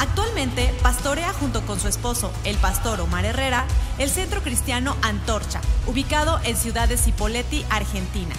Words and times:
Actualmente 0.00 0.72
pastorea 0.82 1.30
junto 1.34 1.60
con 1.66 1.78
su 1.78 1.86
esposo, 1.86 2.32
el 2.44 2.56
pastor 2.56 3.02
Omar 3.02 3.26
Herrera, 3.26 3.66
el 3.98 4.08
Centro 4.08 4.42
Cristiano 4.42 4.96
Antorcha, 5.02 5.60
ubicado 5.86 6.40
en 6.44 6.56
Ciudad 6.56 6.88
de 6.88 6.96
Cipolletti, 6.96 7.66
Argentina. 7.68 8.34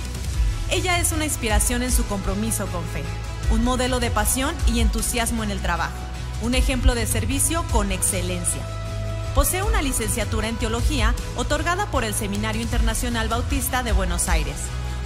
Ella 0.71 0.97
es 0.97 1.11
una 1.11 1.25
inspiración 1.25 1.83
en 1.83 1.91
su 1.91 2.03
compromiso 2.07 2.65
con 2.65 2.83
fe, 2.85 3.03
un 3.51 3.63
modelo 3.63 3.99
de 3.99 4.09
pasión 4.09 4.55
y 4.73 4.79
entusiasmo 4.79 5.43
en 5.43 5.51
el 5.51 5.61
trabajo, 5.61 5.93
un 6.41 6.55
ejemplo 6.55 6.95
de 6.95 7.05
servicio 7.05 7.63
con 7.71 7.91
excelencia. 7.91 8.63
Posee 9.35 9.61
una 9.61 9.83
licenciatura 9.83 10.47
en 10.47 10.57
teología 10.57 11.13
otorgada 11.37 11.85
por 11.91 12.03
el 12.03 12.15
Seminario 12.15 12.63
Internacional 12.63 13.27
Bautista 13.27 13.83
de 13.83 13.91
Buenos 13.91 14.29
Aires, 14.29 14.55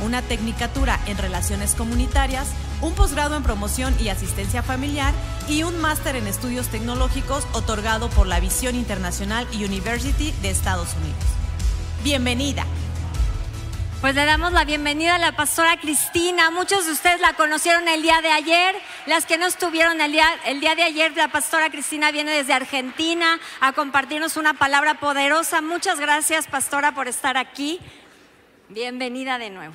una 0.06 0.22
tecnicatura 0.22 1.02
en 1.06 1.18
relaciones 1.18 1.76
comunitarias, 1.76 2.48
un 2.82 2.94
posgrado 2.94 3.36
en 3.36 3.44
promoción 3.44 3.94
y 4.00 4.08
asistencia 4.08 4.64
familiar 4.64 5.14
y 5.48 5.64
un 5.64 5.80
máster 5.80 6.16
en 6.16 6.27
estudios 6.27 6.70
tecnológicos 6.70 7.48
otorgado 7.54 8.09
por 8.09 8.27
la 8.27 8.40
Visión 8.40 8.76
Internacional 8.76 9.48
University 9.54 10.31
de 10.41 10.49
Estados 10.49 10.94
Unidos. 10.95 11.23
Bienvenida. 12.04 12.66
Pues 14.02 14.16
le 14.16 14.26
damos 14.26 14.52
la 14.54 14.66
bienvenida 14.66 15.16
a 15.16 15.20
la 15.20 15.35
pastora 15.35 15.80
Cristina. 15.80 16.52
Muchos 16.52 16.85
de 16.85 16.91
ustedes 16.91 17.21
la 17.21 17.34
conocieron 17.34 17.88
el 17.88 18.02
día 18.02 18.21
de 18.21 18.30
ayer. 18.30 18.76
Las 19.05 19.26
que 19.26 19.38
no 19.38 19.45
estuvieron 19.45 20.02
el 20.02 20.12
día, 20.12 20.27
el 20.45 20.59
día 20.59 20.76
de 20.76 20.84
ayer, 20.84 21.16
la 21.16 21.30
pastora 21.30 21.70
Cristina 21.70 22.12
viene 22.12 22.32
desde 22.32 22.54
Argentina 22.54 23.40
a 23.62 23.73
compartirnos 23.73 24.38
una 24.38 24.54
palabra 24.54 24.99
poderosa. 24.99 25.62
Muchas 25.62 25.99
gracias, 25.99 26.48
pastora, 26.48 26.93
por 26.93 27.07
estar 27.07 27.38
aquí. 27.38 27.80
Bienvenida 28.70 29.38
de 29.38 29.49
nuevo. 29.49 29.73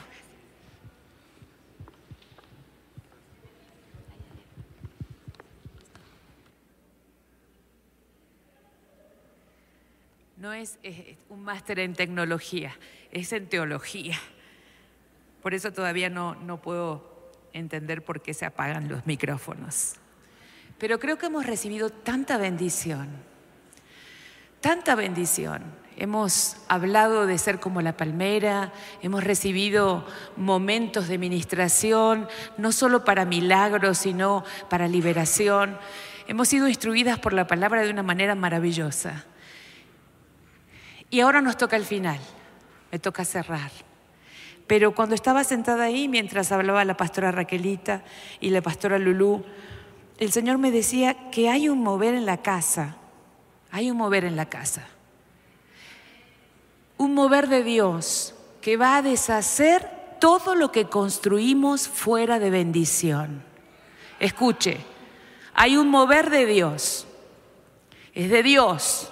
No 10.41 10.55
es, 10.55 10.79
un 11.29 11.43
máster 11.43 11.79
en 11.81 11.95
tecnología, 11.95 12.73
es 13.13 13.33
en 13.35 13.47
teología. 13.47 14.19
Por 15.43 15.53
eso 15.53 15.71
todavía 15.71 16.09
no, 16.09 16.35
no 16.35 16.63
puedo 16.63 17.31
entender 17.53 18.03
por 18.03 18.23
qué 18.23 18.33
se 18.33 18.47
apagan 18.47 18.89
los 18.89 19.07
micrófonos. 19.07 19.97
Pero 20.79 20.99
creo 20.99 21.19
que 21.19 21.27
hemos 21.27 21.45
recibido 21.45 21.91
tanta 21.91 22.39
bendición, 22.39 23.11
tanta 24.63 24.95
bendición. 24.95 25.63
Hemos 25.99 26.57
hablado 26.69 27.27
de 27.27 27.37
ser 27.37 27.61
como 27.61 27.83
la 27.83 27.99
palmera, 27.99 28.73
hemos 29.03 29.23
recibido 29.23 30.07
momentos 30.39 31.09
de 31.09 31.19
ministración, 31.19 32.27
no 32.57 32.73
solo 32.73 33.05
para 33.05 33.27
milagros, 33.27 33.99
sino 33.99 34.45
para 34.71 34.89
liberación. 34.89 35.77
Hemos 36.27 36.49
sido 36.49 36.67
instruidas 36.67 37.19
por 37.19 37.35
la 37.35 37.47
palabra 37.47 37.83
de 37.83 37.91
una 37.91 38.03
manera 38.03 38.35
maravillosa. 38.35 39.27
Y 41.11 41.21
ahora 41.21 41.41
nos 41.41 41.57
toca 41.57 41.77
el 41.77 41.85
final, 41.85 42.19
me 42.93 43.01
toca 43.01 43.25
cerrar. 43.25 43.71
Pero 44.69 44.95
cuando 44.95 45.17
estaba 45.17 45.43
sentada 45.43 45.85
ahí, 45.85 46.07
mientras 46.07 46.53
hablaba 46.53 46.85
la 46.85 46.97
pastora 46.97 47.33
Raquelita 47.33 48.05
y 48.39 48.51
la 48.51 48.63
pastora 48.63 48.99
Lulú, 48.99 49.45
el 50.19 50.31
Señor 50.31 50.59
me 50.59 50.71
decía 50.71 51.31
que 51.31 51.49
hay 51.49 51.69
un 51.69 51.83
mover 51.83 52.15
en 52.15 52.27
la 52.27 52.37
casa, 52.37 52.97
hay 53.73 53.91
un 53.91 53.97
mover 53.97 54.25
en 54.25 54.37
la 54.37 54.49
casa. 54.49 54.87
Un 56.99 57.15
mover 57.15 57.49
de 57.49 57.65
Dios 57.65 58.35
que 58.61 58.77
va 58.77 58.97
a 58.97 59.03
deshacer 59.03 59.91
todo 60.21 60.55
lo 60.55 60.71
que 60.71 60.85
construimos 60.85 61.89
fuera 61.89 62.39
de 62.39 62.51
bendición. 62.51 63.43
Escuche, 64.21 64.77
hay 65.55 65.77
un 65.77 65.89
mover 65.89 66.31
de 66.31 66.47
Dios, 66.47 67.09
es 68.15 68.31
de 68.31 68.43
Dios 68.45 69.11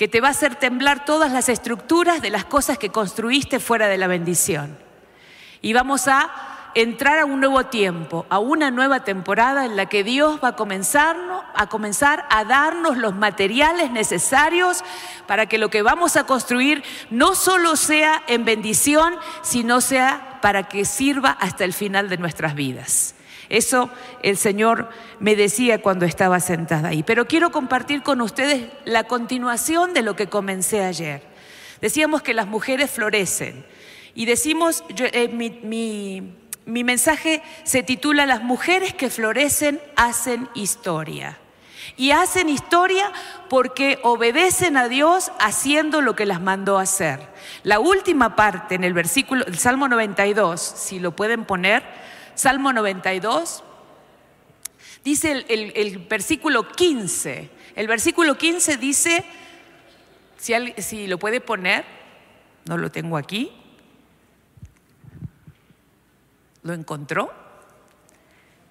que 0.00 0.08
te 0.08 0.22
va 0.22 0.28
a 0.28 0.30
hacer 0.30 0.54
temblar 0.54 1.04
todas 1.04 1.30
las 1.30 1.50
estructuras 1.50 2.22
de 2.22 2.30
las 2.30 2.46
cosas 2.46 2.78
que 2.78 2.88
construiste 2.88 3.60
fuera 3.60 3.86
de 3.86 3.98
la 3.98 4.06
bendición. 4.06 4.78
Y 5.60 5.74
vamos 5.74 6.08
a 6.08 6.70
entrar 6.74 7.18
a 7.18 7.26
un 7.26 7.38
nuevo 7.38 7.66
tiempo, 7.66 8.24
a 8.30 8.38
una 8.38 8.70
nueva 8.70 9.04
temporada 9.04 9.66
en 9.66 9.76
la 9.76 9.84
que 9.90 10.02
Dios 10.02 10.40
va 10.42 10.48
a 10.48 10.56
comenzar, 10.56 11.18
a 11.54 11.66
comenzar 11.68 12.24
a 12.30 12.46
darnos 12.46 12.96
los 12.96 13.14
materiales 13.14 13.90
necesarios 13.90 14.84
para 15.26 15.44
que 15.44 15.58
lo 15.58 15.68
que 15.68 15.82
vamos 15.82 16.16
a 16.16 16.24
construir 16.24 16.82
no 17.10 17.34
solo 17.34 17.76
sea 17.76 18.22
en 18.26 18.46
bendición, 18.46 19.14
sino 19.42 19.82
sea 19.82 20.38
para 20.40 20.62
que 20.62 20.86
sirva 20.86 21.32
hasta 21.32 21.64
el 21.64 21.74
final 21.74 22.08
de 22.08 22.16
nuestras 22.16 22.54
vidas. 22.54 23.14
Eso 23.50 23.90
el 24.22 24.36
Señor 24.36 24.88
me 25.18 25.36
decía 25.36 25.82
cuando 25.82 26.06
estaba 26.06 26.40
sentada 26.40 26.88
ahí. 26.88 27.02
Pero 27.02 27.26
quiero 27.26 27.50
compartir 27.50 28.02
con 28.02 28.20
ustedes 28.20 28.64
la 28.84 29.04
continuación 29.04 29.92
de 29.92 30.02
lo 30.02 30.16
que 30.16 30.28
comencé 30.28 30.84
ayer. 30.84 31.22
Decíamos 31.80 32.22
que 32.22 32.32
las 32.32 32.46
mujeres 32.46 32.90
florecen. 32.90 33.66
Y 34.14 34.24
decimos, 34.24 34.84
eh, 34.96 35.28
mi, 35.28 36.32
mi 36.64 36.84
mensaje 36.84 37.42
se 37.64 37.82
titula 37.82 38.24
Las 38.24 38.42
mujeres 38.42 38.94
que 38.94 39.10
florecen 39.10 39.80
hacen 39.96 40.48
historia. 40.54 41.38
Y 41.96 42.12
hacen 42.12 42.48
historia 42.48 43.10
porque 43.48 43.98
obedecen 44.02 44.76
a 44.76 44.88
Dios 44.88 45.32
haciendo 45.40 46.00
lo 46.00 46.14
que 46.14 46.24
las 46.24 46.40
mandó 46.40 46.78
hacer. 46.78 47.20
La 47.64 47.80
última 47.80 48.36
parte 48.36 48.76
en 48.76 48.84
el 48.84 48.94
versículo, 48.94 49.44
el 49.44 49.58
Salmo 49.58 49.88
92, 49.88 50.60
si 50.60 51.00
lo 51.00 51.16
pueden 51.16 51.44
poner, 51.44 51.82
Salmo 52.34 52.72
92, 52.72 53.62
dice 55.04 55.44
el, 55.48 55.98
versículo 55.98 56.68
15. 56.68 57.50
El 57.76 57.86
versículo 57.86 58.36
15 58.36 58.76
dice, 58.76 59.24
si, 60.36 60.54
si 60.78 61.06
lo 61.06 61.18
puede 61.18 61.40
poner, 61.40 61.84
no 62.66 62.76
lo 62.76 62.90
tengo 62.90 63.16
aquí. 63.16 63.52
¿Lo 66.62 66.74
encontró? 66.74 67.32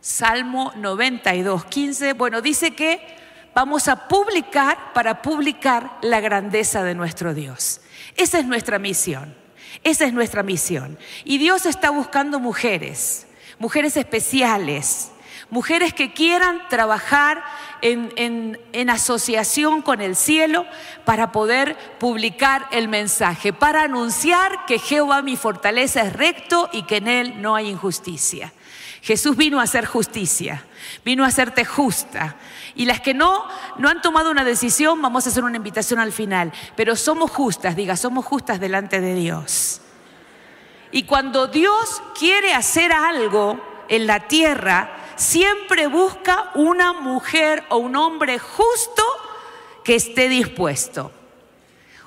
Salmo 0.02 0.72
92, 0.76 1.66
15. 1.66 2.14
Bueno, 2.14 2.42
dice 2.42 2.76
que 2.76 3.02
vamos 3.54 3.88
a 3.88 4.08
publicar 4.08 4.94
para 4.94 5.22
publicar 5.22 5.98
la 6.02 6.20
grandeza 6.20 6.84
de 6.84 6.96
nuestro 6.96 7.34
Dios. 7.34 7.82
Esa 8.16 8.40
es 8.40 8.46
nuestra 8.46 8.80
misión. 8.80 9.36
Esa 9.84 10.06
es 10.06 10.14
nuestra 10.14 10.44
misión. 10.44 10.98
Y 11.24 11.38
Dios 11.38 11.66
está 11.66 11.90
buscando 11.90 12.40
mujeres 12.40 13.28
mujeres 13.60 13.98
especiales, 13.98 15.12
mujeres 15.50 15.94
que 15.94 16.14
quieran 16.14 16.62
trabajar 16.70 17.44
en, 17.82 18.90
asociación 18.90 19.82
con 19.82 20.02
el 20.02 20.16
cielo 20.16 20.66
para 21.06 21.32
poder 21.32 21.78
publicar 22.00 22.68
el 22.72 22.88
mensaje, 22.88 23.54
para 23.54 23.84
anunciar 23.84 24.66
que 24.66 24.80
Jehová 24.80 25.22
mi 25.22 25.36
fortaleza 25.36 26.02
es 26.02 26.14
recto 26.14 26.70
y 26.72 26.84
que 26.84 26.98
en 26.98 27.08
él 27.08 27.42
no 27.42 27.56
hay 27.56 27.70
injusticia. 27.70 28.54
Jesús 29.02 29.38
vino 29.38 29.60
a 29.60 29.64
hacer 29.64 29.86
justicia, 29.86 30.66
vino 31.06 31.24
a 31.24 31.28
hacerte 31.28 31.64
justa. 31.64 32.36
Y 32.76 32.86
las 32.86 33.00
que 33.00 33.14
no, 33.14 33.46
no 33.78 33.88
han 33.88 34.02
tomado 34.02 34.30
una 34.30 34.44
decisión, 34.44 35.02
vamos 35.02 35.26
a 35.26 35.30
hacer 35.30 35.46
una 35.46 35.56
invitación 35.56 36.00
al 36.00 36.12
final. 36.12 36.52
Pero 36.76 36.98
somos 36.98 37.32
justas, 37.32 37.78
diga, 37.78 37.96
somos 37.96 38.26
justas 38.26 38.60
delante 38.60 39.00
de 39.00 39.16
Dios. 39.16 39.82
Y 40.92 41.04
cuando 41.04 41.48
Dios 41.48 42.02
quiere 42.18 42.54
hacer 42.54 42.92
algo 42.92 43.60
en 43.88 44.08
la 44.08 44.28
tierra, 44.28 44.92
siempre 45.16 45.88
busca 45.88 46.52
una 46.56 46.94
mujer 46.94 47.64
o 47.70 47.78
un 47.78 47.96
hombre 47.96 48.40
justo 48.40 49.04
que 49.84 49.96
esté 49.96 50.30
dispuesto. 50.30 51.12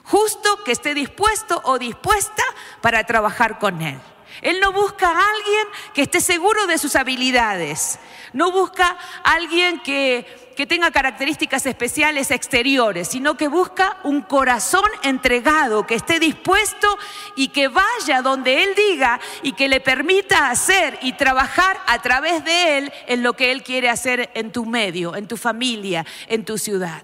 Justo 0.04 0.65
que 0.65 0.72
esté 0.72 0.94
dispuesto 0.94 1.60
o 1.65 1.78
dispuesta 1.78 2.43
para 2.81 3.04
trabajar 3.04 3.59
con 3.59 3.81
Él. 3.82 4.00
Él 4.41 4.59
no 4.60 4.72
busca 4.72 5.09
a 5.09 5.31
alguien 5.31 5.69
que 5.94 6.03
esté 6.03 6.20
seguro 6.20 6.66
de 6.66 6.78
sus 6.78 6.97
habilidades. 6.97 7.99
No 8.32 8.50
busca 8.50 8.97
a 9.22 9.32
alguien 9.34 9.81
que 9.81 10.42
que 10.57 10.67
tenga 10.67 10.91
características 10.91 11.67
especiales 11.67 12.31
exteriores, 12.31 13.09
sino 13.09 13.37
que 13.37 13.49
busca 13.49 13.99
un 14.05 14.23
corazón 14.23 14.85
entregado, 15.03 15.87
que 15.87 15.94
esté 15.94 16.19
dispuesto 16.21 16.99
y 17.37 17.49
que 17.49 17.69
vaya 17.69 18.23
donde 18.23 18.62
Él 18.62 18.71
diga 18.76 19.21
y 19.43 19.53
que 19.53 19.69
le 19.69 19.81
permita 19.81 20.50
hacer 20.50 20.99
y 21.03 21.15
trabajar 21.15 21.81
a 21.87 22.00
través 22.00 22.44
de 22.44 22.79
Él 22.79 22.93
en 23.06 23.23
lo 23.23 23.35
que 23.35 23.53
Él 23.53 23.62
quiere 23.62 23.88
hacer 23.88 24.31
en 24.35 24.53
tu 24.53 24.65
medio, 24.67 25.17
en 25.17 25.26
tu 25.26 25.37
familia, 25.37 26.05
en 26.29 26.44
tu 26.44 26.59
ciudad. 26.59 27.03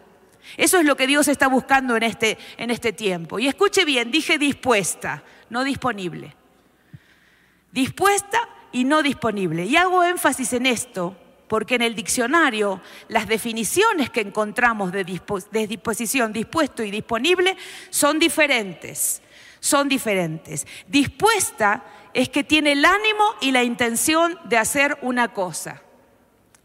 Eso 0.57 0.79
es 0.79 0.85
lo 0.85 0.97
que 0.97 1.07
Dios 1.07 1.29
está 1.29 1.49
buscando 1.49 1.97
en 1.97 2.03
este, 2.03 2.39
en 2.57 2.71
este 2.71 2.93
tiempo. 2.93 3.39
Y 3.39 3.49
escuche 3.49 3.85
bien, 3.85 4.11
dije 4.11 4.39
dispuesta, 4.39 5.23
no 5.51 5.65
disponible. 5.65 6.35
Dispuesta 7.71 8.49
y 8.73 8.85
no 8.85 9.03
disponible. 9.03 9.65
Y 9.65 9.77
hago 9.77 10.03
énfasis 10.05 10.53
en 10.55 10.67
esto 10.67 11.17
porque 11.49 11.77
en 11.77 11.83
el 11.83 11.95
diccionario 11.95 12.81
las 13.09 13.27
definiciones 13.27 14.11
que 14.11 14.21
encontramos 14.21 14.93
de, 14.93 15.05
disposición, 15.05 16.33
dispuesto 16.33 16.83
y 16.83 16.91
disponible 16.91 17.57
son 17.91 18.19
diferentes, 18.19 19.23
son 19.61 19.89
diferentes. 19.89 20.67
Dispuesta 20.87 21.85
es 22.15 22.29
que 22.29 22.45
tiene 22.45 22.73
el 22.73 22.85
ánimo 22.85 23.35
y 23.41 23.51
la 23.51 23.65
intención 23.65 24.39
de 24.45 24.59
hacer 24.59 24.99
una 25.03 25.33
cosa. 25.33 25.83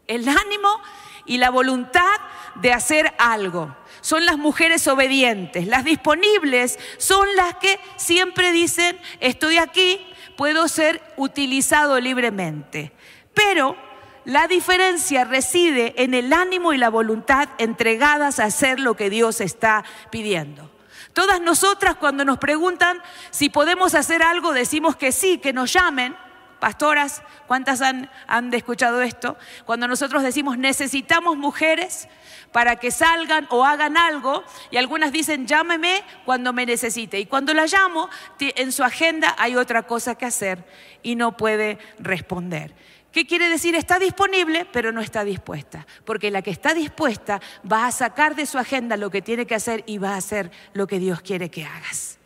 El 0.06 0.28
ánimo 0.28 0.80
y 1.26 1.38
la 1.38 1.50
voluntad 1.50 2.20
de 2.56 2.72
hacer 2.72 3.14
algo. 3.18 3.74
Son 4.00 4.26
las 4.26 4.36
mujeres 4.36 4.86
obedientes. 4.86 5.66
Las 5.66 5.84
disponibles 5.84 6.78
son 6.98 7.26
las 7.36 7.54
que 7.54 7.80
siempre 7.96 8.52
dicen, 8.52 8.98
estoy 9.20 9.56
aquí, 9.56 10.06
puedo 10.36 10.68
ser 10.68 11.02
utilizado 11.16 11.98
libremente. 12.00 12.92
Pero 13.32 13.76
la 14.24 14.48
diferencia 14.48 15.24
reside 15.24 15.94
en 16.02 16.14
el 16.14 16.32
ánimo 16.32 16.72
y 16.72 16.78
la 16.78 16.88
voluntad 16.88 17.48
entregadas 17.58 18.38
a 18.38 18.44
hacer 18.44 18.80
lo 18.80 18.96
que 18.96 19.10
Dios 19.10 19.40
está 19.40 19.84
pidiendo. 20.10 20.70
Todas 21.12 21.40
nosotras 21.40 21.94
cuando 21.96 22.24
nos 22.24 22.38
preguntan 22.38 23.00
si 23.30 23.48
podemos 23.48 23.94
hacer 23.94 24.22
algo, 24.22 24.52
decimos 24.52 24.96
que 24.96 25.12
sí, 25.12 25.38
que 25.38 25.52
nos 25.52 25.72
llamen. 25.72 26.16
Pastoras, 26.58 27.22
¿cuántas 27.46 27.82
han, 27.82 28.10
han 28.26 28.52
escuchado 28.54 29.02
esto? 29.02 29.36
Cuando 29.66 29.86
nosotros 29.86 30.22
decimos 30.22 30.56
necesitamos 30.56 31.36
mujeres 31.36 32.08
para 32.52 32.76
que 32.76 32.90
salgan 32.90 33.46
o 33.50 33.64
hagan 33.64 33.96
algo, 33.96 34.44
y 34.70 34.76
algunas 34.76 35.12
dicen 35.12 35.46
llámeme 35.46 36.02
cuando 36.24 36.52
me 36.52 36.64
necesite. 36.64 37.18
Y 37.18 37.26
cuando 37.26 37.52
la 37.52 37.66
llamo, 37.66 38.08
en 38.38 38.72
su 38.72 38.82
agenda 38.84 39.34
hay 39.38 39.56
otra 39.56 39.82
cosa 39.82 40.14
que 40.14 40.26
hacer 40.26 40.64
y 41.02 41.16
no 41.16 41.36
puede 41.36 41.78
responder. 41.98 42.74
¿Qué 43.14 43.28
quiere 43.28 43.48
decir? 43.48 43.76
Está 43.76 44.00
disponible, 44.00 44.66
pero 44.72 44.90
no 44.90 45.00
está 45.00 45.22
dispuesta. 45.22 45.86
Porque 46.04 46.32
la 46.32 46.42
que 46.42 46.50
está 46.50 46.74
dispuesta 46.74 47.40
va 47.70 47.86
a 47.86 47.92
sacar 47.92 48.34
de 48.34 48.44
su 48.44 48.58
agenda 48.58 48.96
lo 48.96 49.08
que 49.08 49.22
tiene 49.22 49.46
que 49.46 49.54
hacer 49.54 49.84
y 49.86 49.98
va 49.98 50.14
a 50.14 50.16
hacer 50.16 50.50
lo 50.72 50.88
que 50.88 50.98
Dios 50.98 51.20
quiere 51.20 51.48
que 51.48 51.64
hagas. 51.64 52.18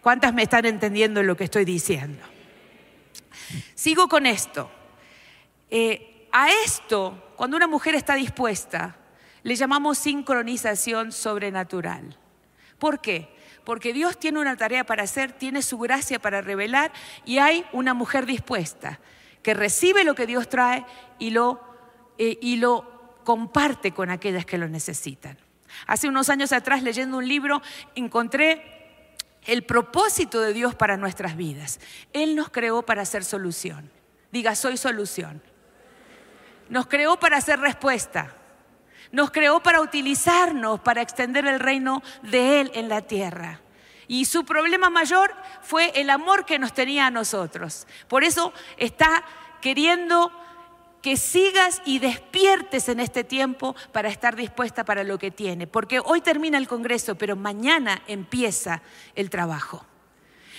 ¿Cuántas 0.00 0.32
me 0.32 0.44
están 0.44 0.64
entendiendo 0.64 1.24
lo 1.24 1.36
que 1.36 1.42
estoy 1.42 1.64
diciendo? 1.64 2.24
Sigo 3.74 4.06
con 4.06 4.24
esto. 4.26 4.70
Eh, 5.68 6.28
a 6.30 6.52
esto, 6.64 7.32
cuando 7.34 7.56
una 7.56 7.66
mujer 7.66 7.96
está 7.96 8.14
dispuesta, 8.14 8.94
le 9.42 9.56
llamamos 9.56 9.98
sincronización 9.98 11.10
sobrenatural. 11.10 12.16
¿Por 12.78 13.00
qué? 13.00 13.28
Porque 13.64 13.92
Dios 13.92 14.16
tiene 14.20 14.38
una 14.38 14.56
tarea 14.56 14.84
para 14.86 15.02
hacer, 15.02 15.32
tiene 15.32 15.62
su 15.62 15.78
gracia 15.78 16.20
para 16.20 16.42
revelar 16.42 16.92
y 17.24 17.38
hay 17.38 17.66
una 17.72 17.92
mujer 17.92 18.24
dispuesta 18.24 19.00
que 19.42 19.54
recibe 19.54 20.04
lo 20.04 20.14
que 20.14 20.26
Dios 20.26 20.48
trae 20.48 20.84
y 21.18 21.30
lo, 21.30 21.60
eh, 22.18 22.38
y 22.40 22.56
lo 22.56 23.18
comparte 23.24 23.92
con 23.92 24.10
aquellas 24.10 24.46
que 24.46 24.58
lo 24.58 24.68
necesitan. 24.68 25.38
Hace 25.86 26.08
unos 26.08 26.28
años 26.28 26.52
atrás, 26.52 26.82
leyendo 26.82 27.18
un 27.18 27.26
libro, 27.26 27.62
encontré 27.94 29.16
el 29.44 29.64
propósito 29.64 30.40
de 30.40 30.52
Dios 30.52 30.74
para 30.74 30.96
nuestras 30.96 31.36
vidas. 31.36 31.80
Él 32.12 32.36
nos 32.36 32.50
creó 32.50 32.82
para 32.82 33.02
hacer 33.02 33.24
solución. 33.24 33.90
Diga, 34.30 34.54
soy 34.54 34.76
solución. 34.76 35.42
Nos 36.68 36.86
creó 36.86 37.18
para 37.18 37.38
hacer 37.38 37.58
respuesta. 37.60 38.34
Nos 39.10 39.30
creó 39.30 39.62
para 39.62 39.80
utilizarnos, 39.80 40.80
para 40.80 41.02
extender 41.02 41.46
el 41.46 41.60
reino 41.60 42.02
de 42.22 42.60
Él 42.60 42.70
en 42.74 42.88
la 42.88 43.02
tierra. 43.02 43.60
Y 44.12 44.26
su 44.26 44.44
problema 44.44 44.90
mayor 44.90 45.34
fue 45.62 45.90
el 45.94 46.10
amor 46.10 46.44
que 46.44 46.58
nos 46.58 46.74
tenía 46.74 47.06
a 47.06 47.10
nosotros. 47.10 47.86
Por 48.08 48.24
eso 48.24 48.52
está 48.76 49.24
queriendo 49.62 50.30
que 51.00 51.16
sigas 51.16 51.80
y 51.86 51.98
despiertes 51.98 52.90
en 52.90 53.00
este 53.00 53.24
tiempo 53.24 53.74
para 53.90 54.10
estar 54.10 54.36
dispuesta 54.36 54.84
para 54.84 55.02
lo 55.02 55.18
que 55.18 55.30
tiene. 55.30 55.66
Porque 55.66 55.98
hoy 55.98 56.20
termina 56.20 56.58
el 56.58 56.68
Congreso, 56.68 57.14
pero 57.14 57.36
mañana 57.36 58.02
empieza 58.06 58.82
el 59.14 59.30
trabajo. 59.30 59.86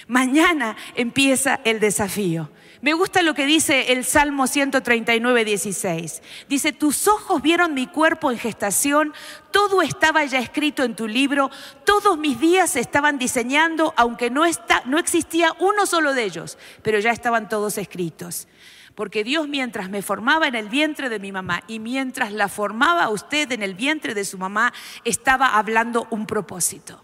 Mañana 0.07 0.75
empieza 0.95 1.59
el 1.63 1.79
desafío. 1.79 2.49
Me 2.83 2.91
gusta 2.91 3.21
lo 3.21 3.33
que 3.33 3.45
dice 3.45 3.93
el 3.93 4.03
Salmo 4.03 4.45
139, 4.45 5.45
16. 5.45 6.21
Dice, 6.49 6.73
tus 6.73 7.07
ojos 7.07 7.41
vieron 7.41 7.73
mi 7.73 7.87
cuerpo 7.87 8.29
en 8.29 8.37
gestación, 8.37 9.13
todo 9.51 9.81
estaba 9.81 10.25
ya 10.25 10.39
escrito 10.39 10.83
en 10.83 10.93
tu 10.93 11.07
libro, 11.07 11.49
todos 11.85 12.17
mis 12.17 12.41
días 12.41 12.71
se 12.71 12.81
estaban 12.81 13.17
diseñando, 13.17 13.93
aunque 13.95 14.29
no, 14.29 14.43
existía 14.43 15.53
uno 15.59 15.85
solo 15.85 16.13
de 16.13 16.25
ellos, 16.25 16.57
pero 16.81 16.99
ya 16.99 17.11
estaban 17.11 17.47
todos 17.47 17.77
escritos. 17.77 18.49
Porque 18.95 19.23
Dios 19.23 19.47
mientras 19.47 19.89
me 19.89 20.01
formaba 20.01 20.49
en 20.49 20.55
el 20.55 20.67
vientre 20.67 21.07
de 21.07 21.19
mi 21.19 21.31
mamá 21.31 21.63
y 21.67 21.79
mientras 21.79 22.33
la 22.33 22.49
formaba 22.49 23.07
usted 23.07 23.49
en 23.53 23.63
el 23.63 23.75
vientre 23.75 24.13
de 24.13 24.25
su 24.25 24.37
mamá, 24.37 24.73
estaba 25.05 25.57
hablando 25.57 26.05
un 26.09 26.25
propósito 26.25 27.01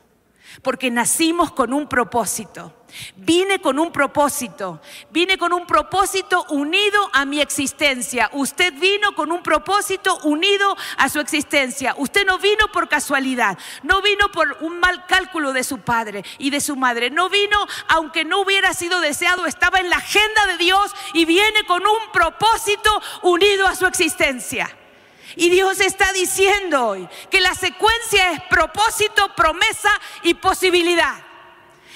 porque 0.62 0.92
nacimos 0.92 1.51
con 1.51 1.74
un 1.74 1.88
propósito. 1.88 2.74
Vine 3.16 3.60
con 3.60 3.78
un 3.78 3.92
propósito, 3.92 4.81
vine 5.12 5.38
con 5.38 5.54
un 5.54 5.66
propósito 5.66 6.46
unido 6.50 7.10
a 7.13 7.25
mi 7.25 7.40
existencia. 7.40 8.30
Usted 8.34 8.74
vino 8.74 9.13
con 9.13 9.31
un 9.31 9.44
propósito 9.44 10.18
unido 10.24 10.75
a 10.98 11.10
su 11.10 11.19
existencia. 11.19 11.94
Usted 11.98 12.25
no 12.25 12.40
vino 12.40 12.68
por 12.72 12.90
casualidad, 12.90 13.57
no 13.84 14.01
vino 14.01 14.31
por 14.31 14.57
un 14.62 14.80
mal 14.80 15.06
cálculo 15.06 15.54
de 15.54 15.63
su 15.63 15.80
padre 15.80 16.24
y 16.38 16.50
de 16.50 16.62
su 16.62 16.75
madre. 16.75 17.10
No 17.10 17.30
vino 17.30 17.60
aunque 17.88 18.25
no 18.25 18.42
hubiera 18.42 18.74
sido 18.74 19.00
deseado, 19.01 19.46
estaba 19.46 19.80
en 19.80 19.90
la 19.90 19.98
agenda 19.98 20.48
de 20.48 20.57
Dios 20.57 20.92
y 21.13 21.25
viene 21.25 21.66
con 21.66 21.84
un 21.86 22.12
propósito 22.12 22.90
unido 23.22 23.68
a 23.68 23.75
su 23.75 23.86
existencia. 23.86 24.78
Y 25.35 25.49
Dios 25.49 25.79
está 25.79 26.11
diciendo 26.13 26.87
hoy 26.87 27.07
que 27.29 27.41
la 27.41 27.53
secuencia 27.53 28.31
es 28.31 28.41
propósito, 28.49 29.33
promesa 29.35 29.89
y 30.23 30.33
posibilidad. 30.33 31.29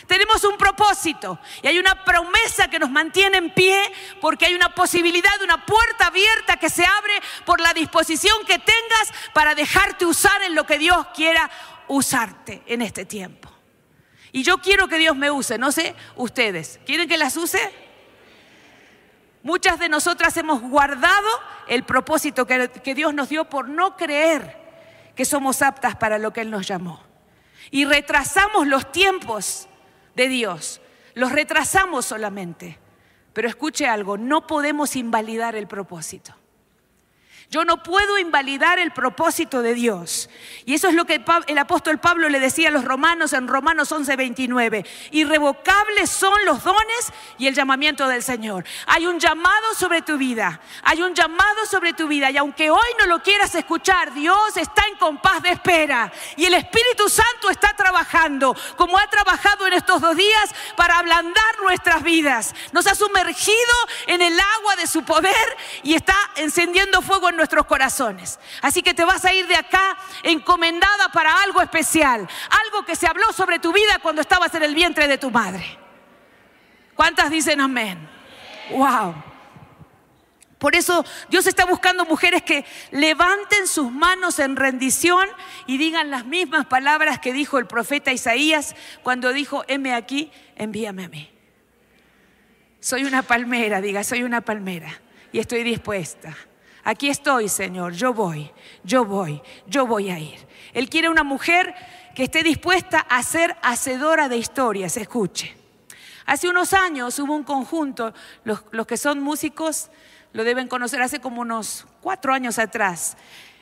Tenemos 0.08 0.44
un 0.44 0.58
propósito 0.58 1.40
y 1.62 1.68
hay 1.68 1.80
una 1.80 2.04
promesa 2.04 2.68
que 2.68 2.80
nos 2.80 2.90
mantiene 2.90 3.38
en 3.38 3.54
pie 3.54 3.92
porque 4.20 4.46
hay 4.46 4.54
una 4.54 4.76
posibilidad, 4.76 5.42
una 5.42 5.66
puerta 5.66 6.08
abierta 6.08 6.58
que 6.58 6.70
se 6.70 6.86
abre 6.86 7.14
por 7.46 7.62
la 7.62 7.74
disposición 7.74 8.46
que 8.46 8.60
tengas 8.60 9.14
para 9.34 9.56
dejarte 9.56 10.06
usar 10.06 10.42
en 10.44 10.56
lo 10.56 10.66
que 10.66 10.78
Dios 10.78 11.08
quiera 11.16 11.50
usarte 11.88 12.64
en 12.68 12.82
este 12.82 13.06
tiempo. 13.06 13.50
Y 14.32 14.44
yo 14.44 14.58
quiero 14.58 14.88
que 14.88 14.98
Dios 14.98 15.16
me 15.16 15.32
use, 15.32 15.58
no 15.58 15.72
sé 15.72 15.96
ustedes, 16.16 16.80
¿quieren 16.86 17.08
que 17.08 17.18
las 17.18 17.38
use? 17.38 17.72
Muchas 19.44 19.78
de 19.78 19.90
nosotras 19.90 20.36
hemos 20.38 20.62
guardado 20.62 21.28
el 21.68 21.84
propósito 21.84 22.48
que, 22.48 22.96
Dios 22.96 23.14
nos 23.14 23.28
dio 23.28 23.46
por 23.46 23.68
no 23.68 23.98
creer 23.98 24.58
que 25.16 25.26
somos 25.26 25.62
aptas 25.62 25.98
para 25.98 26.18
lo 26.18 26.32
que 26.32 26.42
Él 26.42 26.50
nos 26.50 26.66
llamó. 26.66 27.04
Y 27.70 27.84
retrasamos 27.84 28.68
los 28.68 28.90
tiempos 28.92 29.68
de 30.16 30.30
Dios, 30.30 30.82
los 31.14 31.34
retrasamos 31.34 32.06
solamente. 32.06 32.80
Pero 33.34 33.50
escuche 33.50 33.86
algo, 33.86 34.18
no 34.18 34.48
podemos 34.48 34.96
invalidar 34.96 35.56
el 35.56 35.68
propósito. 35.68 36.34
Yo 37.54 37.66
no 37.66 37.84
puedo 37.84 38.18
invalidar 38.18 38.80
el 38.80 38.90
propósito 38.94 39.62
de 39.62 39.76
Dios. 39.76 40.28
Y 40.66 40.74
eso 40.74 40.88
es 40.88 40.96
lo 40.96 41.06
que 41.06 41.24
el 41.46 41.58
apóstol 41.60 42.00
Pablo 42.00 42.28
le 42.28 42.40
decía 42.40 42.70
a 42.70 42.72
los 42.72 42.84
romanos 42.84 43.32
en 43.32 43.48
Romanos 43.48 43.92
11, 43.92 44.16
29. 44.16 44.84
Irrevocables 45.12 46.10
son 46.10 46.34
los 46.46 46.64
dones 46.64 47.14
y 47.38 47.46
el 47.46 47.54
llamamiento 47.54 48.08
del 48.08 48.24
Señor. 48.24 48.66
Hay 48.88 49.06
un 49.06 49.20
llamado 49.20 49.76
sobre 49.78 50.02
tu 50.02 50.18
vida. 50.18 50.60
Hay 50.82 51.04
un 51.04 51.14
llamado 51.14 51.68
sobre 51.70 51.94
tu 51.94 52.08
vida. 52.08 52.32
Y 52.32 52.38
aunque 52.38 52.72
hoy 52.72 52.90
no 52.98 53.06
lo 53.06 53.22
quieras 53.22 53.54
escuchar, 53.54 54.16
Dios 54.16 54.58
está 54.58 54.88
en 54.88 54.98
compás 54.98 55.44
de 55.44 55.52
espera. 55.52 56.12
Y 56.36 56.46
el 56.46 56.56
Espíritu 56.56 57.08
Santo 57.08 57.52
está 57.52 57.76
trabajando, 57.76 58.56
como 58.78 58.98
ha 58.98 59.06
trabajado 59.12 59.68
en 59.68 59.74
estos 59.74 60.02
dos 60.02 60.18
días, 60.18 60.50
para 60.76 60.98
ablandar 60.98 61.60
nuestras 61.62 62.02
vidas. 62.02 62.56
Nos 62.72 62.88
ha 62.88 62.96
sumergido 62.96 63.54
en 64.08 64.24
el 64.24 64.40
agua 64.40 64.76
de 64.76 64.88
su 64.88 65.04
poder 65.04 65.58
y 65.84 65.94
está 65.94 66.16
encendiendo 66.38 67.04
fuego 67.04 67.30
en 67.30 67.43
nuestros 67.44 67.66
corazones. 67.66 68.40
Así 68.62 68.82
que 68.82 68.94
te 68.94 69.04
vas 69.04 69.26
a 69.26 69.34
ir 69.34 69.46
de 69.48 69.56
acá 69.58 69.98
encomendada 70.24 71.10
para 71.10 71.44
algo 71.44 71.62
especial, 71.62 72.26
algo 72.66 72.86
que 72.86 72.96
se 72.96 73.06
habló 73.06 73.34
sobre 73.34 73.60
tu 73.60 73.74
vida 73.74 74.00
cuando 74.02 74.22
estabas 74.22 74.56
en 74.56 74.64
el 74.64 74.74
vientre 74.74 75.10
de 75.10 75.18
tu 75.18 75.30
madre. 75.30 75.78
¿Cuántas 76.96 77.30
dicen 77.30 77.60
amén? 77.60 78.00
Wow. 78.72 79.14
Por 80.58 80.74
eso 80.74 81.04
Dios 81.28 81.46
está 81.48 81.66
buscando 81.66 82.06
mujeres 82.06 82.44
que 82.44 82.64
levanten 82.92 83.68
sus 83.68 83.92
manos 83.92 84.40
en 84.40 84.56
rendición 84.56 85.28
y 85.68 85.78
digan 85.78 86.12
las 86.12 86.24
mismas 86.24 86.66
palabras 86.66 87.20
que 87.20 87.34
dijo 87.34 87.60
el 87.60 87.68
profeta 87.68 88.14
Isaías 88.14 88.74
cuando 89.02 89.34
dijo, 89.34 89.66
heme 89.68 89.94
aquí, 89.94 90.32
envíame 90.56 91.04
a 91.04 91.10
mí. 91.10 91.30
Soy 92.80 93.04
una 93.04 93.22
palmera, 93.22 93.82
diga, 93.82 94.06
soy 94.06 94.24
una 94.24 94.40
palmera 94.40 95.02
y 95.34 95.40
estoy 95.40 95.64
dispuesta 95.64 96.38
Aquí 96.84 97.10
estoy, 97.10 97.48
Señor, 97.48 97.94
yo 97.94 98.14
voy, 98.14 98.52
yo 98.84 99.06
voy, 99.06 99.42
yo 99.68 99.88
voy 99.88 100.10
a 100.10 100.20
ir. 100.20 100.38
Él 100.74 100.90
quiere 100.90 101.10
una 101.10 101.24
mujer 101.24 101.74
que 102.14 102.24
esté 102.24 102.44
dispuesta 102.44 103.00
a 103.00 103.24
ser 103.24 103.56
hacedora 103.62 104.28
de 104.28 104.38
historias, 104.38 104.98
escuche. 104.98 105.56
Hace 106.26 106.50
unos 106.50 106.74
años 106.74 107.18
hubo 107.20 107.36
un 107.36 107.44
conjunto, 107.44 108.14
los, 108.44 108.62
que 108.88 108.98
son 108.98 109.22
músicos 109.22 109.90
lo 110.34 110.44
deben 110.44 110.68
conocer, 110.68 111.02
hace 111.02 111.20
como 111.20 111.42
unos 111.42 111.86
cuatro 112.02 112.34
años 112.34 112.58
atrás. 112.58 113.18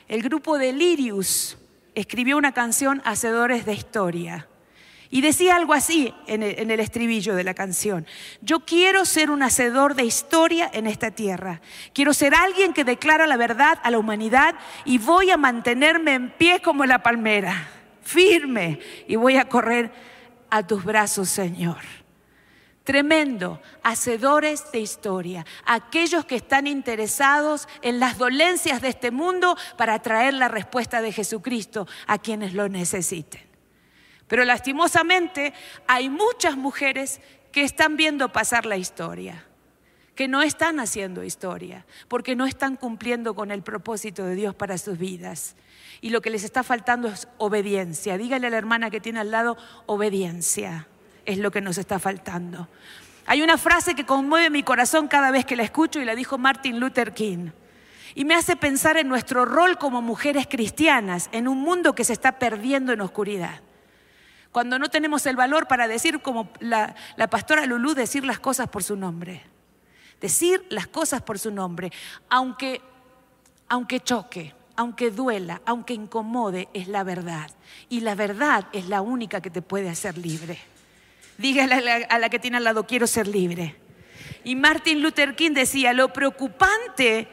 El 0.08 0.22
grupo 0.22 0.58
de 0.58 0.72
Lirius 0.72 1.58
escribió 1.94 2.36
una 2.36 2.52
canción, 2.52 3.02
Hacedores 3.04 3.66
de 3.66 3.74
Historia. 3.74 4.48
Y 5.12 5.20
decía 5.20 5.56
algo 5.56 5.74
así 5.74 6.14
en 6.26 6.42
el, 6.42 6.80
estribillo 6.80 7.34
de 7.34 7.44
la 7.44 7.52
canción. 7.52 8.06
Yo 8.40 8.60
quiero 8.60 9.04
ser 9.04 9.30
un 9.30 9.42
hacedor 9.42 9.94
de 9.94 10.04
historia 10.04 10.70
en 10.72 10.86
esta 10.86 11.10
tierra. 11.10 11.60
Quiero 11.92 12.14
ser 12.14 12.34
alguien 12.34 12.72
que 12.72 12.82
declara 12.82 13.26
la 13.26 13.36
verdad 13.36 13.78
a 13.82 13.90
la 13.90 13.98
humanidad 13.98 14.54
y 14.86 14.96
voy 14.96 15.30
a 15.30 15.36
mantenerme 15.36 16.14
en 16.14 16.30
pie 16.30 16.62
como 16.62 16.86
la 16.86 17.02
palmera, 17.02 17.68
firme, 18.00 18.80
y 19.06 19.16
voy 19.16 19.36
a 19.36 19.50
correr 19.50 19.92
a 20.48 20.66
tus 20.66 20.82
brazos, 20.82 21.28
Señor. 21.28 21.76
Tremendo, 22.82 23.60
hacedores 23.82 24.72
de 24.72 24.80
historia, 24.80 25.44
aquellos 25.66 26.24
que 26.24 26.36
están 26.36 26.66
interesados 26.66 27.68
en 27.82 28.00
las 28.00 28.16
dolencias 28.16 28.80
de 28.80 28.88
este 28.88 29.10
mundo 29.10 29.58
para 29.76 30.00
traer 30.00 30.32
la 30.32 30.48
respuesta 30.48 31.02
de 31.02 31.12
Jesucristo 31.12 31.86
a 32.06 32.16
quienes 32.16 32.54
lo 32.54 32.70
necesiten. 32.70 33.51
Pero 34.28 34.44
lastimosamente 34.44 35.52
hay 35.86 36.08
muchas 36.08 36.56
mujeres 36.56 37.20
que 37.52 37.62
están 37.62 37.96
viendo 37.96 38.30
pasar 38.30 38.66
la 38.66 38.76
historia, 38.76 39.44
que 40.14 40.26
no 40.26 40.42
están 40.42 40.80
haciendo 40.80 41.22
historia, 41.22 41.84
porque 42.08 42.34
no 42.34 42.46
están 42.46 42.76
cumpliendo 42.76 43.34
con 43.34 43.50
el 43.50 43.62
propósito 43.62 44.24
de 44.24 44.34
Dios 44.34 44.54
para 44.54 44.78
sus 44.78 44.98
vidas. 44.98 45.54
Y 46.00 46.10
lo 46.10 46.20
que 46.22 46.30
les 46.30 46.44
está 46.44 46.62
faltando 46.62 47.08
es 47.08 47.28
obediencia. 47.38 48.18
Dígale 48.18 48.46
a 48.46 48.50
la 48.50 48.56
hermana 48.56 48.90
que 48.90 49.00
tiene 49.00 49.20
al 49.20 49.30
lado, 49.30 49.56
obediencia 49.86 50.88
es 51.24 51.38
lo 51.38 51.50
que 51.50 51.60
nos 51.60 51.78
está 51.78 51.98
faltando. 51.98 52.68
Hay 53.26 53.42
una 53.42 53.56
frase 53.56 53.94
que 53.94 54.04
conmueve 54.04 54.50
mi 54.50 54.64
corazón 54.64 55.06
cada 55.06 55.30
vez 55.30 55.44
que 55.44 55.54
la 55.54 55.62
escucho 55.62 56.00
y 56.00 56.04
la 56.04 56.16
dijo 56.16 56.38
Martin 56.38 56.80
Luther 56.80 57.12
King. 57.12 57.50
Y 58.14 58.24
me 58.24 58.34
hace 58.34 58.56
pensar 58.56 58.96
en 58.96 59.08
nuestro 59.08 59.44
rol 59.44 59.78
como 59.78 60.02
mujeres 60.02 60.46
cristianas 60.48 61.28
en 61.32 61.46
un 61.46 61.60
mundo 61.60 61.94
que 61.94 62.04
se 62.04 62.12
está 62.12 62.38
perdiendo 62.38 62.92
en 62.92 63.00
oscuridad 63.00 63.60
cuando 64.52 64.78
no 64.78 64.90
tenemos 64.90 65.24
el 65.24 65.34
valor 65.34 65.66
para 65.66 65.88
decir 65.88 66.20
como 66.20 66.50
la, 66.60 66.94
pastora 67.30 67.64
Lulú, 67.64 67.94
decir 67.94 68.24
las 68.24 68.38
cosas 68.38 68.68
por 68.68 68.82
su 68.84 68.96
nombre. 68.96 69.42
Decir 70.20 70.64
las 70.68 70.86
cosas 70.86 71.22
por 71.22 71.38
su 71.38 71.50
nombre, 71.50 71.90
aunque, 72.28 72.80
aunque 73.68 73.98
choque, 74.00 74.54
aunque 74.76 75.10
duela, 75.10 75.62
aunque 75.64 75.94
incomode, 75.94 76.68
es 76.74 76.86
la 76.86 77.02
verdad. 77.02 77.50
Y 77.88 78.00
la 78.00 78.14
verdad 78.14 78.66
es 78.72 78.88
la 78.88 79.00
única 79.00 79.40
que 79.40 79.50
te 79.50 79.62
puede 79.62 79.88
hacer 79.88 80.18
libre. 80.18 80.58
Dígale 81.38 81.74
a 81.74 81.80
la, 81.80 81.94
a 82.08 82.18
la 82.18 82.28
que 82.28 82.38
tiene 82.38 82.58
al 82.58 82.64
lado, 82.64 82.86
quiero 82.86 83.06
ser 83.06 83.26
libre. 83.26 83.74
Y 84.44 84.54
Martin 84.54 85.02
Luther 85.02 85.34
King 85.34 85.52
decía, 85.52 85.92
lo 85.94 86.12
preocupante 86.12 87.26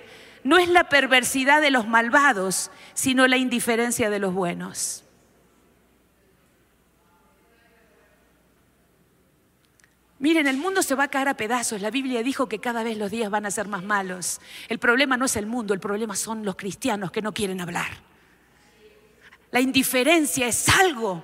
no 0.44 0.58
es 0.58 0.70
la 0.70 0.88
perversidad 0.88 1.62
de 1.62 1.70
los 1.70 1.88
malvados, 1.88 2.72
sino 2.94 3.28
la 3.28 3.38
indiferencia 3.38 4.10
de 4.10 4.20
los 4.20 4.34
buenos. 4.34 5.04
Miren, 10.20 10.48
el 10.48 10.58
mundo 10.58 10.84
se 10.84 10.96
va 10.96 11.06
a 11.06 11.08
caer 11.08 11.30
a 11.30 11.38
pedazos. 11.38 11.82
La 11.82 11.92
Biblia 11.92 12.22
dijo 12.24 12.50
que 12.50 12.60
cada 12.60 12.84
vez 12.84 12.98
los 12.98 13.10
días 13.10 13.30
van 13.30 13.46
a 13.46 13.52
ser 13.52 13.70
más 13.70 13.84
malos. 13.84 14.42
El 14.68 14.78
problema 14.78 15.16
no 15.16 15.26
es 15.26 15.38
el 15.38 15.46
mundo, 15.46 15.74
el 15.74 15.80
problema 15.80 16.16
son 16.16 16.44
los 16.44 16.58
cristianos 16.58 17.12
que 17.12 17.22
no 17.22 17.34
quieren 17.34 17.62
hablar. 17.62 17.88
La 19.52 19.62
indiferencia 19.62 20.46
es 20.48 20.68
algo 20.68 21.24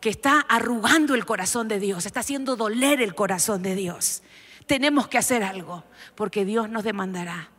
que 0.00 0.10
está 0.10 0.40
arrugando 0.40 1.14
el 1.14 1.26
corazón 1.26 1.66
de 1.66 1.80
Dios, 1.80 2.06
está 2.06 2.20
haciendo 2.20 2.54
doler 2.54 3.02
el 3.02 3.14
corazón 3.14 3.62
de 3.62 3.74
Dios. 3.74 4.22
Tenemos 4.66 5.08
que 5.08 5.18
hacer 5.18 5.42
algo, 5.42 5.84
porque 6.14 6.44
Dios 6.44 6.70
nos 6.70 6.84
demandará. 6.84 7.50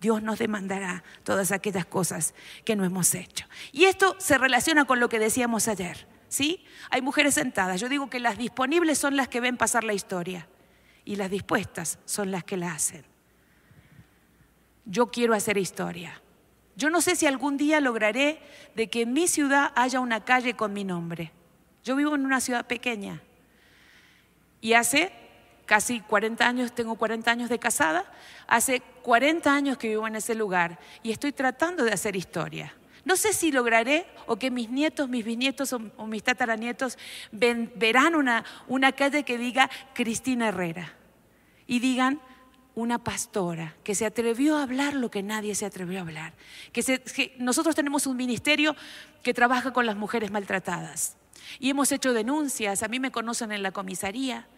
Dios 0.00 0.22
nos 0.22 0.38
demandará 0.38 1.04
todas 1.24 1.52
aquellas 1.52 1.86
cosas 1.86 2.34
que 2.64 2.76
no 2.76 2.84
hemos 2.84 3.14
hecho. 3.14 3.46
Y 3.72 3.84
esto 3.84 4.16
se 4.18 4.38
relaciona 4.38 4.84
con 4.86 5.00
lo 5.00 5.08
que 5.08 5.18
decíamos 5.18 5.68
ayer. 5.68 6.06
¿Sí? 6.36 6.62
Hay 6.90 7.00
mujeres 7.00 7.34
sentadas. 7.34 7.80
Yo 7.80 7.88
digo 7.88 8.10
que 8.10 8.20
las 8.20 8.36
disponibles 8.36 8.98
son 8.98 9.16
las 9.16 9.28
que 9.28 9.40
ven 9.40 9.56
pasar 9.56 9.84
la 9.84 9.94
historia 9.94 10.46
y 11.04 11.16
las 11.16 11.30
dispuestas 11.30 11.98
son 12.04 12.30
las 12.30 12.44
que 12.44 12.58
la 12.58 12.72
hacen. 12.72 13.04
Yo 14.84 15.10
quiero 15.10 15.32
hacer 15.32 15.56
historia. 15.56 16.20
Yo 16.76 16.90
no 16.90 17.00
sé 17.00 17.16
si 17.16 17.26
algún 17.26 17.56
día 17.56 17.80
lograré 17.80 18.38
de 18.74 18.90
que 18.90 19.02
en 19.02 19.14
mi 19.14 19.28
ciudad 19.28 19.72
haya 19.76 19.98
una 19.98 20.24
calle 20.24 20.54
con 20.54 20.74
mi 20.74 20.84
nombre. 20.84 21.32
Yo 21.82 21.96
vivo 21.96 22.14
en 22.14 22.26
una 22.26 22.40
ciudad 22.42 22.66
pequeña 22.66 23.22
y 24.60 24.74
hace 24.74 25.12
casi 25.64 26.00
40 26.00 26.46
años, 26.46 26.74
tengo 26.74 26.96
40 26.96 27.30
años 27.30 27.48
de 27.48 27.58
casada, 27.58 28.04
hace 28.46 28.80
40 29.02 29.52
años 29.52 29.78
que 29.78 29.88
vivo 29.88 30.06
en 30.06 30.16
ese 30.16 30.34
lugar 30.34 30.78
y 31.02 31.12
estoy 31.12 31.32
tratando 31.32 31.82
de 31.82 31.92
hacer 31.92 32.14
historia. 32.14 32.74
No 33.06 33.14
sé 33.14 33.32
si 33.32 33.52
lograré 33.52 34.04
o 34.26 34.34
que 34.34 34.50
mis 34.50 34.68
nietos, 34.68 35.08
mis 35.08 35.24
bisnietos 35.24 35.72
o, 35.72 35.78
mis 36.08 36.24
tataranietos 36.24 36.98
verán 37.30 38.16
una, 38.16 38.44
una 38.66 38.90
calle 38.90 39.22
que 39.22 39.38
diga 39.38 39.70
Cristina 39.94 40.48
Herrera 40.48 40.92
y 41.68 41.78
digan 41.78 42.20
una 42.74 42.98
pastora 42.98 43.76
que 43.84 43.94
se 43.94 44.06
atrevió 44.06 44.58
a 44.58 44.64
hablar 44.64 44.94
lo 44.94 45.08
que 45.08 45.22
nadie 45.22 45.54
se 45.54 45.64
atrevió 45.64 46.00
a 46.00 46.02
hablar. 46.02 46.34
Que, 46.72 47.36
nosotros 47.38 47.76
tenemos 47.76 48.08
un 48.08 48.16
ministerio 48.16 48.74
que 49.22 49.32
trabaja 49.32 49.72
con 49.72 49.86
las 49.86 49.94
mujeres 49.94 50.32
maltratadas 50.32 51.16
y 51.60 51.70
hemos 51.70 51.92
hecho 51.92 52.12
denuncias. 52.12 52.82
A 52.82 52.88
mí 52.88 52.98
me 52.98 53.12
conocen 53.12 53.52
en 53.52 53.62
la 53.62 53.70
comisaría, 53.70 54.48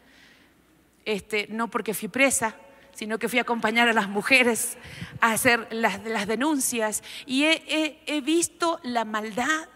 este, 1.05 1.49
no 1.51 1.69
porque 1.69 1.93
fui 1.93 2.09
presa, 2.09 2.57
sino 2.99 3.21
que 3.21 3.29
fui 3.29 3.39
a 3.39 3.43
acompañar 3.43 3.87
a 3.87 3.93
las 3.93 4.09
mujeres 4.09 4.77
a 5.21 5.31
hacer 5.31 5.69
las, 5.71 6.03
denuncias 6.27 7.05
y 7.27 7.45
he, 7.45 8.21
visto 8.23 8.81
la 8.83 9.05
maldad, 9.05 9.69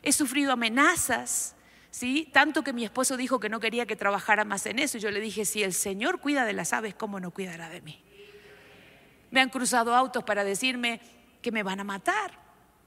he 0.00 0.12
sufrido 0.12 0.52
amenazas, 0.52 1.56
¿sí? 1.90 2.30
Tanto 2.32 2.62
que 2.62 2.72
mi 2.72 2.84
esposo 2.84 3.16
dijo 3.16 3.40
que 3.40 3.48
no 3.48 3.58
quería 3.58 3.84
que 3.84 3.96
trabajara 3.96 4.44
más 4.44 4.64
en 4.66 4.78
eso 4.78 4.96
y 4.96 5.00
yo 5.00 5.10
le 5.10 5.18
dije, 5.18 5.44
si 5.44 5.64
el 5.64 5.72
Señor 5.72 6.20
cuida 6.20 6.44
de 6.44 6.52
las 6.52 6.72
aves, 6.72 6.94
¿cómo 6.94 7.18
no 7.18 7.32
cuidará 7.32 7.68
de 7.68 7.80
mí? 7.80 8.00
Me 9.32 9.40
han 9.40 9.48
cruzado 9.48 9.96
autos 9.96 10.22
para 10.22 10.44
decirme 10.44 11.00
que 11.42 11.50
me 11.50 11.64
van 11.64 11.80
a 11.80 11.84
matar 11.84 12.38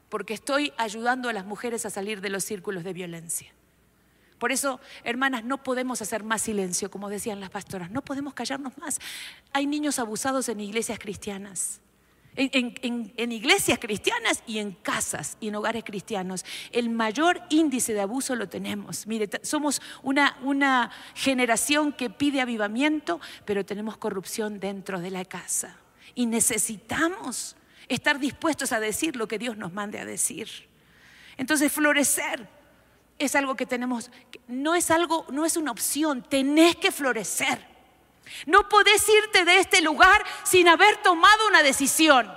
porque 0.07 0.33
estoy 0.33 0.71
ayudando 0.77 1.27
a 1.27 1.33
las 1.33 1.43
mujeres 1.43 1.85
a 1.85 1.89
salir 1.89 2.21
de 2.21 2.29
los 2.29 2.45
círculos 2.45 2.85
de 2.85 2.93
violencia. 2.93 3.53
Por 4.41 4.51
eso, 4.51 4.79
hermanas, 5.03 5.43
no 5.43 5.61
podemos 5.61 6.01
hacer 6.01 6.23
más 6.23 6.41
silencio, 6.41 6.89
como 6.89 7.11
decían 7.11 7.39
las 7.39 7.51
pastoras, 7.51 7.91
no 7.91 8.01
podemos 8.01 8.33
callarnos 8.33 8.75
más. 8.79 8.97
Hay 9.53 9.67
niños 9.67 9.99
abusados 9.99 10.49
en 10.49 10.59
iglesias 10.61 10.97
cristianas. 10.97 11.79
En, 12.35 13.31
iglesias 13.31 13.77
cristianas 13.77 14.41
y 14.47 14.57
en 14.57 14.71
casas 14.71 15.37
y 15.39 15.49
en 15.49 15.55
hogares 15.57 15.83
cristianos. 15.83 16.43
El 16.71 16.89
mayor 16.89 17.39
índice 17.51 17.93
de 17.93 18.01
abuso 18.01 18.35
lo 18.35 18.49
tenemos. 18.49 19.05
Mire, 19.05 19.29
somos 19.43 19.79
una, 20.01 20.35
una 20.41 20.89
generación 21.13 21.93
que 21.93 22.09
pide 22.09 22.41
avivamiento, 22.41 23.21
pero 23.45 23.63
tenemos 23.63 23.97
corrupción 23.97 24.59
dentro 24.59 25.01
de 25.01 25.11
la 25.11 25.23
casa. 25.23 25.77
Y 26.15 26.25
necesitamos 26.25 27.55
estar 27.87 28.17
dispuestos 28.17 28.71
a 28.71 28.79
decir 28.79 29.17
lo 29.17 29.27
que 29.27 29.37
Dios 29.37 29.55
nos 29.55 29.71
mande 29.71 29.99
a 29.99 30.05
decir. 30.05 30.49
Entonces, 31.37 31.71
florecer 31.71 32.60
es 33.21 33.35
algo 33.35 33.55
que 33.55 33.65
tenemos, 33.65 34.09
no 34.47 34.73
es 34.75 34.89
algo, 34.89 35.25
no 35.29 35.45
es 35.45 35.55
una 35.55 35.71
opción, 35.71 36.23
tenés 36.23 36.75
que 36.75 36.91
florecer. 36.91 37.69
No 38.45 38.67
podés 38.67 39.07
irte 39.09 39.45
de 39.45 39.59
este 39.59 39.81
lugar 39.81 40.23
sin 40.43 40.67
haber 40.67 40.97
tomado 40.97 41.47
una 41.47 41.61
decisión. 41.61 42.31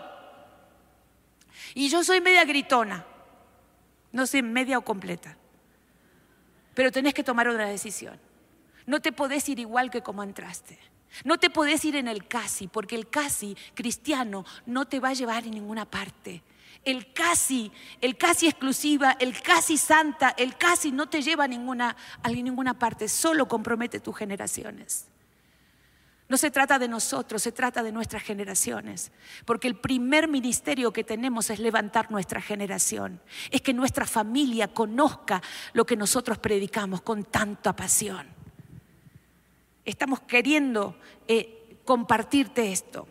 Y 1.75 1.89
yo 1.89 2.05
soy 2.05 2.21
media 2.21 2.45
gritona, 2.45 3.05
no 4.13 4.27
sé, 4.27 4.43
media 4.43 4.79
o 4.79 4.83
completa, 4.83 5.37
pero 6.75 6.93
tenés 6.93 7.15
que 7.15 7.25
tomar 7.25 7.49
una 7.49 7.67
decisión. 7.67 8.21
No 8.87 9.01
te 9.01 9.13
podés 9.13 9.49
ir 9.49 9.59
igual 9.59 9.91
que 9.91 10.03
como 10.03 10.23
entraste. 10.23 10.79
No 11.25 11.39
te 11.39 11.49
podés 11.49 11.85
ir 11.85 11.97
en 11.97 12.09
el 12.09 12.27
casi, 12.27 12.67
porque 12.67 12.97
el 12.97 13.09
casi 13.09 13.57
cristiano 13.75 14.45
no 14.67 14.85
te 14.85 15.01
va 15.01 15.11
a 15.11 15.15
llevar 15.15 15.45
en 15.45 15.53
ninguna 15.53 15.85
parte 15.85 16.43
el 16.85 17.13
casi, 17.13 17.73
el 18.01 18.17
casi 18.17 18.47
exclusiva, 18.47 19.17
el 19.19 19.41
casi 19.41 19.77
santa, 19.77 20.35
el 20.37 20.57
casi 20.57 20.93
no 20.93 21.09
te 21.09 21.23
lleva 21.23 21.45
a 21.45 21.49
ninguna, 21.49 21.97
a 22.23 22.29
ninguna 22.29 22.79
parte, 22.79 23.09
solo 23.09 23.49
compromete 23.49 24.01
tus 24.01 24.17
generaciones. 24.17 25.07
No 26.27 26.39
se 26.39 26.51
trata 26.51 26.79
de 26.79 26.89
nosotros, 26.89 27.43
se 27.43 27.53
trata 27.53 27.83
de 27.83 27.93
nuestras 27.93 28.23
generaciones. 28.23 29.13
Porque 29.45 29.69
el 29.69 29.77
primer 29.77 30.27
ministerio 30.27 30.93
que 30.93 31.05
tenemos 31.05 31.51
es 31.51 31.59
levantar 31.59 32.11
nuestra 32.11 32.41
generación. 32.41 33.21
Es 33.51 33.61
que 33.61 33.75
nuestra 33.75 34.07
familia 34.07 34.69
conozca 34.69 35.43
lo 35.75 35.85
que 35.85 35.97
nosotros 35.97 36.39
predicamos 36.39 37.03
con 37.03 37.25
tanta 37.25 37.77
pasión. 37.77 38.27
Estamos 39.85 40.21
queriendo 40.21 40.97
eh, 41.29 41.79
compartirte 41.85 42.73
esto. 42.73 43.07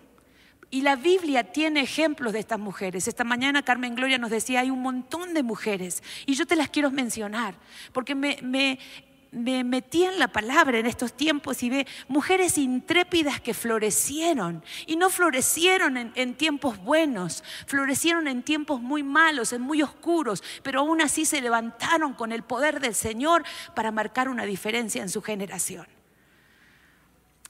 Y 0.74 0.82
la 0.82 0.96
Biblia 0.96 1.44
tiene 1.44 1.82
ejemplos 1.82 2.34
de 2.34 2.40
estas 2.40 2.58
mujeres. 2.58 3.08
Esta 3.08 3.24
mañana 3.24 3.62
Carmen 3.62 3.94
Gloria 3.94 4.18
nos 4.18 4.32
decía, 4.32 4.62
hay 4.62 4.72
un 4.72 4.82
montón 4.82 5.36
de 5.36 5.44
mujeres. 5.44 6.02
Y 6.26 6.34
yo 6.34 6.48
te 6.48 6.56
las 6.56 6.70
quiero 6.70 6.90
mencionar, 6.90 7.54
porque 7.92 8.16
me, 8.16 8.40
me 8.42 9.64
metí 9.64 10.04
en 10.04 10.18
la 10.18 10.30
palabra 10.30 10.80
en 10.80 10.88
estos 10.88 11.14
tiempos 11.14 11.62
y 11.62 11.70
ve 11.70 11.86
mujeres 12.08 12.58
intrépidas 12.58 13.40
que 13.40 13.54
florecieron 13.54 14.64
y 14.88 14.96
no 14.96 15.12
florecieron 15.12 15.96
en, 15.96 16.12
en, 16.16 16.34
tiempos 16.34 16.80
buenos, 16.80 17.44
florecieron 17.68 18.28
en 18.28 18.42
tiempos 18.42 18.82
muy 18.82 19.04
malos, 19.04 19.54
en 19.54 19.62
muy 19.62 19.84
oscuros, 19.84 20.44
pero 20.64 20.80
aún 20.80 21.02
así 21.02 21.26
se 21.26 21.40
levantaron 21.40 22.14
con 22.14 22.32
el 22.32 22.42
poder 22.42 22.80
del 22.80 22.96
Señor 22.96 23.44
para 23.76 23.92
marcar 23.92 24.28
una 24.28 24.46
diferencia 24.46 25.04
en 25.04 25.10
su 25.10 25.22
generación. 25.22 25.86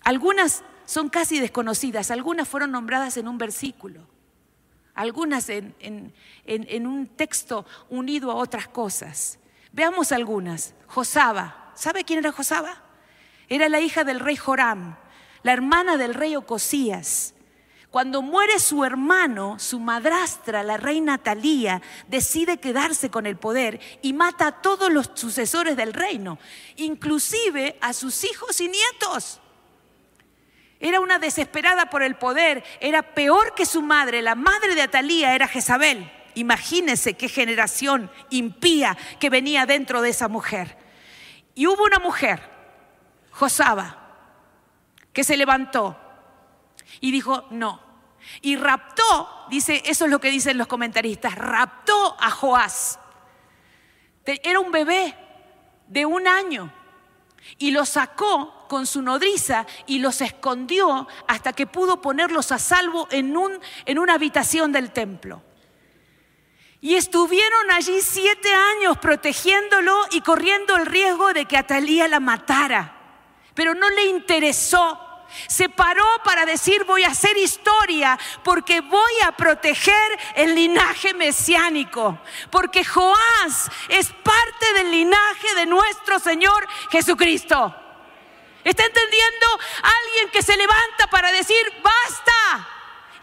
Algunas 0.02 0.66
son 0.86 1.10
casi 1.10 1.40
desconocidas, 1.40 2.12
algunas 2.12 2.48
fueron 2.48 2.72
nombradas 2.72 3.18
en 3.18 3.28
un 3.28 3.38
versículo, 3.38 4.08
algunas 4.94 5.50
en, 5.50 5.76
en, 5.80 6.14
en 6.46 6.88
un 6.88 7.08
texto 7.08 7.66
unido 7.90 8.32
a 8.32 8.36
otras 8.36 8.68
cosas. 8.68 9.40
Veamos 9.72 10.12
algunas. 10.12 10.76
Josaba. 10.88 11.72
¿Sabe 11.76 12.04
quién 12.04 12.20
era 12.20 12.32
Josaba? 12.32 12.84
Era 13.50 13.68
la 13.70 13.80
hija 13.80 14.04
del 14.04 14.20
rey 14.20 14.36
Joram, 14.36 14.96
la 15.42 15.54
hermana 15.54 15.98
del 15.98 16.14
rey 16.14 16.36
Ocosías. 16.36 17.34
Cuando 17.90 18.24
muere 18.24 18.58
su 18.58 18.84
hermano, 18.86 19.60
su 19.60 19.80
madrastra, 19.80 20.64
la 20.64 20.78
reina 20.78 21.20
Talía, 21.20 21.82
decide 22.08 22.60
quedarse 22.60 23.12
con 23.12 23.28
el 23.28 23.38
poder 23.38 23.80
y 24.02 24.14
mata 24.14 24.48
a 24.48 24.62
todos 24.62 24.92
los 24.92 25.12
sucesores 25.14 25.76
del 25.76 25.94
reino, 25.94 26.40
inclusive 26.76 27.78
a 27.82 27.94
sus 27.94 28.24
hijos 28.24 28.60
y 28.62 28.68
nietos. 28.68 29.40
Era 30.84 31.00
una 31.00 31.18
desesperada 31.18 31.86
por 31.90 32.04
el 32.04 32.16
poder, 32.16 32.62
era 32.82 33.02
peor 33.02 33.56
que 33.56 33.66
su 33.66 33.82
madre, 33.82 34.22
la 34.22 34.36
madre 34.36 34.76
de 34.76 34.82
Atalía 34.82 35.34
era 35.34 35.48
Jezabel. 35.48 36.12
Imagínense 36.36 37.14
qué 37.14 37.30
generación 37.30 38.12
impía 38.30 38.98
que 39.18 39.30
venía 39.30 39.66
dentro 39.66 40.02
de 40.02 40.10
esa 40.10 40.28
mujer. 40.28 40.78
Y 41.56 41.68
hubo 41.68 41.86
una 41.86 42.00
mujer, 42.00 42.42
Josaba, 43.32 44.10
que 45.14 45.24
se 45.24 45.38
levantó 45.38 45.98
y 47.00 47.14
dijo, 47.14 47.48
no. 47.50 47.82
Y 48.42 48.58
raptó, 48.58 49.46
dice, 49.50 49.82
eso 49.86 50.04
es 50.04 50.12
lo 50.12 50.20
que 50.20 50.32
dicen 50.32 50.58
los 50.58 50.68
comentaristas, 50.68 51.36
raptó 51.36 52.18
a 52.20 52.30
Joás. 52.30 53.00
Era 54.26 54.60
un 54.60 54.74
bebé 54.74 55.16
de 55.88 56.06
un 56.06 56.28
año 56.28 56.74
y 57.58 57.72
lo 57.72 57.86
sacó 57.86 58.63
con 58.74 58.88
su 58.88 59.04
nodriza 59.04 59.68
y 59.86 60.00
los 60.00 60.20
escondió 60.20 61.08
hasta 61.28 61.54
que 61.54 61.68
pudo 61.68 62.02
ponerlos 62.02 62.52
a 62.52 62.58
salvo 62.58 63.08
en, 63.12 63.38
un, 63.38 63.60
en 63.86 64.00
una 64.00 64.16
habitación 64.16 64.72
del 64.72 64.90
templo. 64.90 65.44
Y 66.82 66.96
estuvieron 66.96 67.70
allí 67.70 68.02
siete 68.02 68.52
años 68.52 68.98
protegiéndolo 68.98 69.96
y 70.10 70.22
corriendo 70.22 70.76
el 70.76 70.88
riesgo 70.88 71.34
de 71.34 71.46
que 71.46 71.56
Atalía 71.56 72.08
la 72.08 72.20
matara. 72.20 72.98
Pero 73.54 73.76
no 73.76 73.88
le 73.92 74.06
interesó. 74.06 75.00
Se 75.48 75.70
paró 75.70 76.08
para 76.24 76.44
decir 76.44 76.84
voy 76.86 77.04
a 77.04 77.10
hacer 77.10 77.38
historia 77.38 78.18
porque 78.44 78.82
voy 78.82 79.14
a 79.24 79.34
proteger 79.34 80.20
el 80.34 80.56
linaje 80.56 81.14
mesiánico. 81.14 82.18
Porque 82.50 82.84
Joás 82.84 83.70
es 83.90 84.08
parte 84.08 84.74
del 84.74 84.90
linaje 84.90 85.54
de 85.58 85.68
nuestro 85.68 86.18
Señor 86.18 86.68
Jesucristo. 86.90 87.83
¿Está 88.64 88.86
entendiendo? 88.86 89.60
Alguien 89.82 90.30
que 90.32 90.42
se 90.42 90.56
levanta 90.56 91.08
para 91.08 91.32
decir 91.32 91.82
basta 91.82 92.70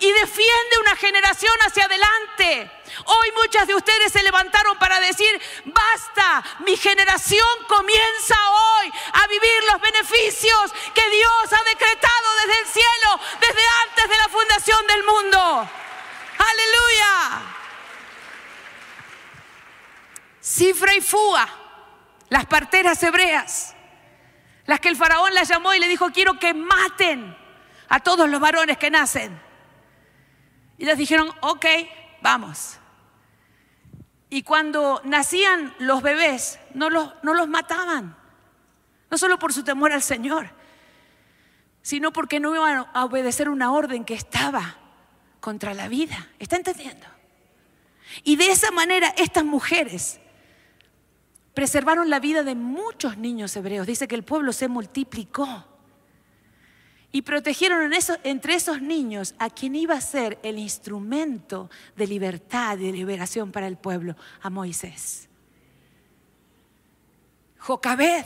y 0.00 0.12
defiende 0.12 0.78
una 0.80 0.97
generación 0.97 1.54
hacia 1.66 1.85
adelante. 1.85 2.70
Hoy 3.04 3.32
muchas 3.32 3.66
de 3.66 3.75
ustedes 3.75 4.11
se 4.11 4.23
levantaron 4.23 4.78
para 4.78 4.99
decir, 4.99 5.40
basta, 5.66 6.42
mi 6.61 6.76
generación 6.76 7.47
comienza 7.68 8.35
hoy 8.50 8.92
a 9.12 9.26
vivir 9.28 9.64
los 9.70 9.80
beneficios 9.80 10.73
que 10.94 11.11
Dios 11.11 11.52
ha 11.52 11.64
decretado 11.64 12.35
desde 12.47 12.61
el 12.61 12.66
cielo, 12.66 13.20
desde 13.40 13.62
antes 13.88 14.09
de 14.09 14.16
la 14.16 14.28
fundación 14.28 14.87
del 14.87 15.04
mundo. 15.04 15.70
Aleluya. 16.38 17.42
Cifra 20.40 20.94
y 20.94 21.02
Fua, 21.02 21.47
las 22.30 22.47
parteras 22.47 23.02
hebreas, 23.02 23.75
las 24.71 24.79
que 24.79 24.89
el 24.89 24.95
faraón 24.95 25.35
las 25.35 25.49
llamó 25.49 25.75
y 25.75 25.81
le 25.81 25.89
dijo, 25.89 26.12
quiero 26.12 26.39
que 26.39 26.55
maten 26.55 27.37
a 27.89 27.99
todos 27.99 28.31
los 28.31 28.41
varones 28.41 28.79
que 28.79 28.89
nacen. 28.89 29.37
Y 30.79 30.85
les 30.85 30.97
dijeron, 30.97 31.29
ok, 31.41 31.67
vamos. 32.23 32.79
Y 34.29 34.45
cuando 34.45 35.03
nacían 35.03 35.75
los 35.81 36.03
bebés, 36.03 36.61
no 36.73 36.89
los, 36.89 37.12
no 37.25 37.35
los 37.35 37.49
mataban. 37.49 38.16
No 39.11 39.18
solo 39.18 39.40
por 39.40 39.53
su 39.53 39.64
temor 39.64 39.90
al 39.90 40.03
Señor, 40.03 40.51
sino 41.83 42.12
porque 42.12 42.38
no 42.38 42.55
iban 42.55 42.87
a 42.92 43.05
obedecer 43.05 43.49
una 43.49 43.73
orden 43.73 44.05
que 44.05 44.14
estaba 44.14 44.77
contra 45.40 45.75
la 45.75 45.88
vida. 45.88 46.29
¿Está 46.38 46.55
entendiendo? 46.55 47.09
Y 48.23 48.37
de 48.37 48.53
esa 48.53 48.71
manera 48.71 49.12
estas 49.16 49.44
mujeres 49.44 50.21
preservaron 51.55 52.11
la 52.11 52.21
vida 52.21 52.43
de 52.43 52.55
muchos 52.55 53.17
niños 53.17 53.55
hebreos. 53.57 53.87
Dice 53.87 54.09
que 54.09 54.15
el 54.15 54.23
pueblo 54.23 54.53
se 54.53 54.69
multiplicó 54.69 55.67
y 57.13 57.23
protegieron 57.23 57.93
entre 58.23 58.55
esos 58.55 58.81
niños 58.81 59.35
a 59.39 59.51
quien 59.51 59.75
iba 59.75 59.95
a 59.95 60.01
ser 60.01 60.39
el 60.43 60.59
instrumento 60.59 61.69
de 61.97 62.07
libertad 62.07 62.79
y 62.79 62.87
de 62.87 62.93
liberación 62.93 63.51
para 63.51 63.67
el 63.67 63.77
pueblo, 63.77 64.17
a 64.41 64.51
Moisés. 64.51 65.29
Jocabed, 67.59 68.25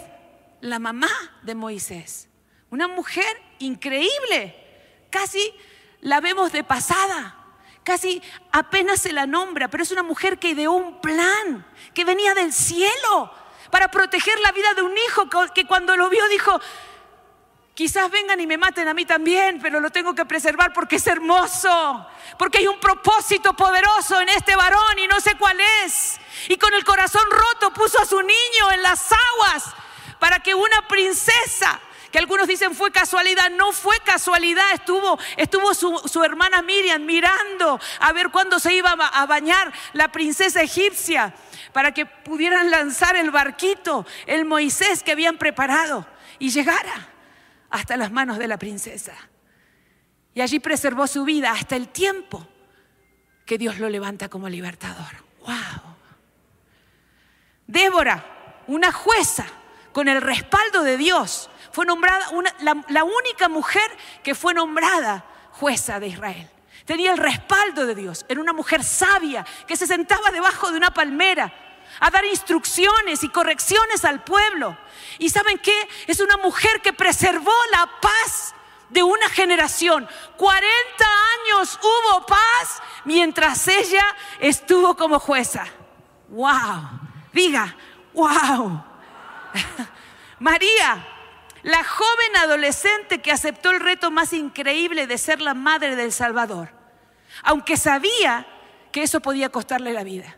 la 0.61 0.79
mamá 0.79 1.09
de 1.43 1.55
Moisés, 1.55 2.29
una 2.71 2.87
mujer 2.89 3.37
increíble, 3.59 4.55
casi 5.11 5.41
la 6.01 6.21
vemos 6.21 6.53
de 6.53 6.63
pasada, 6.63 7.44
casi 7.85 8.23
apenas 8.51 9.01
se 9.01 9.13
la 9.13 9.27
nombra, 9.27 9.69
pero 9.69 9.83
es 9.83 9.93
una 9.93 10.03
mujer 10.03 10.39
que 10.39 10.49
ideó 10.49 10.73
un 10.73 11.01
plan 11.01 11.67
que 11.93 12.05
venía 12.05 12.35
del 12.35 12.53
cielo 12.53 13.31
para 13.71 13.89
proteger 13.91 14.39
la 14.41 14.53
vida 14.53 14.75
de 14.75 14.83
un 14.83 14.95
hijo 15.07 15.29
que 15.55 15.67
cuando 15.67 15.97
lo 15.97 16.09
vio 16.09 16.27
dijo, 16.29 16.61
Quizás 17.75 18.09
vengan 18.09 18.39
y 18.39 18.47
me 18.47 18.57
maten 18.57 18.87
a 18.87 18.95
mí 18.95 19.05
también, 19.05 19.59
pero 19.61 19.81
lo 19.81 19.91
tengo 19.91 20.15
que 20.15 20.25
preservar 20.25 20.73
porque 20.73 20.97
es 20.97 21.07
hermoso, 21.09 22.07
porque 22.39 22.59
hay 22.59 22.69
un 22.69 22.79
propósito 22.79 23.53
poderoso 23.55 24.21
en 24.21 24.29
este 24.29 24.55
varón 24.55 24.97
y 25.01 25.09
no 25.09 25.21
sé 25.21 25.37
cuál 25.37 25.59
es. 25.85 26.21
Y 26.49 26.57
con 26.57 26.73
el 26.73 26.85
corazón 26.85 27.25
roto 27.29 27.73
puso 27.73 28.01
a 28.01 28.07
su 28.07 28.21
niño 28.23 28.71
en 28.73 28.81
las 28.81 29.11
aguas 29.11 29.65
para 30.21 30.39
que 30.39 30.55
una 30.55 30.87
princesa, 30.87 31.81
que 32.15 32.21
algunos 32.21 32.47
dicen 32.47 32.77
fue 32.77 32.93
casualidad, 32.93 33.51
no 33.51 33.73
fue 33.73 33.97
casualidad, 34.05 34.73
estuvo, 34.73 35.19
estuvo 35.37 35.75
su, 35.75 35.99
su 36.07 36.23
hermana 36.23 36.63
Miriam 36.63 37.05
mirando 37.05 37.81
a 37.99 38.13
ver 38.13 38.31
cuándo 38.31 38.61
se 38.61 38.73
iba 38.73 38.93
a 38.93 39.27
bañar 39.27 39.73
la 39.95 40.13
princesa 40.13 40.63
egipcia 40.63 41.35
para 41.73 41.93
que 41.93 42.07
pudieran 42.07 42.71
lanzar 42.71 43.17
el 43.17 43.33
barquito, 43.33 44.07
el 44.27 44.45
Moisés 44.45 45.03
que 45.03 45.11
habían 45.11 45.39
preparado 45.39 46.07
y 46.39 46.51
llegara 46.51 47.09
hasta 47.69 47.97
las 47.97 48.13
manos 48.13 48.39
de 48.39 48.47
la 48.47 48.59
princesa. 48.59 49.17
Y 50.35 50.41
allí 50.41 50.61
preservó 50.61 51.09
su 51.09 51.25
vida 51.25 51.51
hasta 51.51 51.75
el 51.75 51.89
tiempo 51.89 52.47
que 53.45 53.59
Dios 53.59 53.81
lo 53.81 53.89
levanta 53.89 54.29
como 54.29 54.49
libertador. 54.49 55.25
¡Wow! 55.41 55.97
Débora, 57.67 58.63
una 58.69 58.93
jueza 58.93 59.47
con 59.91 60.07
el 60.07 60.21
respaldo 60.23 60.85
de 60.85 60.97
Dios, 60.97 61.51
fue 61.75 61.85
nombrada 61.85 62.31
la, 62.61 62.85
la 62.87 63.03
única 63.03 63.49
mujer 63.49 63.91
que 64.23 64.37
fue 64.37 64.55
nombrada 64.55 65.25
jueza 65.51 65.99
de 65.99 66.07
Israel. 66.07 66.49
Tenía 66.85 67.11
el 67.11 67.19
respaldo 67.19 67.85
de 67.85 67.97
Dios. 67.97 68.25
Era 68.29 68.41
una 68.41 68.53
mujer 68.53 68.85
sabia 68.85 69.45
que 69.67 69.77
se 69.77 69.89
sentaba 69.89 70.31
debajo 70.31 70.71
de 70.71 70.77
una 70.77 70.95
palmera 70.95 71.53
a 71.99 72.11
dar 72.11 72.25
instrucciones 72.27 73.25
y 73.25 73.29
correcciones 73.29 74.05
al 74.05 74.23
pueblo. 74.23 74.79
¿Y 75.19 75.31
saben 75.31 75.59
qué? 75.59 75.89
Es 76.07 76.21
una 76.21 76.37
mujer 76.37 76.81
que 76.81 76.93
preservó 76.93 77.53
la 77.73 77.91
paz 78.01 78.55
de 78.91 79.03
una 79.03 79.29
generación. 79.31 80.09
40 80.37 80.69
años 81.41 81.77
hubo 81.83 82.25
paz 82.25 82.83
mientras 83.05 83.67
ella 83.67 84.05
estuvo 84.39 84.97
como 84.97 85.19
jueza. 85.19 85.67
¡Wow! 86.29 87.01
Diga, 87.33 87.77
¡wow! 88.13 88.81
María, 90.39 91.14
la 91.65 91.83
joven 91.83 92.37
adolescente 92.43 93.23
que 93.23 93.33
aceptó 93.33 93.71
el 93.71 93.81
reto 93.81 94.11
más 94.11 94.35
increíble 94.35 95.07
de 95.07 95.17
ser 95.17 95.41
la 95.41 95.55
madre 95.55 95.97
del 95.97 96.13
Salvador, 96.13 96.69
aunque 97.43 97.79
sabía 97.79 98.47
que 98.93 99.03
eso 99.03 99.21
podía 99.21 99.49
costarle 99.49 99.95
la 99.95 100.05
vida. 100.05 100.37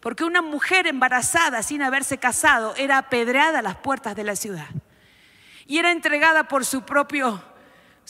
Porque 0.00 0.24
una 0.24 0.40
mujer 0.40 0.86
embarazada 0.86 1.62
sin 1.62 1.82
haberse 1.82 2.18
casado 2.18 2.74
era 2.76 2.96
apedreada 2.98 3.58
a 3.58 3.62
las 3.62 3.76
puertas 3.76 4.16
de 4.16 4.24
la 4.24 4.36
ciudad. 4.36 4.68
Y 5.66 5.78
era 5.78 5.92
entregada 5.92 6.48
por 6.48 6.64
su 6.64 6.82
propio, 6.82 7.42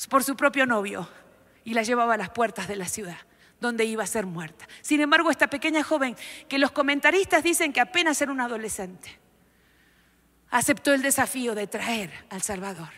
por 0.08 0.22
su 0.22 0.36
propio 0.36 0.64
novio 0.64 1.08
y 1.64 1.74
la 1.74 1.82
llevaba 1.82 2.14
a 2.14 2.18
las 2.18 2.30
puertas 2.30 2.68
de 2.68 2.76
la 2.76 2.86
ciudad 2.86 3.18
donde 3.60 3.84
iba 3.84 4.04
a 4.04 4.06
ser 4.06 4.26
muerta. 4.26 4.66
Sin 4.80 5.00
embargo, 5.00 5.30
esta 5.30 5.48
pequeña 5.48 5.82
joven, 5.82 6.16
que 6.48 6.58
los 6.58 6.70
comentaristas 6.70 7.42
dicen 7.42 7.72
que 7.72 7.80
apenas 7.80 8.20
era 8.20 8.30
una 8.30 8.44
adolescente, 8.44 9.18
aceptó 10.54 10.92
el 10.92 11.02
desafío 11.02 11.56
de 11.56 11.66
traer 11.66 12.12
al 12.30 12.40
Salvador. 12.40 12.90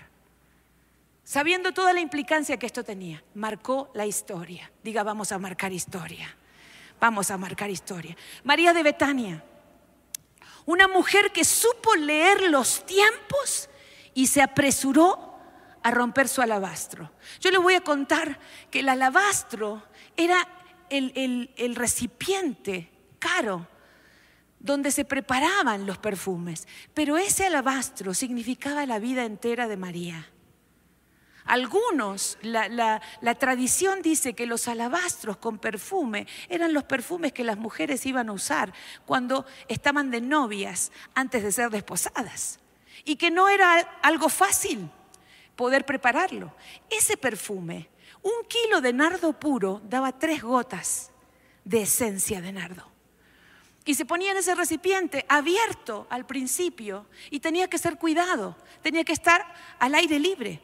Sabiendo 1.24 1.72
toda 1.72 1.94
la 1.94 2.00
implicancia 2.00 2.58
que 2.58 2.66
esto 2.66 2.84
tenía, 2.84 3.24
marcó 3.34 3.90
la 3.94 4.04
historia. 4.04 4.70
Diga, 4.84 5.02
vamos 5.02 5.32
a 5.32 5.38
marcar 5.38 5.72
historia. 5.72 6.36
Vamos 7.00 7.30
a 7.30 7.38
marcar 7.38 7.70
historia. 7.70 8.14
María 8.44 8.74
de 8.74 8.82
Betania, 8.82 9.42
una 10.66 10.86
mujer 10.86 11.32
que 11.32 11.44
supo 11.44 11.94
leer 11.94 12.42
los 12.50 12.84
tiempos 12.84 13.70
y 14.12 14.26
se 14.26 14.42
apresuró 14.42 15.38
a 15.82 15.90
romper 15.90 16.28
su 16.28 16.42
alabastro. 16.42 17.10
Yo 17.40 17.50
le 17.50 17.56
voy 17.56 17.72
a 17.72 17.80
contar 17.80 18.38
que 18.70 18.80
el 18.80 18.90
alabastro 18.90 19.82
era 20.14 20.46
el, 20.90 21.50
el 21.56 21.74
recipiente 21.74 22.90
caro 23.18 23.66
donde 24.58 24.90
se 24.90 25.04
preparaban 25.04 25.86
los 25.86 25.98
perfumes, 25.98 26.66
pero 26.94 27.16
ese 27.16 27.46
alabastro 27.46 28.14
significaba 28.14 28.86
la 28.86 28.98
vida 28.98 29.24
entera 29.24 29.68
de 29.68 29.76
María. 29.76 30.26
Algunos, 31.46 32.38
la, 32.42 33.00
tradición 33.38 34.02
dice 34.02 34.34
que 34.34 34.46
los 34.46 34.66
alabastros 34.66 35.36
con 35.36 35.58
perfume 35.58 36.26
eran 36.48 36.72
los 36.72 36.82
perfumes 36.84 37.32
que 37.32 37.44
las 37.44 37.56
mujeres 37.56 38.04
iban 38.04 38.28
a 38.28 38.32
usar 38.32 38.72
cuando 39.06 39.46
estaban 39.68 40.10
de 40.10 40.20
novias 40.20 40.90
antes 41.14 41.44
de 41.44 41.52
ser 41.52 41.70
desposadas. 41.70 42.58
Y 43.04 43.14
que 43.14 43.30
no 43.30 43.48
era 43.48 43.78
algo 44.02 44.28
fácil 44.28 44.90
poder 45.54 45.86
prepararlo. 45.86 46.52
Ese 46.90 47.16
perfume, 47.16 47.90
un 48.22 48.48
kilo 48.48 48.80
de 48.80 48.92
nardo 48.92 49.32
puro 49.32 49.80
daba 49.84 50.18
tres 50.18 50.42
gotas 50.42 51.12
de 51.64 51.82
esencia 51.82 52.40
de 52.40 52.52
nardo. 52.52 52.95
Y 53.86 53.94
se 53.94 54.04
ponía 54.04 54.32
en 54.32 54.36
ese 54.36 54.56
recipiente 54.56 55.24
abierto 55.28 56.08
al 56.10 56.26
principio 56.26 57.06
y 57.30 57.38
tenía 57.38 57.68
que 57.68 57.78
ser 57.78 57.96
cuidado, 57.96 58.56
tenía 58.82 59.04
que 59.04 59.12
estar 59.12 59.46
al 59.78 59.94
aire 59.94 60.18
libre. 60.18 60.60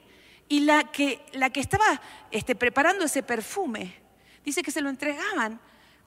Y 0.48 0.61
la 0.61 0.90
que, 0.90 1.24
la 1.32 1.48
que 1.48 1.61
estaba 1.61 2.02
este, 2.32 2.56
preparando 2.56 3.04
ese 3.04 3.22
perfume, 3.22 3.94
dice 4.44 4.62
que 4.62 4.72
se 4.72 4.80
lo 4.80 4.90
entregaban 4.90 5.61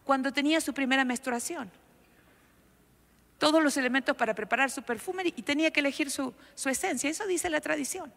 cuando 0.04 0.34
tenía 0.34 0.60
su 0.60 0.74
primera 0.74 1.06
menstruación. 1.06 1.72
Todos 3.38 3.64
los 3.64 3.78
elementos 3.78 4.16
para 4.18 4.36
preparar 4.36 4.70
su 4.70 4.84
perfume 4.84 5.24
y 5.26 5.42
tenía 5.42 5.72
que 5.72 5.80
elegir 5.80 6.12
su, 6.12 6.34
su 6.54 6.68
esencia. 6.68 7.10
Eso 7.10 7.26
dice 7.26 7.50
la 7.50 7.62
tradición. 7.62 8.12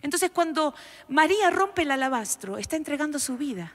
Entonces 0.00 0.30
cuando 0.30 0.74
María 1.08 1.50
rompe 1.50 1.82
el 1.82 1.90
alabastro, 1.90 2.56
está 2.56 2.76
entregando 2.76 3.18
su 3.18 3.36
vida. 3.36 3.74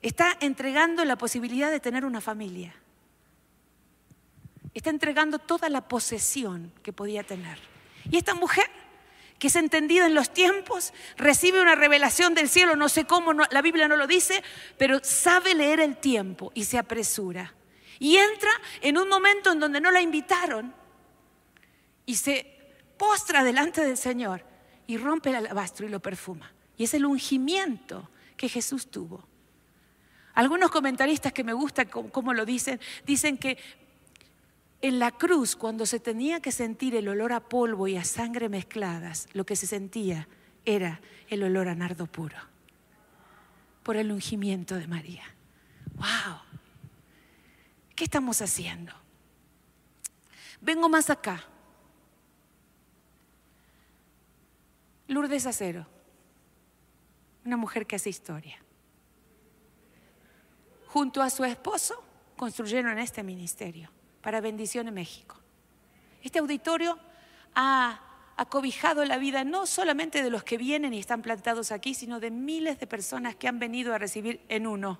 Está 0.00 0.36
entregando 0.40 1.04
la 1.04 1.16
posibilidad 1.16 1.72
de 1.72 1.80
tener 1.80 2.04
una 2.04 2.20
familia. 2.20 2.72
Está 4.74 4.90
entregando 4.90 5.38
toda 5.38 5.68
la 5.68 5.88
posesión 5.88 6.72
que 6.82 6.92
podía 6.92 7.22
tener. 7.22 7.58
Y 8.10 8.16
esta 8.16 8.34
mujer 8.34 8.68
que 9.38 9.48
es 9.48 9.56
entendida 9.56 10.06
en 10.06 10.14
los 10.14 10.32
tiempos, 10.32 10.92
recibe 11.16 11.60
una 11.60 11.74
revelación 11.74 12.34
del 12.34 12.48
cielo, 12.48 12.76
no 12.76 12.88
sé 12.88 13.04
cómo, 13.04 13.32
la 13.32 13.62
Biblia 13.62 13.88
no 13.88 13.96
lo 13.96 14.06
dice, 14.06 14.42
pero 14.78 15.00
sabe 15.02 15.54
leer 15.54 15.80
el 15.80 15.96
tiempo 15.96 16.52
y 16.54 16.64
se 16.64 16.78
apresura. 16.78 17.54
Y 17.98 18.16
entra 18.16 18.50
en 18.80 18.98
un 18.98 19.08
momento 19.08 19.52
en 19.52 19.60
donde 19.60 19.80
no 19.80 19.90
la 19.90 20.00
invitaron 20.00 20.74
y 22.06 22.16
se 22.16 22.58
postra 22.96 23.44
delante 23.44 23.84
del 23.84 23.96
Señor 23.96 24.44
y 24.86 24.96
rompe 24.96 25.30
el 25.30 25.36
alabastro 25.36 25.86
y 25.86 25.90
lo 25.90 26.00
perfuma. 26.00 26.52
Y 26.76 26.84
es 26.84 26.94
el 26.94 27.04
ungimiento 27.04 28.10
que 28.36 28.48
Jesús 28.48 28.90
tuvo. 28.90 29.26
Algunos 30.34 30.70
comentaristas 30.70 31.32
que 31.32 31.44
me 31.44 31.52
gusta 31.52 31.84
cómo 31.84 32.34
lo 32.34 32.44
dicen, 32.44 32.80
dicen 33.04 33.38
que 33.38 33.56
en 34.84 34.98
la 34.98 35.12
cruz, 35.12 35.56
cuando 35.56 35.86
se 35.86 35.98
tenía 35.98 36.40
que 36.40 36.52
sentir 36.52 36.94
el 36.94 37.08
olor 37.08 37.32
a 37.32 37.48
polvo 37.48 37.88
y 37.88 37.96
a 37.96 38.04
sangre 38.04 38.50
mezcladas, 38.50 39.28
lo 39.32 39.46
que 39.46 39.56
se 39.56 39.66
sentía 39.66 40.28
era 40.66 41.00
el 41.28 41.42
olor 41.42 41.68
a 41.68 41.74
nardo 41.74 42.06
puro, 42.06 42.36
por 43.82 43.96
el 43.96 44.12
ungimiento 44.12 44.74
de 44.74 44.86
María. 44.86 45.24
¡Wow! 45.94 46.38
¿Qué 47.96 48.04
estamos 48.04 48.42
haciendo? 48.42 48.92
Vengo 50.60 50.90
más 50.90 51.08
acá. 51.08 51.42
Lourdes 55.08 55.46
Acero, 55.46 55.86
una 57.46 57.56
mujer 57.56 57.86
que 57.86 57.96
hace 57.96 58.10
historia. 58.10 58.62
Junto 60.88 61.22
a 61.22 61.30
su 61.30 61.42
esposo 61.42 62.04
construyeron 62.36 62.98
este 62.98 63.22
ministerio 63.22 63.88
para 64.24 64.40
Bendición 64.40 64.88
en 64.88 64.94
México. 64.94 65.36
Este 66.22 66.38
auditorio 66.38 66.98
ha 67.54 68.00
acobijado 68.38 69.04
la 69.04 69.18
vida 69.18 69.44
no 69.44 69.66
solamente 69.66 70.22
de 70.22 70.30
los 70.30 70.42
que 70.42 70.56
vienen 70.56 70.94
y 70.94 70.98
están 70.98 71.20
plantados 71.20 71.70
aquí, 71.70 71.92
sino 71.92 72.18
de 72.20 72.30
miles 72.30 72.80
de 72.80 72.86
personas 72.86 73.36
que 73.36 73.48
han 73.48 73.58
venido 73.58 73.92
a 73.92 73.98
recibir 73.98 74.40
en 74.48 74.66
uno, 74.66 74.98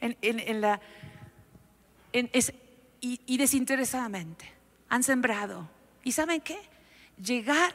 en, 0.00 0.60
la, 0.60 0.80
y, 2.12 3.20
y 3.26 3.38
desinteresadamente. 3.38 4.52
Han 4.90 5.02
sembrado. 5.02 5.68
¿Y 6.04 6.12
saben 6.12 6.42
qué? 6.42 6.58
Llegar 7.16 7.74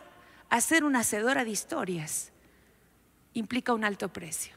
a 0.50 0.62
ser 0.62 0.84
una 0.84 1.00
hacedora 1.00 1.44
de 1.44 1.50
historias 1.50 2.32
implica 3.34 3.74
un 3.74 3.84
alto 3.84 4.14
precio. 4.14 4.54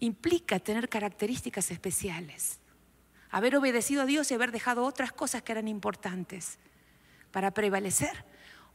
Implica 0.00 0.60
tener 0.60 0.90
características 0.90 1.70
especiales 1.70 2.60
haber 3.34 3.56
obedecido 3.56 4.02
a 4.02 4.06
Dios 4.06 4.30
y 4.30 4.34
haber 4.34 4.52
dejado 4.52 4.84
otras 4.84 5.10
cosas 5.10 5.42
que 5.42 5.50
eran 5.50 5.66
importantes 5.66 6.60
para 7.32 7.50
prevalecer 7.50 8.24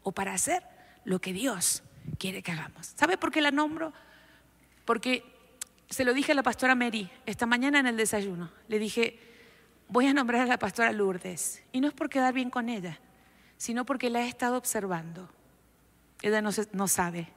o 0.04 0.12
para 0.12 0.34
hacer 0.34 0.62
lo 1.06 1.22
que 1.22 1.32
Dios 1.32 1.82
quiere 2.17 2.43
que 2.43 2.52
hagamos. 2.52 2.88
¿Sabe 2.98 3.17
por 3.17 3.32
qué 3.32 3.39
la 3.39 3.52
nombro? 3.52 3.93
Porque 4.84 5.24
se 5.89 6.04
lo 6.04 6.13
dije 6.13 6.34
a 6.34 6.36
la 6.36 6.43
pastora 6.43 6.76
Mary 6.76 7.10
esta 7.26 7.45
mañana 7.45 7.80
en 7.80 7.88
el 7.88 7.95
desayuno. 7.95 8.52
Le 8.67 8.80
dije, 8.80 9.17
voy 9.88 10.08
a 10.08 10.13
nombrar 10.13 10.41
a 10.41 10.45
la 10.45 10.60
pastora 10.60 10.91
Lourdes. 10.91 11.63
Y 11.72 11.80
no 11.80 11.88
es 11.88 11.93
por 11.93 12.10
quedar 12.10 12.34
bien 12.34 12.50
con 12.50 12.67
ella, 12.67 13.00
sino 13.56 13.86
porque 13.86 14.10
la 14.10 14.24
he 14.24 14.28
estado 14.28 14.58
observando. 14.58 15.30
Ella 16.22 16.41
no, 16.41 16.50
no 16.74 16.89
sabe. 16.89 17.30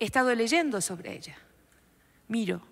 He 0.00 0.06
estado 0.06 0.34
leyendo 0.34 0.80
sobre 0.80 1.14
ella. 1.14 1.38
Miro 2.26 2.62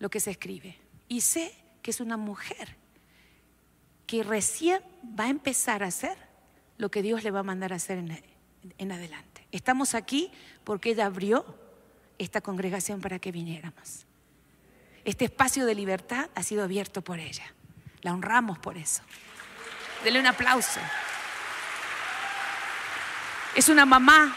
lo 0.00 0.10
que 0.10 0.18
se 0.18 0.32
escribe. 0.32 0.76
Y 1.06 1.20
sé 1.20 1.61
que 1.82 1.90
es 1.90 2.00
una 2.00 2.16
mujer 2.16 2.76
que 4.06 4.22
recién 4.22 4.82
va 5.18 5.24
a 5.24 5.28
empezar 5.28 5.82
a 5.82 5.86
hacer 5.86 6.16
lo 6.78 6.90
que 6.90 7.02
Dios 7.02 7.22
le 7.24 7.30
va 7.30 7.40
a 7.40 7.44
mandar 7.44 7.72
a 7.72 7.76
hacer 7.76 7.98
en, 7.98 8.92
adelante. 8.92 9.46
Estamos 9.52 9.94
aquí 9.94 10.30
porque 10.64 10.90
ella 10.90 11.06
abrió 11.06 11.44
esta 12.18 12.40
congregación 12.40 13.00
para 13.00 13.18
que 13.18 13.32
viniéramos. 13.32 14.06
Este 15.04 15.24
espacio 15.24 15.66
de 15.66 15.74
libertad 15.74 16.30
ha 16.34 16.42
sido 16.42 16.62
abierto 16.62 17.02
por 17.02 17.18
ella. 17.18 17.52
La 18.02 18.12
honramos 18.12 18.58
por 18.58 18.76
eso. 18.76 19.02
Dele 20.04 20.20
un 20.20 20.26
aplauso. 20.26 20.80
Es 23.56 23.68
una 23.68 23.84
mamá 23.84 24.36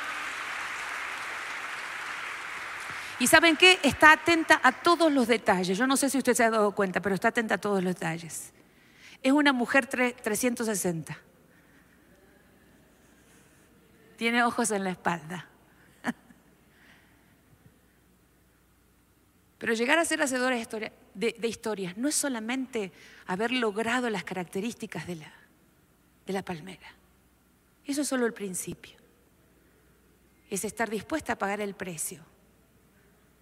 y 3.19 3.27
saben 3.27 3.55
qué? 3.55 3.79
Está 3.83 4.11
atenta 4.11 4.59
a 4.61 4.71
todos 4.71 5.11
los 5.11 5.27
detalles. 5.27 5.77
Yo 5.77 5.87
no 5.87 5.95
sé 5.95 6.09
si 6.09 6.17
usted 6.17 6.33
se 6.33 6.43
ha 6.43 6.49
dado 6.49 6.73
cuenta, 6.73 7.01
pero 7.01 7.15
está 7.15 7.29
atenta 7.29 7.55
a 7.55 7.57
todos 7.57 7.81
los 7.83 7.93
detalles. 7.93 8.51
Es 9.21 9.31
una 9.31 9.53
mujer 9.53 9.87
360. 9.87 11.17
Tiene 14.17 14.43
ojos 14.43 14.71
en 14.71 14.83
la 14.83 14.91
espalda. 14.91 15.47
Pero 19.57 19.73
llegar 19.73 19.97
a 19.97 20.05
ser 20.05 20.21
hacedora 20.21 20.55
de, 21.13 21.47
historias 21.47 21.97
no 21.97 22.07
es 22.07 22.15
solamente 22.15 22.93
haber 23.25 23.51
logrado 23.51 24.09
las 24.09 24.23
características 24.23 25.05
de 25.07 25.15
la, 25.15 25.33
de 26.25 26.33
la 26.33 26.43
palmera. 26.43 26.87
Eso 27.85 28.03
es 28.03 28.07
solo 28.07 28.25
el 28.25 28.33
principio. 28.33 28.95
Es 30.49 30.63
estar 30.63 30.89
dispuesta 30.89 31.33
a 31.33 31.37
pagar 31.37 31.59
el 31.59 31.75
precio 31.75 32.23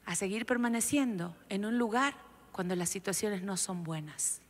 a 0.05 0.15
seguir 0.15 0.45
permaneciendo 0.45 1.35
en 1.49 1.65
un 1.65 1.77
lugar 1.77 2.15
cuando 2.51 2.75
las 2.75 2.89
situaciones 2.89 3.43
no 3.43 3.57
son 3.57 3.83
buenas. 3.83 4.41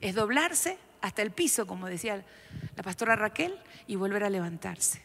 Es 0.00 0.14
doblarse 0.14 0.78
hasta 1.00 1.22
el 1.22 1.30
piso, 1.30 1.66
como 1.66 1.86
decía 1.86 2.24
la 2.76 2.82
pastora 2.82 3.16
Raquel, 3.16 3.58
y 3.86 3.96
volver 3.96 4.24
a 4.24 4.30
levantarse. 4.30 5.02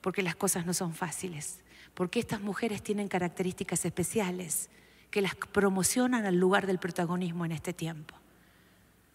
Porque 0.00 0.22
las 0.22 0.36
cosas 0.36 0.66
no 0.66 0.74
son 0.74 0.94
fáciles. 0.94 1.60
Porque 1.94 2.20
estas 2.20 2.40
mujeres 2.40 2.82
tienen 2.82 3.08
características 3.08 3.84
especiales 3.84 4.70
que 5.10 5.20
las 5.20 5.34
promocionan 5.34 6.24
al 6.24 6.36
lugar 6.36 6.66
del 6.66 6.78
protagonismo 6.78 7.44
en 7.44 7.52
este 7.52 7.72
tiempo. 7.72 8.14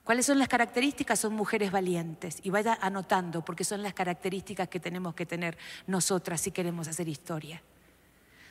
¿Cuáles 0.03 0.27
son 0.27 0.37
las 0.37 0.49
características? 0.49 1.19
Son 1.19 1.33
mujeres 1.33 1.71
valientes. 1.71 2.39
Y 2.43 2.51
vaya 2.51 2.77
anotando, 2.79 3.43
porque 3.43 3.63
son 3.63 3.81
las 3.81 3.93
características 3.93 4.67
que 4.67 4.79
tenemos 4.79 5.15
que 5.15 5.25
tener 5.25 5.57
nosotras 5.87 6.41
si 6.41 6.51
queremos 6.51 6.87
hacer 6.87 7.07
historia. 7.07 7.61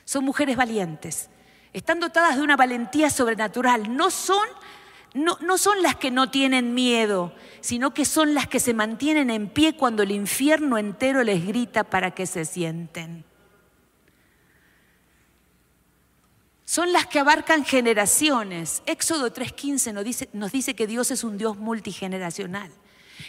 Son 0.05 0.23
mujeres 0.23 0.55
valientes. 0.55 1.29
Están 1.73 1.99
dotadas 1.99 2.37
de 2.37 2.41
una 2.41 2.55
valentía 2.55 3.09
sobrenatural. 3.09 3.95
No 3.95 4.09
son 4.09 4.47
no, 5.15 5.37
no 5.39 5.57
son 5.57 5.81
las 5.81 5.95
que 5.95 6.11
no 6.11 6.29
tienen 6.29 6.73
miedo, 6.73 7.33
sino 7.61 7.93
que 7.93 8.03
son 8.03 8.33
las 8.33 8.47
que 8.47 8.59
se 8.59 8.73
mantienen 8.73 9.29
en 9.29 9.47
pie 9.47 9.77
cuando 9.77 10.03
el 10.03 10.11
infierno 10.11 10.77
entero 10.77 11.23
les 11.23 11.47
grita 11.47 11.85
para 11.85 12.11
que 12.11 12.25
se 12.27 12.43
sienten. 12.43 13.23
Son 16.65 16.91
las 16.91 17.05
que 17.05 17.19
abarcan 17.19 17.63
generaciones. 17.63 18.83
Éxodo 18.85 19.33
3.15 19.33 19.93
nos 19.93 20.03
dice, 20.03 20.29
nos 20.33 20.51
dice 20.51 20.75
que 20.75 20.85
Dios 20.85 21.09
es 21.11 21.23
un 21.23 21.37
Dios 21.37 21.55
multigeneracional, 21.57 22.69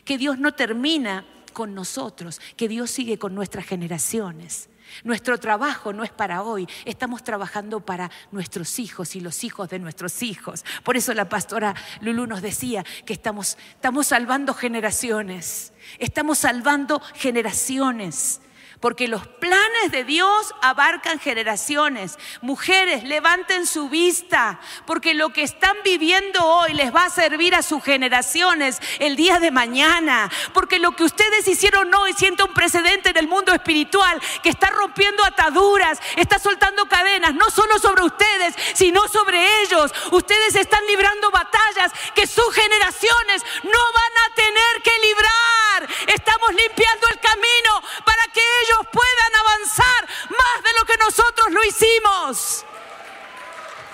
que 0.04 0.18
Dios 0.18 0.40
no 0.40 0.54
termina 0.54 1.24
con 1.52 1.72
nosotros, 1.72 2.40
que 2.56 2.66
Dios 2.66 2.90
sigue 2.90 3.16
con 3.16 3.32
nuestras 3.32 3.64
generaciones. 3.64 4.68
Nuestro 5.04 5.38
trabajo 5.38 5.92
no 5.92 6.04
es 6.04 6.10
para 6.10 6.42
hoy, 6.42 6.68
estamos 6.84 7.22
trabajando 7.22 7.80
para 7.80 8.10
nuestros 8.30 8.78
hijos 8.78 9.16
y 9.16 9.20
los 9.20 9.44
hijos 9.44 9.68
de 9.68 9.78
nuestros 9.78 10.22
hijos. 10.22 10.64
Por 10.84 10.96
eso 10.96 11.12
la 11.14 11.28
pastora 11.28 11.74
Lulú 12.00 12.26
nos 12.26 12.42
decía 12.42 12.84
que 13.04 13.12
estamos, 13.12 13.58
estamos 13.70 14.08
salvando 14.08 14.54
generaciones, 14.54 15.72
estamos 15.98 16.38
salvando 16.38 17.00
generaciones 17.14 18.40
porque 18.80 19.08
los 19.08 19.26
planes 19.26 19.90
de 19.90 20.04
Dios 20.04 20.54
abarcan 20.60 21.18
generaciones. 21.18 22.18
Mujeres, 22.42 23.04
levanten 23.04 23.66
su 23.66 23.88
vista, 23.88 24.60
porque 24.86 25.14
lo 25.14 25.30
que 25.30 25.42
están 25.42 25.76
viviendo 25.84 26.44
hoy 26.44 26.74
les 26.74 26.94
va 26.94 27.04
a 27.04 27.10
servir 27.10 27.54
a 27.54 27.62
sus 27.62 27.82
generaciones 27.82 28.80
el 28.98 29.16
día 29.16 29.38
de 29.38 29.50
mañana, 29.50 30.30
porque 30.52 30.78
lo 30.78 30.94
que 30.94 31.04
ustedes 31.04 31.48
hicieron 31.48 31.92
hoy 31.94 32.12
siente 32.12 32.42
un 32.42 32.52
precedente 32.52 33.10
en 33.10 33.16
el 33.16 33.28
mundo 33.28 33.52
espiritual 33.52 34.20
que 34.42 34.50
está 34.50 34.68
rompiendo 34.70 35.24
ataduras, 35.24 35.98
está 36.16 36.38
soltando 36.38 36.86
cadenas, 36.86 37.34
no 37.34 37.50
solo 37.50 37.78
sobre 37.78 38.04
ustedes, 38.04 38.54
sino 38.74 39.08
sobre 39.08 39.62
ellos. 39.62 39.92
Ustedes 40.12 40.54
están 40.54 40.84
librando 40.86 41.30
batallas 41.30 41.92
que 42.14 42.26
sus 42.26 42.52
generaciones 42.54 43.42
no 43.62 43.70
van 43.94 44.12
a 44.24 44.34
tener 44.34 44.82
que 44.82 44.98
librar. 45.06 45.88
Estamos 46.08 46.50
limpiando 46.50 47.08
el 47.08 47.20
camino 47.20 47.82
para 48.04 48.22
que 48.32 48.40
ellos 48.40 48.65
puedan 48.92 49.34
avanzar 49.36 50.08
más 50.30 50.62
de 50.62 50.78
lo 50.78 50.84
que 50.84 50.96
nosotros 50.98 51.50
lo 51.50 51.64
hicimos. 51.64 52.64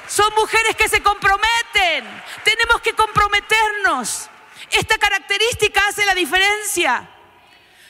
Son 0.08 0.32
mujeres 0.34 0.76
que 0.76 0.88
se 0.88 1.02
comprometen. 1.02 2.22
Tenemos 2.44 2.82
que 2.82 2.92
comprometernos. 2.94 4.28
Esta 4.70 4.98
característica 4.98 5.86
hace 5.88 6.04
la 6.04 6.14
diferencia. 6.14 7.08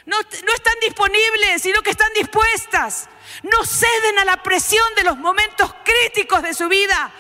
No, 0.06 0.16
no, 0.20 0.52
están 0.54 0.74
disponibles, 0.80 1.62
sino 1.62 1.82
que 1.82 1.90
están 1.90 2.12
dispuestas. 2.14 3.08
No 3.42 3.64
ceden 3.64 4.18
a 4.20 4.24
la 4.24 4.42
presión 4.42 4.94
de 4.94 5.04
los 5.04 5.16
momentos 5.16 5.74
críticos 5.84 6.42
de 6.42 6.54
su 6.54 6.68
vida. 6.68 7.10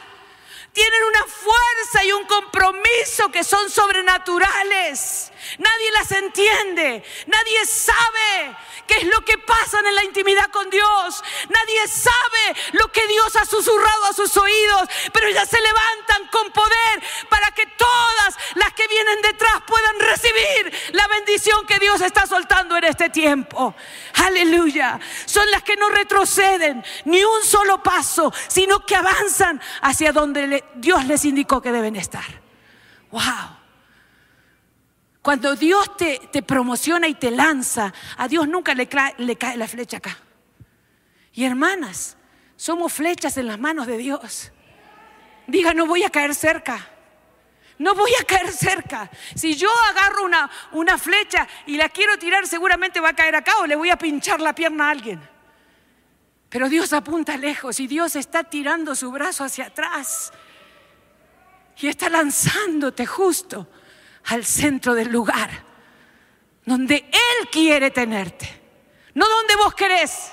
Tienen 0.72 1.04
una 1.04 1.24
fuerza 1.24 2.04
y 2.04 2.12
un 2.12 2.24
compromiso 2.24 3.28
que 3.30 3.42
son 3.42 3.70
sobrenaturales. 3.70 5.31
Nadie 5.58 5.90
las 5.92 6.12
entiende. 6.12 7.02
Nadie 7.26 7.66
sabe 7.66 8.56
qué 8.86 8.94
es 8.98 9.04
lo 9.04 9.24
que 9.24 9.38
pasa 9.38 9.80
en 9.80 9.94
la 9.94 10.04
intimidad 10.04 10.50
con 10.50 10.68
Dios. 10.70 11.22
Nadie 11.48 11.88
sabe 11.88 12.60
lo 12.72 12.90
que 12.90 13.06
Dios 13.06 13.36
ha 13.36 13.44
susurrado 13.44 14.06
a 14.06 14.12
sus 14.12 14.36
oídos. 14.36 14.88
Pero 15.12 15.28
ellas 15.28 15.48
se 15.48 15.60
levantan 15.60 16.28
con 16.28 16.50
poder 16.52 17.02
para 17.28 17.50
que 17.52 17.66
todas 17.66 18.36
las 18.54 18.72
que 18.74 18.88
vienen 18.88 19.22
detrás 19.22 19.62
puedan 19.66 20.00
recibir 20.00 20.72
la 20.92 21.06
bendición 21.08 21.66
que 21.66 21.78
Dios 21.78 22.00
está 22.00 22.26
soltando 22.26 22.76
en 22.76 22.84
este 22.84 23.10
tiempo. 23.10 23.74
Aleluya. 24.14 24.98
Son 25.26 25.50
las 25.50 25.62
que 25.62 25.76
no 25.76 25.88
retroceden 25.90 26.84
ni 27.04 27.22
un 27.24 27.42
solo 27.44 27.82
paso, 27.82 28.32
sino 28.48 28.84
que 28.84 28.96
avanzan 28.96 29.60
hacia 29.82 30.12
donde 30.12 30.64
Dios 30.74 31.04
les 31.06 31.24
indicó 31.24 31.60
que 31.60 31.72
deben 31.72 31.96
estar. 31.96 32.42
Wow. 33.10 33.61
Cuando 35.22 35.54
Dios 35.54 35.96
te, 35.96 36.20
te, 36.32 36.42
promociona 36.42 37.06
y 37.06 37.14
te 37.14 37.30
lanza, 37.30 37.94
a 38.16 38.26
Dios 38.26 38.48
nunca 38.48 38.74
le, 38.74 38.88
cae 38.88 39.14
la 39.56 39.68
flecha 39.68 39.98
acá. 39.98 40.18
Y 41.32 41.44
hermanas, 41.44 42.16
somos 42.56 42.92
flechas 42.92 43.36
en 43.36 43.46
las 43.46 43.58
manos 43.58 43.86
de 43.86 43.98
Dios. 43.98 44.50
Diga, 45.46 45.72
no 45.74 45.86
voy 45.86 46.02
a 46.02 46.10
caer 46.10 46.34
cerca. 46.34 46.88
No 47.78 47.94
voy 47.94 48.10
a 48.20 48.24
caer 48.24 48.50
cerca. 48.50 49.08
Si 49.36 49.54
yo 49.54 49.68
agarro 49.90 50.24
una, 50.24 50.50
una 50.72 50.98
flecha 50.98 51.46
y 51.66 51.76
la 51.76 51.88
quiero 51.88 52.18
tirar, 52.18 52.46
seguramente 52.48 52.98
va 52.98 53.10
a 53.10 53.16
caer 53.16 53.36
acá 53.36 53.58
o 53.58 53.66
le 53.66 53.76
voy 53.76 53.90
a 53.90 53.96
pinchar 53.96 54.40
la 54.40 54.54
pierna 54.54 54.88
a 54.88 54.90
alguien. 54.90 55.20
Pero 56.48 56.68
Dios 56.68 56.92
apunta 56.92 57.36
lejos 57.36 57.78
y 57.78 57.86
Dios 57.86 58.16
está 58.16 58.42
tirando 58.42 58.94
su 58.96 59.10
brazo 59.12 59.44
hacia 59.44 59.66
atrás 59.66 60.32
y 61.78 61.86
está 61.86 62.10
lanzándote 62.10 63.06
justo 63.06 63.68
al 64.24 64.44
centro 64.44 64.94
del 64.94 65.10
lugar 65.10 65.72
donde 66.64 66.96
Él 66.96 67.48
quiere 67.50 67.90
tenerte. 67.90 68.60
No 69.14 69.28
donde 69.28 69.56
vos 69.56 69.74
querés, 69.74 70.32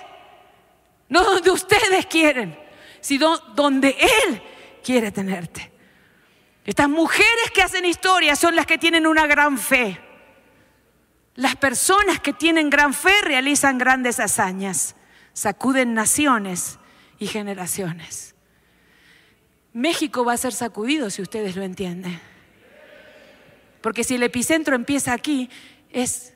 no 1.09 1.23
donde 1.23 1.51
ustedes 1.51 2.05
quieren, 2.05 2.57
sino 3.01 3.37
donde 3.55 3.95
Él 3.99 4.41
quiere 4.83 5.11
tenerte. 5.11 5.71
Estas 6.65 6.87
mujeres 6.87 7.51
que 7.53 7.61
hacen 7.61 7.85
historia 7.85 8.35
son 8.35 8.55
las 8.55 8.65
que 8.65 8.77
tienen 8.77 9.07
una 9.07 9.27
gran 9.27 9.57
fe. 9.57 9.99
Las 11.35 11.55
personas 11.55 12.19
que 12.19 12.33
tienen 12.33 12.69
gran 12.69 12.93
fe 12.93 13.21
realizan 13.21 13.77
grandes 13.77 14.19
hazañas, 14.19 14.95
sacuden 15.33 15.93
naciones 15.93 16.77
y 17.17 17.27
generaciones. 17.27 18.35
México 19.73 20.25
va 20.25 20.33
a 20.33 20.37
ser 20.37 20.53
sacudido 20.53 21.09
si 21.09 21.21
ustedes 21.21 21.55
lo 21.55 21.63
entienden. 21.63 22.19
Porque 23.81 24.03
si 24.03 24.15
el 24.15 24.23
epicentro 24.23 24.75
empieza 24.75 25.13
aquí, 25.13 25.49
es 25.89 26.33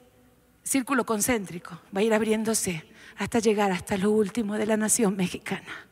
círculo 0.64 1.06
concéntrico, 1.06 1.80
va 1.96 2.00
a 2.00 2.04
ir 2.04 2.14
abriéndose 2.14 2.86
hasta 3.18 3.40
llegar 3.40 3.72
hasta 3.72 3.98
lo 3.98 4.12
último 4.12 4.56
de 4.56 4.66
la 4.66 4.78
nación 4.78 5.16
mexicana. 5.16 5.88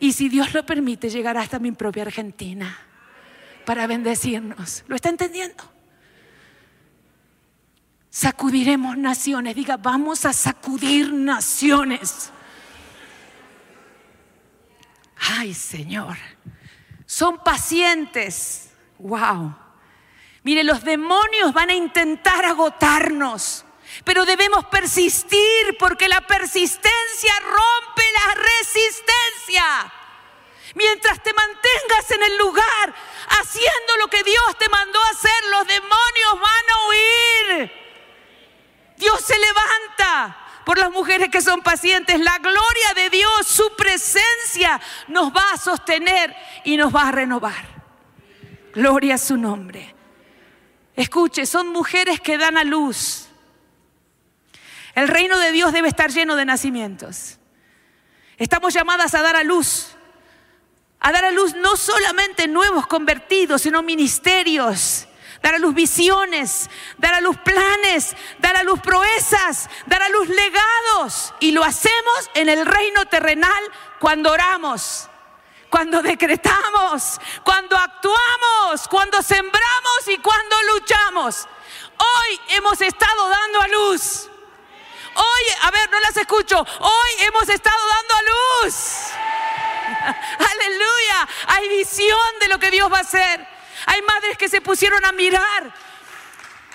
Y 0.00 0.12
si 0.12 0.28
Dios 0.28 0.54
lo 0.54 0.64
permite, 0.64 1.10
llegará 1.10 1.40
hasta 1.40 1.58
mi 1.58 1.72
propia 1.72 2.02
Argentina 2.04 2.78
para 3.64 3.86
bendecirnos. 3.86 4.84
¿Lo 4.86 4.96
está 4.96 5.08
entendiendo? 5.08 5.62
Sacudiremos 8.10 8.96
naciones. 8.96 9.54
Diga, 9.54 9.76
vamos 9.76 10.24
a 10.24 10.32
sacudir 10.32 11.12
naciones. 11.12 12.32
Ay, 15.16 15.52
Señor. 15.52 16.16
Son 17.04 17.38
pacientes. 17.44 18.70
Wow. 18.98 19.54
Mire, 20.48 20.64
los 20.64 20.82
demonios 20.82 21.52
van 21.52 21.68
a 21.68 21.74
intentar 21.74 22.42
agotarnos, 22.46 23.66
pero 24.02 24.24
debemos 24.24 24.64
persistir 24.64 25.76
porque 25.78 26.08
la 26.08 26.22
persistencia 26.22 27.34
rompe 27.40 28.02
la 28.14 28.34
resistencia. 28.34 29.92
Mientras 30.74 31.22
te 31.22 31.34
mantengas 31.34 32.10
en 32.12 32.22
el 32.22 32.38
lugar 32.38 32.94
haciendo 33.28 33.96
lo 34.00 34.08
que 34.08 34.22
Dios 34.22 34.56
te 34.58 34.70
mandó 34.70 34.98
hacer, 35.12 35.44
los 35.50 35.66
demonios 35.66 36.40
van 36.40 36.70
a 36.70 36.88
huir. 36.88 37.72
Dios 38.96 39.20
se 39.20 39.38
levanta 39.38 40.62
por 40.64 40.78
las 40.78 40.90
mujeres 40.90 41.28
que 41.28 41.42
son 41.42 41.60
pacientes. 41.60 42.20
La 42.20 42.38
gloria 42.38 42.94
de 42.94 43.10
Dios, 43.10 43.46
su 43.46 43.76
presencia 43.76 44.80
nos 45.08 45.30
va 45.30 45.52
a 45.52 45.58
sostener 45.58 46.34
y 46.64 46.78
nos 46.78 46.90
va 46.96 47.08
a 47.08 47.12
renovar. 47.12 47.66
Gloria 48.72 49.16
a 49.16 49.18
su 49.18 49.36
nombre. 49.36 49.97
Escuche, 50.98 51.46
son 51.46 51.68
mujeres 51.68 52.20
que 52.20 52.36
dan 52.38 52.58
a 52.58 52.64
luz. 52.64 53.28
El 54.96 55.06
reino 55.06 55.38
de 55.38 55.52
Dios 55.52 55.72
debe 55.72 55.86
estar 55.86 56.10
lleno 56.10 56.34
de 56.34 56.44
nacimientos. 56.44 57.38
Estamos 58.36 58.74
llamadas 58.74 59.14
a 59.14 59.22
dar 59.22 59.36
a 59.36 59.44
luz. 59.44 59.90
A 60.98 61.12
dar 61.12 61.24
a 61.24 61.30
luz 61.30 61.54
no 61.54 61.76
solamente 61.76 62.48
nuevos 62.48 62.88
convertidos, 62.88 63.62
sino 63.62 63.80
ministerios. 63.84 65.06
Dar 65.40 65.54
a 65.54 65.58
luz 65.58 65.72
visiones, 65.72 66.68
dar 66.96 67.14
a 67.14 67.20
luz 67.20 67.36
planes, 67.44 68.16
dar 68.40 68.56
a 68.56 68.64
luz 68.64 68.80
proezas, 68.80 69.70
dar 69.86 70.02
a 70.02 70.08
luz 70.08 70.28
legados. 70.28 71.32
Y 71.38 71.52
lo 71.52 71.62
hacemos 71.62 72.28
en 72.34 72.48
el 72.48 72.66
reino 72.66 73.06
terrenal 73.06 73.62
cuando 74.00 74.32
oramos 74.32 75.07
cuando 75.70 76.02
decretamos, 76.02 77.20
cuando 77.44 77.76
actuamos, 77.76 78.88
cuando 78.88 79.22
sembramos 79.22 80.08
y 80.08 80.18
cuando 80.18 80.56
luchamos. 80.74 81.46
Hoy 81.96 82.40
hemos 82.50 82.80
estado 82.80 83.28
dando 83.28 83.60
a 83.60 83.68
luz. 83.68 84.28
Hoy, 85.14 85.42
a 85.62 85.70
ver, 85.70 85.90
no 85.90 86.00
las 86.00 86.16
escucho. 86.16 86.58
Hoy 86.60 87.10
hemos 87.20 87.48
estado 87.48 87.80
dando 87.88 88.14
a 88.14 88.66
luz. 88.66 88.74
Aleluya. 90.38 91.28
Hay 91.48 91.68
visión 91.68 92.18
de 92.40 92.48
lo 92.48 92.58
que 92.58 92.70
Dios 92.70 92.90
va 92.92 92.98
a 92.98 93.02
hacer. 93.02 93.46
Hay 93.86 94.02
madres 94.02 94.38
que 94.38 94.48
se 94.48 94.60
pusieron 94.60 95.04
a 95.04 95.12
mirar 95.12 95.72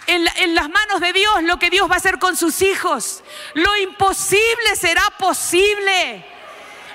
en, 0.07 0.55
las 0.55 0.69
manos 0.69 0.99
de 0.99 1.13
Dios 1.13 1.43
lo 1.43 1.57
que 1.57 1.69
Dios 1.69 1.89
va 1.89 1.95
a 1.95 1.97
hacer 1.97 2.19
con 2.19 2.35
sus 2.35 2.61
hijos. 2.61 3.23
Lo 3.53 3.75
imposible 3.77 4.75
será 4.75 5.03
posible. 5.17 6.25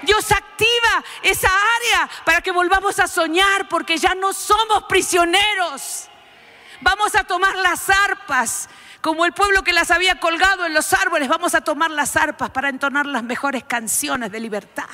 Dios 0.02 0.30
activa 0.32 1.04
esa 1.22 1.48
área 1.48 2.11
para 2.24 2.40
que 2.40 2.50
volvamos 2.50 2.98
a 2.98 3.06
soñar 3.06 3.68
porque 3.68 3.96
ya 3.96 4.14
no 4.14 4.32
somos 4.32 4.84
prisioneros. 4.84 6.08
Vamos 6.80 7.14
a 7.14 7.24
tomar 7.24 7.56
las 7.56 7.90
arpas, 7.90 8.68
como 9.00 9.24
el 9.24 9.32
pueblo 9.32 9.62
que 9.62 9.72
las 9.72 9.90
había 9.90 10.20
colgado 10.20 10.66
en 10.66 10.74
los 10.74 10.92
árboles, 10.92 11.28
vamos 11.28 11.54
a 11.54 11.61
tomar 11.61 11.90
las 11.90 12.16
arpas 12.16 12.50
para 12.50 12.68
entonar 12.68 13.06
las 13.06 13.22
mejores 13.22 13.64
canciones 13.64 14.30
de 14.30 14.40
libertad. 14.40 14.88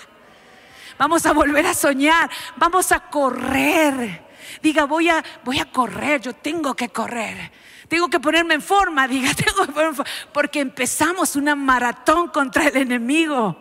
Vamos 0.98 1.26
a 1.26 1.32
volver 1.32 1.66
a 1.66 1.74
soñar, 1.74 2.30
vamos 2.56 2.92
a 2.92 3.00
correr. 3.00 4.24
Diga, 4.62 4.84
voy 4.84 5.08
a, 5.08 5.22
voy 5.42 5.58
a 5.58 5.70
correr, 5.70 6.20
yo 6.20 6.34
tengo 6.34 6.74
que 6.74 6.90
correr. 6.90 7.50
Tengo 7.88 8.08
que 8.08 8.20
ponerme 8.20 8.54
en 8.54 8.62
forma, 8.62 9.06
diga, 9.08 9.34
tengo 9.36 9.66
que 9.66 9.72
ponerme 9.72 9.90
en 9.90 9.96
forma, 9.96 10.12
porque 10.32 10.60
empezamos 10.60 11.36
una 11.36 11.54
maratón 11.54 12.28
contra 12.28 12.68
el 12.68 12.76
enemigo. 12.76 13.60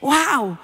¡Wow! 0.00 0.58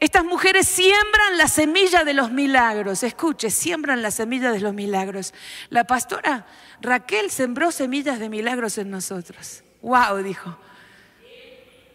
Estas 0.00 0.24
mujeres 0.24 0.68
siembran 0.68 1.38
la 1.38 1.48
semilla 1.48 2.04
de 2.04 2.14
los 2.14 2.30
milagros. 2.30 3.02
Escuche, 3.02 3.50
siembran 3.50 4.00
la 4.00 4.12
semilla 4.12 4.52
de 4.52 4.60
los 4.60 4.72
milagros. 4.72 5.34
La 5.70 5.84
pastora 5.84 6.46
Raquel 6.80 7.30
sembró 7.30 7.72
semillas 7.72 8.20
de 8.20 8.28
milagros 8.28 8.78
en 8.78 8.90
nosotros. 8.90 9.64
¡Wow! 9.82 10.18
Dijo. 10.18 10.56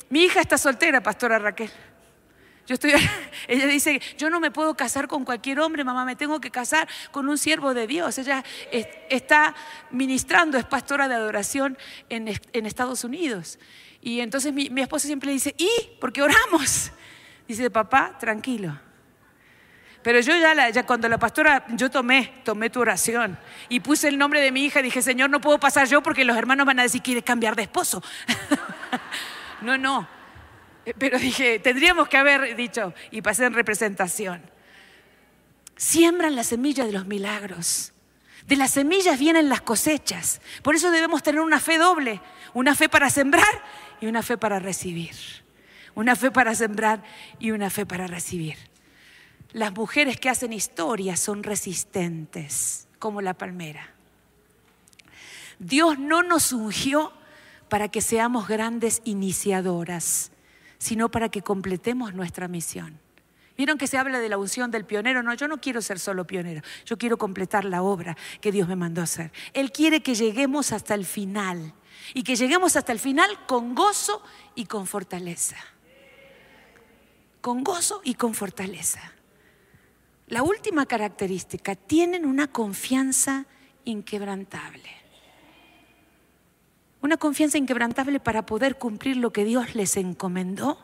Mi 0.10 0.26
hija 0.26 0.42
está 0.42 0.58
soltera, 0.58 1.02
pastora 1.02 1.40
Raquel. 1.40 1.72
Yo 2.68 2.74
estoy, 2.74 2.92
ella 3.48 3.68
dice, 3.68 4.02
yo 4.18 4.30
no 4.30 4.42
me 4.42 4.52
puedo 4.52 4.76
casar 4.76 5.08
con 5.08 5.24
cualquier 5.24 5.62
hombre, 5.62 5.86
mamá, 5.86 6.04
me 6.04 6.18
tengo 6.18 6.42
que 6.42 6.52
casar 6.52 6.90
con 7.12 7.30
un 7.30 7.38
siervo 7.38 7.74
de 7.74 7.88
Dios. 7.88 8.18
Ella 8.18 8.44
está 9.10 9.56
ministrando, 9.92 10.58
es 10.58 10.66
pastora 10.66 11.08
de 11.08 11.16
adoración 11.16 11.78
en, 12.10 12.28
Estados 12.66 13.06
Unidos. 13.06 13.60
Y 14.02 14.20
entonces 14.20 14.52
mi, 14.52 14.70
mi 14.70 14.82
esposa 14.82 15.08
siempre 15.08 15.28
le 15.28 15.34
dice, 15.34 15.56
¿y? 15.58 15.70
Porque 16.02 16.22
oramos. 16.22 16.92
Dice, 17.54 17.70
papá, 17.70 18.18
tranquilo. 18.20 18.76
Pero 20.02 20.20
yo 20.22 20.36
ya, 20.36 20.84
cuando 20.88 21.08
la 21.08 21.20
pastora, 21.20 21.66
yo 21.70 21.92
tomé, 21.92 22.34
tomé 22.44 22.72
tu 22.72 22.80
oración 22.80 23.38
y 23.70 23.80
puse 23.80 24.08
el 24.08 24.18
nombre 24.18 24.42
de 24.42 24.52
mi 24.52 24.66
hija 24.66 24.82
dije, 24.82 25.04
Señor, 25.04 25.30
no 25.30 25.40
puedo 25.40 25.60
pasar 25.60 25.88
yo 25.88 26.02
porque 26.02 26.26
los 26.26 26.36
hermanos 26.36 26.66
van 26.66 26.80
a 26.80 26.82
decir, 26.82 27.04
quiere 27.04 27.22
cambiar 27.22 27.56
de 27.56 27.62
esposo. 27.62 28.02
no, 29.62 29.78
no. 29.78 30.08
Pero 30.98 31.20
dije, 31.20 31.60
tendríamos 31.60 32.10
que 32.10 32.18
haber 32.18 32.56
dicho 32.56 32.92
y 33.12 33.22
pasé 33.22 33.46
en 33.46 33.54
representación. 33.54 34.42
Siembran 35.76 36.36
la 36.36 36.44
semilla 36.44 36.86
de 36.86 36.92
los 36.92 37.06
milagros. 37.06 37.94
De 38.48 38.56
las 38.56 38.72
semillas 38.72 39.20
vienen 39.20 39.48
las 39.48 39.62
cosechas. 39.62 40.42
Por 40.64 40.74
eso 40.74 40.90
debemos 40.90 41.22
tener 41.22 41.40
una 41.40 41.60
fe 41.60 41.78
doble, 41.78 42.20
una 42.56 42.74
fe 42.74 42.90
para 42.90 43.12
sembrar 43.12 43.64
y 44.02 44.08
una 44.08 44.24
fe 44.24 44.40
para 44.40 44.58
recibir 44.58 45.43
una 45.96 46.16
fe 46.16 46.32
para 46.32 46.56
sembrar 46.56 47.04
y 47.40 47.52
una 47.52 47.70
fe 47.70 47.86
para 47.86 48.08
recibir. 48.08 48.58
Las 49.52 49.74
mujeres 49.74 50.20
que 50.20 50.30
hacen 50.30 50.52
historia 50.52 51.16
son 51.16 51.44
resistentes, 51.44 52.88
como 52.98 53.22
la 53.22 53.36
palmera. 53.36 53.92
Dios 55.60 56.00
no 56.00 56.24
nos 56.24 56.52
ungió 56.52 57.14
para 57.70 57.88
que 57.90 58.02
seamos 58.02 58.48
grandes 58.48 59.02
iniciadoras, 59.06 60.32
sino 60.80 61.10
para 61.10 61.30
que 61.30 61.44
completemos 61.44 62.14
nuestra 62.14 62.48
misión. 62.48 63.00
¿Vieron 63.56 63.78
que 63.78 63.86
se 63.86 64.00
habla 64.00 64.20
de 64.20 64.30
la 64.30 64.40
unción 64.40 64.72
del 64.72 64.86
pionero? 64.86 65.22
No, 65.22 65.36
yo 65.36 65.48
no 65.48 65.62
quiero 65.62 65.84
ser 65.84 66.00
solo 66.00 66.26
pionero, 66.26 66.64
yo 66.86 66.98
quiero 66.98 67.18
completar 67.18 67.66
la 67.66 67.84
obra 67.84 68.18
que 68.42 68.52
Dios 68.52 68.68
me 68.68 68.76
mandó 68.76 69.02
a 69.02 69.04
hacer. 69.04 69.32
Él 69.54 69.72
quiere 69.72 70.02
que 70.02 70.16
lleguemos 70.16 70.72
hasta 70.72 70.96
el 70.96 71.06
final 71.06 71.76
y 72.16 72.24
que 72.24 72.36
lleguemos 72.36 72.76
hasta 72.76 72.92
el 72.92 73.00
final 73.00 73.46
con 73.46 73.76
gozo 73.76 74.24
y 74.56 74.66
con 74.66 74.88
fortaleza 74.88 75.58
con 77.44 77.62
gozo 77.66 78.00
y 78.06 78.14
con 78.14 78.34
fortaleza. 78.34 79.02
La 80.28 80.44
última 80.44 80.86
característica, 80.86 81.76
tienen 81.76 82.26
una 82.26 82.48
confianza 82.48 83.46
inquebrantable. 83.84 84.90
Una 87.02 87.18
confianza 87.18 87.58
inquebrantable 87.58 88.22
para 88.22 88.46
poder 88.46 88.78
cumplir 88.78 89.18
lo 89.18 89.34
que 89.34 89.44
Dios 89.44 89.76
les 89.76 89.98
encomendó. 89.98 90.80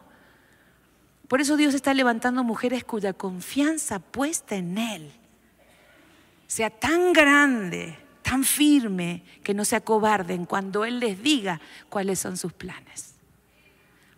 Por 1.29 1.39
eso 1.39 1.55
Dios 1.55 1.73
está 1.73 1.93
levantando 1.93 2.43
mujeres 2.43 2.83
cuya 2.83 3.13
confianza 3.13 3.99
puesta 3.99 4.57
en 4.57 4.77
Él 4.77 5.13
sea 6.45 6.71
tan 6.71 7.13
grande, 7.13 7.97
tan 8.21 8.43
firme, 8.43 9.23
que 9.43 9.53
no 9.53 9.63
se 9.63 9.77
acobarden 9.77 10.45
cuando 10.45 10.83
Él 10.83 10.99
les 10.99 11.23
diga 11.23 11.61
cuáles 11.87 12.19
son 12.19 12.35
sus 12.35 12.51
planes. 12.51 13.08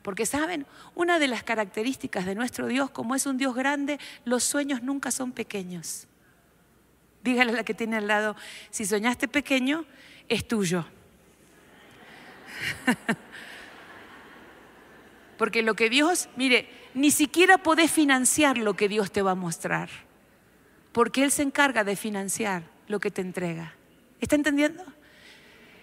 Porque 0.01 0.25
saben, 0.25 0.65
una 0.95 1.19
de 1.19 1.27
las 1.27 1.43
características 1.43 2.25
de 2.25 2.35
nuestro 2.35 2.67
Dios, 2.67 2.89
como 2.89 3.13
es 3.15 3.25
un 3.25 3.37
Dios 3.37 3.55
grande, 3.55 3.99
los 4.25 4.43
sueños 4.43 4.81
nunca 4.81 5.11
son 5.11 5.31
pequeños. 5.31 6.07
Dígale 7.23 7.51
a 7.51 7.55
la 7.55 7.63
que 7.63 7.73
tiene 7.73 7.97
al 7.97 8.07
lado, 8.07 8.35
si 8.71 8.85
soñaste 8.85 9.27
pequeño, 9.27 9.85
es 10.27 10.47
tuyo. 10.47 10.85
Porque 15.37 15.61
lo 15.61 15.75
que 15.75 15.89
Dios, 15.89 16.29
mire, 16.35 16.67
ni 16.93 17.11
siquiera 17.11 17.59
podés 17.59 17.91
financiar 17.91 18.57
lo 18.57 18.75
que 18.75 18.87
Dios 18.87 19.11
te 19.11 19.21
va 19.21 19.31
a 19.31 19.35
mostrar. 19.35 19.89
Porque 20.91 21.23
Él 21.23 21.31
se 21.31 21.43
encarga 21.43 21.83
de 21.83 21.95
financiar 21.95 22.63
lo 22.87 22.99
que 22.99 23.11
te 23.11 23.21
entrega. 23.21 23.75
¿Está 24.19 24.35
entendiendo? 24.35 24.83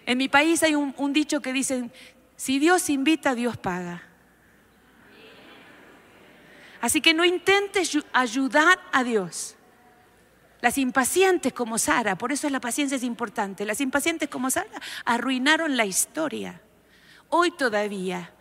En 0.06 0.18
mi 0.18 0.28
país 0.28 0.62
hay 0.62 0.74
un, 0.74 0.94
un 0.96 1.12
dicho 1.12 1.40
que 1.40 1.52
dicen, 1.52 1.92
si 2.38 2.60
Dios 2.60 2.88
invita, 2.88 3.34
Dios 3.34 3.56
paga. 3.56 4.04
Así 6.80 7.00
que 7.00 7.12
no 7.12 7.24
intentes 7.24 7.98
ayudar 8.12 8.78
a 8.92 9.02
Dios. 9.02 9.56
Las 10.60 10.78
impacientes 10.78 11.52
como 11.52 11.78
Sara, 11.78 12.16
por 12.16 12.30
eso 12.30 12.48
la 12.48 12.60
paciencia 12.60 12.96
es 12.96 13.02
importante, 13.02 13.64
las 13.64 13.80
impacientes 13.80 14.28
como 14.28 14.50
Sara 14.50 14.70
arruinaron 15.04 15.76
la 15.76 15.84
historia. 15.84 16.62
Hoy 17.28 17.50
todavía 17.50 18.32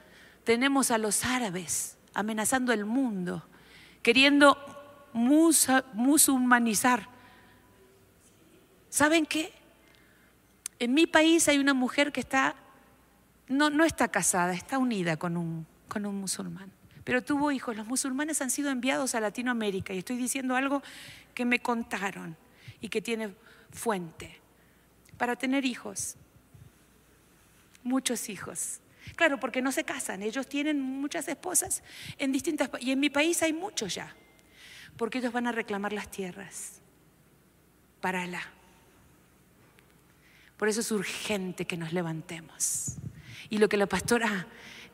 tenemos 0.43 0.91
a 0.91 0.99
los 0.99 1.25
árabes 1.25 1.97
amenazando 2.13 2.73
el 2.73 2.85
mundo, 2.85 3.47
queriendo 4.03 4.59
musulmanizar. 5.11 7.09
¿Saben 8.89 9.25
qué? 9.25 9.53
En 10.77 10.93
mi 10.93 11.07
país 11.07 11.47
hay 11.47 11.57
una 11.57 11.73
mujer 11.73 12.11
que 12.11 12.19
está, 12.19 12.55
no, 13.47 13.69
no 13.69 13.83
está 13.83 14.07
casada, 14.09 14.53
está 14.53 14.77
unida 14.77 15.17
con 15.17 15.37
un, 15.37 15.65
con 15.87 16.05
un 16.05 16.19
musulmán 16.19 16.71
pero 17.07 17.23
tuvo 17.23 17.53
hijos. 17.53 17.73
Los 17.73 17.87
musulmanes 17.87 18.41
han 18.41 18.49
sido 18.49 18.69
enviados 18.69 19.15
a 19.15 19.21
Latinoamérica 19.21 19.93
y 19.93 19.99
estoy 19.99 20.17
diciendo 20.17 20.57
algo 20.57 20.83
que 21.33 21.45
me 21.45 21.59
contaron 21.59 22.35
y 22.81 22.89
que 22.89 23.01
tiene 23.01 23.33
fuente, 23.71 24.41
para 25.17 25.37
tener 25.37 25.63
hijos, 25.63 26.17
muchos 27.81 28.27
hijos. 28.27 28.81
Claro, 29.15 29.39
porque 29.39 29.61
no 29.61 29.71
se 29.71 29.85
casan, 29.85 30.21
ellos 30.21 30.49
tienen 30.49 30.81
muchas 30.81 31.29
esposas 31.29 31.81
en 32.17 32.33
distintas 32.33 32.69
y 32.81 32.91
en 32.91 32.99
mi 32.99 33.09
país 33.09 33.41
hay 33.41 33.53
muchos 33.53 33.95
ya, 33.95 34.13
porque 34.97 35.19
ellos 35.19 35.31
van 35.31 35.47
a 35.47 35.53
reclamar 35.53 35.93
las 35.93 36.11
tierras 36.11 36.81
para 38.01 38.23
Alá. 38.23 38.51
Por 40.57 40.67
eso 40.67 40.81
es 40.81 40.91
urgente 40.91 41.63
que 41.63 41.77
nos 41.77 41.93
levantemos. 41.93 42.97
Y 43.49 43.57
lo 43.59 43.69
que 43.69 43.77
la 43.77 43.85
pastora 43.85 44.47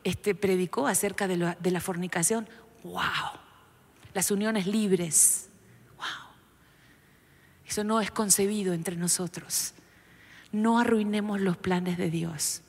este, 0.04 0.34
predicó 0.34 0.86
acerca 0.86 1.26
de, 1.26 1.36
la 1.36 1.80
fornicación. 1.80 2.48
¡Wow! 2.82 3.40
Las 4.12 4.30
uniones 4.30 4.66
libres. 4.66 5.48
¡Wow! 5.96 6.32
Eso 7.66 7.84
no 7.84 8.00
es 8.00 8.10
concebido 8.10 8.74
entre 8.74 8.96
nosotros. 8.96 9.72
No 10.52 10.78
arruinemos 10.78 11.40
los 11.40 11.56
planes 11.56 11.96
de 11.98 12.10
Dios. 12.10 12.62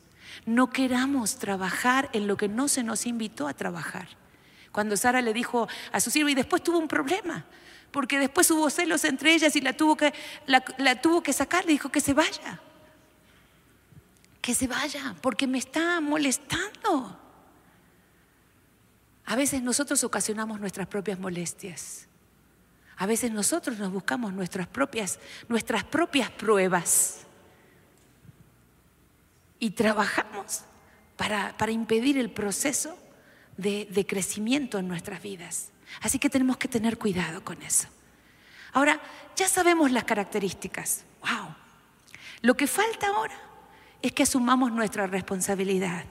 No 0.45 0.69
queramos 0.69 1.37
trabajar 1.37 2.09
en 2.13 2.27
lo 2.27 2.37
que 2.37 2.47
no 2.47 2.67
se 2.67 2.83
nos 2.83 3.05
invitó 3.05 3.47
a 3.47 3.53
trabajar. 3.53 4.07
Cuando 4.71 4.97
Sara 4.97 5.21
le 5.21 5.33
dijo 5.33 5.67
a 5.91 5.99
su 5.99 6.09
siervo, 6.11 6.29
y 6.29 6.35
después 6.35 6.63
tuvo 6.63 6.79
un 6.79 6.87
problema, 6.87 7.45
porque 7.91 8.19
después 8.19 8.49
hubo 8.51 8.69
celos 8.69 9.05
entre 9.05 9.33
ellas 9.33 9.55
y 9.55 9.61
la 9.61 9.73
tuvo 9.73 9.95
que, 9.95 10.13
la 10.47 11.01
tuvo 11.01 11.21
que 11.21 11.31
sacar, 11.31 11.65
le 11.65 11.73
dijo 11.73 11.89
que 11.89 12.01
se 12.01 12.13
vaya. 12.13 12.59
Que 14.45 14.53
se 14.53 14.67
vaya, 14.67 15.15
porque 15.21 15.47
me 15.47 15.57
está 15.57 15.99
molestando. 15.99 17.19
A 19.25 19.35
veces 19.35 19.63
nosotros 19.63 20.03
ocasionamos 20.03 20.59
nuestras 20.59 20.85
propias 20.85 21.17
molestias. 21.17 22.07
A 22.97 23.07
veces 23.07 23.31
nosotros 23.31 23.79
nos 23.79 23.91
buscamos 23.91 24.33
nuestras 24.33 24.67
propias, 24.67 25.17
nuestras 25.49 25.83
propias 25.83 26.29
pruebas. 26.29 27.21
Y 29.57 29.71
trabajamos 29.71 30.61
para, 31.17 31.57
para 31.57 31.71
impedir 31.71 32.19
el 32.19 32.29
proceso 32.29 32.99
de, 33.57 33.87
de 33.89 34.05
crecimiento 34.05 34.77
en 34.77 34.87
nuestras 34.87 35.23
vidas. 35.23 35.71
Así 36.01 36.19
que 36.19 36.29
tenemos 36.29 36.57
que 36.57 36.67
tener 36.67 36.99
cuidado 36.99 37.43
con 37.43 37.63
eso. 37.63 37.87
Ahora, 38.73 39.01
ya 39.35 39.49
sabemos 39.49 39.91
las 39.91 40.03
características. 40.03 41.03
¡Wow! 41.21 41.55
Lo 42.41 42.55
que 42.55 42.67
falta 42.67 43.07
ahora 43.07 43.44
es 44.05 44.11
que 44.11 44.21
asumamos 44.21 44.71
nuestra 44.71 45.07
responsabilidad 45.07 46.05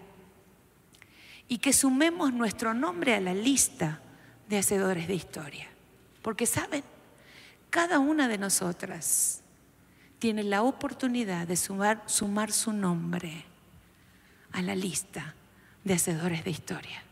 y 1.47 1.59
que 1.59 1.73
sumemos 1.73 2.33
nuestro 2.33 2.75
nombre 2.75 3.15
a 3.15 3.21
la 3.21 3.33
lista 3.33 4.01
de 4.49 4.59
hacedores 4.59 5.07
de 5.07 5.15
historia. 5.15 5.69
Porque 6.21 6.45
saben, 6.45 6.83
cada 7.71 8.01
una 8.01 8.27
de 8.27 8.37
nosotras 8.37 9.43
tiene 10.19 10.43
la 10.43 10.63
oportunidad 10.63 11.47
de 11.47 11.57
sumar, 11.57 12.03
sumar 12.07 12.51
su 12.51 12.73
nombre 12.73 13.45
a 14.51 14.61
la 14.61 14.75
lista 14.75 15.37
de 15.85 15.95
hacedores 15.95 16.43
de 16.43 16.51
historia. 16.51 17.05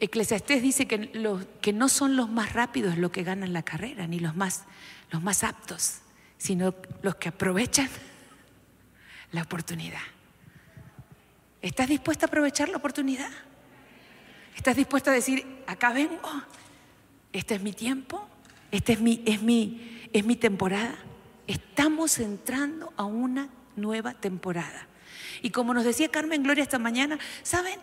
Eclesiastés 0.00 0.60
dice 0.60 0.88
que, 0.88 1.46
que 1.60 1.72
no 1.72 1.88
son 1.88 2.16
los 2.16 2.28
más 2.28 2.52
rápidos 2.52 2.98
los 2.98 3.12
que 3.12 3.22
ganan 3.22 3.52
la 3.52 3.62
carrera, 3.62 4.08
ni 4.08 4.18
los 4.18 4.34
más, 4.34 4.64
los 5.12 5.22
más 5.22 5.44
aptos, 5.44 5.98
sino 6.36 6.74
los 7.02 7.14
que 7.14 7.28
aprovechan 7.28 7.88
la 9.32 9.42
oportunidad. 9.42 10.00
¿Estás 11.62 11.88
dispuesta 11.88 12.26
a 12.26 12.28
aprovechar 12.28 12.68
la 12.68 12.78
oportunidad? 12.78 13.30
¿Estás 14.56 14.76
dispuesta 14.76 15.10
a 15.10 15.14
decir, 15.14 15.62
acá 15.66 15.92
vengo? 15.92 16.30
Este 17.32 17.54
es 17.54 17.62
mi 17.62 17.72
tiempo, 17.72 18.28
este 18.70 18.94
es 18.94 19.00
mi, 19.00 19.22
es 19.26 19.42
mi, 19.42 20.08
es 20.12 20.24
mi 20.24 20.36
temporada. 20.36 20.94
Estamos 21.46 22.18
entrando 22.18 22.92
a 22.96 23.04
una 23.04 23.48
nueva 23.76 24.14
temporada. 24.14 24.86
Y 25.42 25.50
como 25.50 25.74
nos 25.74 25.84
decía 25.84 26.08
Carmen 26.08 26.42
Gloria 26.42 26.62
esta 26.62 26.78
mañana, 26.78 27.18
¿saben? 27.42 27.78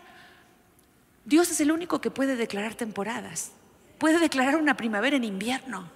Dios 1.24 1.50
es 1.50 1.60
el 1.60 1.70
único 1.70 2.00
que 2.00 2.10
puede 2.10 2.36
declarar 2.36 2.74
temporadas. 2.74 3.52
Puede 3.98 4.18
declarar 4.18 4.56
una 4.56 4.76
primavera 4.76 5.16
en 5.16 5.24
invierno. 5.24 5.90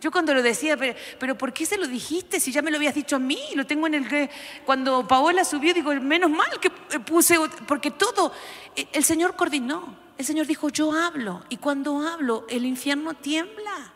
Yo 0.00 0.10
cuando 0.10 0.32
lo 0.32 0.42
decía, 0.42 0.78
pero, 1.18 1.36
¿por 1.36 1.52
qué 1.52 1.66
se 1.66 1.76
lo 1.76 1.86
dijiste 1.86 2.40
si 2.40 2.52
ya 2.52 2.62
me 2.62 2.70
lo 2.70 2.78
habías 2.78 2.94
dicho 2.94 3.16
a 3.16 3.18
mí? 3.18 3.38
Lo 3.54 3.66
tengo 3.66 3.86
en 3.86 3.94
el 3.94 4.08
que 4.08 4.30
cuando 4.64 5.06
Paola 5.06 5.44
subió, 5.44 5.74
digo, 5.74 5.92
menos 5.94 6.30
mal 6.30 6.58
que 6.58 6.70
puse, 6.70 7.36
porque 7.66 7.90
todo, 7.90 8.32
eh, 8.76 8.86
el 8.92 9.04
Señor 9.04 9.36
coordinó. 9.36 9.98
El 10.16 10.24
Señor 10.24 10.46
dijo, 10.46 10.70
yo 10.70 10.92
hablo. 10.92 11.44
Y 11.50 11.58
cuando 11.58 12.06
hablo, 12.06 12.46
el 12.48 12.64
infierno 12.64 13.12
tiembla. 13.14 13.92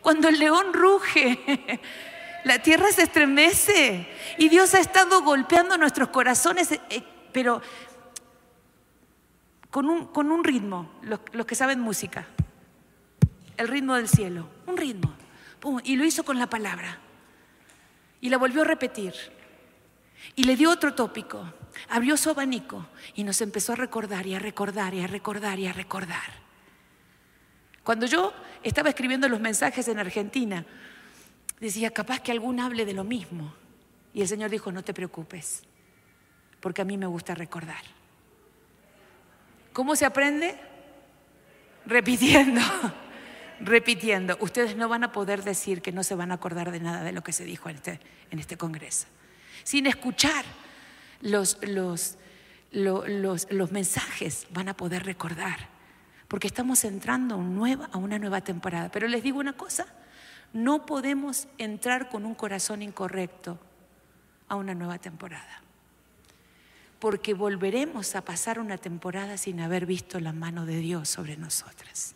Cuando 0.00 0.28
el 0.28 0.38
león 0.38 0.72
ruge, 0.72 1.80
la 2.44 2.60
tierra 2.60 2.92
se 2.92 3.02
estremece. 3.02 4.08
Y 4.38 4.48
Dios 4.48 4.74
ha 4.74 4.80
estado 4.80 5.22
golpeando 5.22 5.76
nuestros 5.76 6.08
corazones, 6.10 6.70
eh, 6.70 7.02
pero 7.32 7.60
con 9.70 9.88
un, 9.90 10.06
con 10.06 10.30
un 10.30 10.44
ritmo, 10.44 10.88
los, 11.02 11.18
los, 11.32 11.46
que 11.46 11.54
saben 11.56 11.80
música, 11.80 12.26
el 13.56 13.66
ritmo 13.66 13.94
del 13.96 14.08
cielo, 14.08 14.48
un 14.66 14.76
ritmo. 14.76 15.21
Y 15.84 15.96
lo 15.96 16.04
hizo 16.04 16.24
con 16.24 16.38
la 16.38 16.48
palabra. 16.48 16.98
Y 18.20 18.28
la 18.28 18.38
volvió 18.38 18.62
a 18.62 18.64
repetir. 18.64 19.14
Y 20.36 20.44
le 20.44 20.56
dio 20.56 20.70
otro 20.70 20.94
tópico. 20.94 21.52
Abrió 21.88 22.16
su 22.16 22.30
abanico 22.30 22.86
y 23.14 23.24
nos 23.24 23.40
empezó 23.40 23.72
a 23.72 23.76
recordar 23.76 24.26
y 24.26 24.34
a 24.34 24.38
recordar 24.38 24.94
y 24.94 25.00
a 25.00 25.06
recordar 25.06 25.58
y 25.58 25.66
a 25.66 25.72
recordar. 25.72 26.42
Cuando 27.82 28.06
yo 28.06 28.32
estaba 28.62 28.90
escribiendo 28.90 29.28
los 29.28 29.40
mensajes 29.40 29.88
en 29.88 29.98
Argentina, 29.98 30.64
decía, 31.58 31.90
capaz 31.90 32.20
que 32.20 32.32
algún 32.32 32.60
hable 32.60 32.84
de 32.84 32.92
lo 32.92 33.04
mismo. 33.04 33.54
Y 34.14 34.20
el 34.20 34.28
Señor 34.28 34.50
dijo, 34.50 34.70
no 34.70 34.82
te 34.82 34.94
preocupes, 34.94 35.62
porque 36.60 36.82
a 36.82 36.84
mí 36.84 36.96
me 36.96 37.06
gusta 37.06 37.34
recordar. 37.34 37.82
¿Cómo 39.72 39.96
se 39.96 40.04
aprende? 40.04 40.58
Repitiendo, 41.86 42.60
repitiendo. 43.64 44.36
Ustedes 44.40 44.76
no 44.76 44.88
van 44.88 45.04
a 45.04 45.12
poder 45.12 45.42
decir 45.42 45.82
que 45.82 45.92
no 45.92 46.02
se 46.02 46.14
van 46.14 46.30
a 46.30 46.34
acordar 46.34 46.70
de 46.70 46.80
nada 46.80 47.02
de 47.02 47.12
lo 47.12 47.22
que 47.22 47.32
se 47.32 47.44
dijo 47.44 47.68
en 47.68 47.76
este, 47.76 48.00
en 48.30 48.38
este 48.38 48.56
Congreso 48.56 49.06
sin 49.64 49.86
escuchar 49.86 50.44
los, 51.20 51.58
los, 51.62 52.18
los, 52.72 53.72
mensajes, 53.72 54.46
van 54.50 54.68
a 54.68 54.76
poder 54.76 55.04
recordar, 55.04 55.68
porque 56.28 56.46
estamos 56.46 56.84
entrando 56.84 57.34
a 57.34 57.98
una 57.98 58.18
nueva 58.18 58.40
temporada. 58.40 58.90
Pero 58.90 59.08
les 59.08 59.22
digo 59.22 59.38
una 59.38 59.52
cosa, 59.54 59.86
no 60.52 60.86
podemos 60.86 61.48
entrar 61.58 62.08
con 62.08 62.26
un 62.26 62.34
corazón 62.34 62.82
incorrecto 62.82 63.58
a 64.48 64.56
una 64.56 64.74
nueva 64.74 64.98
temporada, 64.98 65.62
porque 66.98 67.34
volveremos 67.34 68.14
a 68.14 68.24
pasar 68.24 68.58
una 68.58 68.78
temporada 68.78 69.36
sin 69.36 69.60
haber 69.60 69.86
visto 69.86 70.20
la 70.20 70.32
mano 70.32 70.66
de 70.66 70.78
Dios 70.78 71.08
sobre 71.08 71.36
nosotras. 71.36 72.14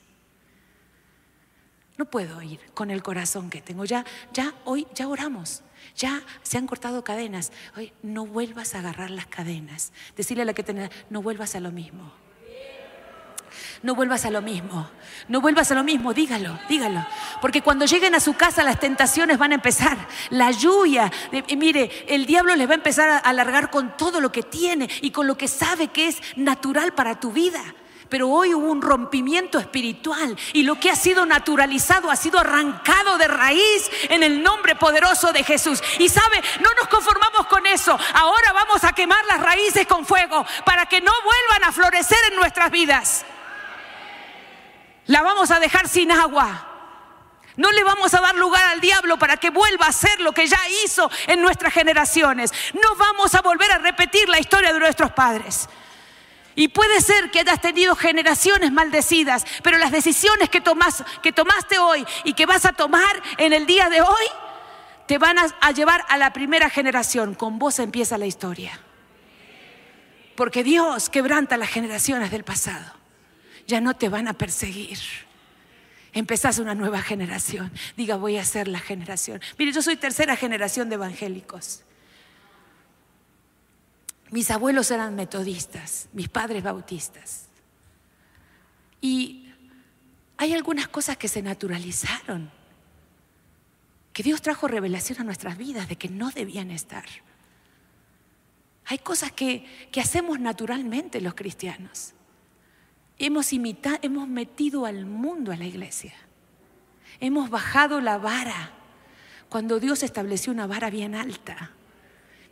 No 1.99 2.05
puedo 2.05 2.42
ir 2.42 2.61
con 2.74 2.90
el 2.90 3.03
corazón 3.03 3.49
que 3.49 3.62
tengo. 3.62 3.84
Ya, 3.84 4.05
ya 4.32 4.55
hoy, 4.64 4.86
ya 4.94 5.09
oramos. 5.09 5.62
Ya 5.97 6.22
se 6.42 6.59
han 6.59 6.66
cortado 6.66 7.03
cadenas. 7.05 7.53
Hoy 7.76 7.92
no 8.03 8.26
vuelvas 8.26 8.74
a 8.74 8.80
agarrar 8.80 9.11
las 9.11 9.26
cadenas. 9.26 9.92
Decirle 10.14 10.42
a 10.42 10.47
la 10.47 10.53
que 10.53 10.62
tenés, 10.62 10.90
no 11.09 11.22
vuelvas 11.22 11.55
a 11.55 11.61
lo 11.61 11.72
mismo. 11.72 12.12
No 13.82 13.94
vuelvas 13.94 14.24
a 14.26 14.30
lo 14.30 14.42
mismo. 14.42 14.90
No 15.28 15.40
vuelvas 15.40 15.70
a 15.70 15.74
lo 15.74 15.84
mismo, 15.84 16.12
dígalo, 16.12 16.59
dígalo. 16.68 17.07
Porque 17.40 17.62
cuando 17.62 17.86
lleguen 17.86 18.14
a 18.14 18.20
su 18.20 18.34
casa 18.34 18.62
las 18.62 18.80
tentaciones 18.80 19.38
van 19.38 19.53
a 19.53 19.57
empezar. 19.57 19.97
La 20.30 20.51
lluvia, 20.51 21.11
mire, 21.57 21.90
el 22.09 22.26
diablo 22.26 22.55
les 22.57 22.68
va 22.68 22.72
a 22.72 22.76
empezar 22.76 23.09
a 23.09 23.18
alargar 23.18 23.70
con 23.70 23.97
todo 23.97 24.20
lo 24.20 24.32
que 24.32 24.42
tiene 24.42 24.88
y 25.01 25.11
con 25.11 25.26
lo 25.26 25.38
que 25.38 25.49
sabe 25.49 25.88
que 25.88 26.09
es 26.09 26.20
natural 26.36 26.92
para 26.92 27.20
tu 27.20 27.32
vida. 27.32 27.62
Pero 28.09 28.28
hoy 28.28 28.54
hubo 28.54 28.70
un 28.70 28.82
rompimiento 28.82 29.59
espiritual 29.59 30.36
y 30.52 30.62
lo 30.62 30.78
que 30.78 30.90
ha 30.90 30.96
sido 30.96 31.26
naturalizado 31.26 32.11
ha 32.11 32.16
sido 32.16 32.38
arrancado 32.38 33.18
de 33.18 33.26
raíz 33.26 33.90
en 34.09 34.22
el 34.22 34.42
nombre 34.42 34.76
poderoso 34.76 35.32
de 35.32 35.42
Jesús. 35.42 35.82
Y 35.98 36.09
sabe, 36.09 36.40
no 36.61 36.70
nos 36.74 36.88
conformamos 36.88 37.46
con 37.46 37.66
eso. 37.66 37.98
Ahora 38.14 38.52
vamos 38.52 38.84
a 38.84 38.92
quemar 38.92 39.24
las 39.26 39.40
raíces 39.40 39.86
con 39.86 40.07
fuego 40.07 40.46
para 40.64 40.86
que 40.86 41.00
no 41.00 41.12
vuelvan 41.24 41.68
a 41.68 41.72
florecer 41.72 42.18
en 42.30 42.36
nuestras 42.36 42.70
vidas. 42.70 43.24
La 45.07 45.22
vamos 45.22 45.50
a 45.50 45.59
dejar 45.59 45.88
sin 45.88 46.12
agua. 46.12 46.72
No 47.57 47.72
le 47.72 47.84
vamos 47.84 48.12
a 48.12 48.20
dar 48.20 48.34
lugar 48.34 48.64
al 48.66 48.80
diablo 48.80 49.18
para 49.18 49.38
que 49.38 49.50
vuelva 49.50 49.86
a 49.86 49.90
hacer 49.90 50.20
lo 50.20 50.32
que 50.32 50.46
ya 50.46 50.61
hizo 50.84 51.11
en 51.26 51.40
nuestras 51.40 51.72
generaciones. 51.72 52.52
No 52.74 52.94
vamos 52.96 53.34
a 53.34 53.40
volver 53.40 53.72
a 53.72 53.78
repetir 53.78 54.28
la 54.28 54.38
historia 54.38 54.72
de 54.72 54.78
nuestros 54.78 55.11
padres. 55.12 55.68
Y 56.57 56.68
puede 56.68 57.02
ser 57.02 57.30
que 57.30 57.40
hayas 57.40 57.61
tenido 57.61 57.94
generaciones 57.94 58.72
maldecidas, 58.72 59.44
pero 59.62 59.76
las 59.76 59.92
decisiones 59.92 60.48
que, 60.48 60.62
que 61.22 61.32
tomaste 61.32 61.78
hoy 61.78 62.04
y 62.24 62.32
que 62.32 62.46
vas 62.46 62.64
a 62.64 62.72
tomar 62.72 63.22
en 63.36 63.52
el 63.52 63.66
día 63.66 63.90
de 63.90 64.00
hoy 64.00 64.26
te 65.07 65.18
van 65.18 65.36
a, 65.38 65.70
llevar 65.72 66.04
a 66.09 66.16
la 66.16 66.32
primera 66.32 66.70
generación. 66.70 67.34
Con 67.34 67.59
vos 67.59 67.78
empieza 67.78 68.16
la 68.16 68.26
historia. 68.26 68.80
Porque 70.34 70.64
Dios 70.64 71.11
quebranta 71.11 71.59
las 71.59 71.68
generaciones 71.68 72.30
del 72.30 72.42
pasado. 72.42 72.92
Ya 73.66 73.82
no 73.82 73.94
te 73.94 74.09
van 74.09 74.26
a 74.26 74.32
perseguir. 74.32 74.98
Empezás 76.14 76.59
una 76.59 76.74
nueva 76.74 77.02
generación. 77.02 77.70
Diga, 77.98 78.16
voy 78.16 78.38
a 78.38 78.44
ser 78.44 78.66
la 78.66 78.80
generación. 78.80 79.42
Mire, 79.59 79.72
yo 79.72 79.82
soy 79.82 79.96
tercera 79.96 80.36
generación 80.36 80.88
de 80.88 80.94
evangélicos. 80.94 81.82
Mis 84.31 84.51
abuelos 84.51 84.91
eran 84.91 85.14
metodistas, 85.14 86.09
mis 86.12 86.29
padres 86.29 86.62
bautistas. 86.62 87.47
Y 89.01 89.53
hay 90.37 90.53
algunas 90.53 90.89
cosas 90.89 91.16
que 91.16 91.29
se 91.29 91.43
naturalizaron, 91.43 92.51
que 94.12 94.22
Dios 94.22 94.43
trajo 94.43 94.66
revelación 94.66 95.20
a 95.20 95.24
nuestras 95.24 95.57
vidas 95.57 95.89
de 95.89 95.97
que 95.97 96.09
no 96.09 96.31
debían 96.31 96.70
estar. 96.70 97.05
Hay 98.87 98.99
cosas 98.99 99.33
que, 99.33 99.89
que 99.93 100.01
hacemos 100.01 100.41
naturalmente 100.41 101.20
los 101.20 101.35
cristianos. 101.35 102.14
Hemos 103.18 103.53
imitado, 103.53 103.99
hemos 104.03 104.29
metido 104.29 104.87
al 104.87 105.07
mundo 105.07 105.53
a 105.53 105.57
la 105.57 105.64
iglesia. 105.64 106.14
Hemos 107.20 107.51
bajado 107.51 108.01
la 108.01 108.18
vara 108.18 108.72
cuando 109.49 109.81
Dios 109.81 110.03
estableció 110.03 110.53
una 110.53 110.66
vara 110.66 110.91
bien 110.91 111.14
alta. 111.14 111.72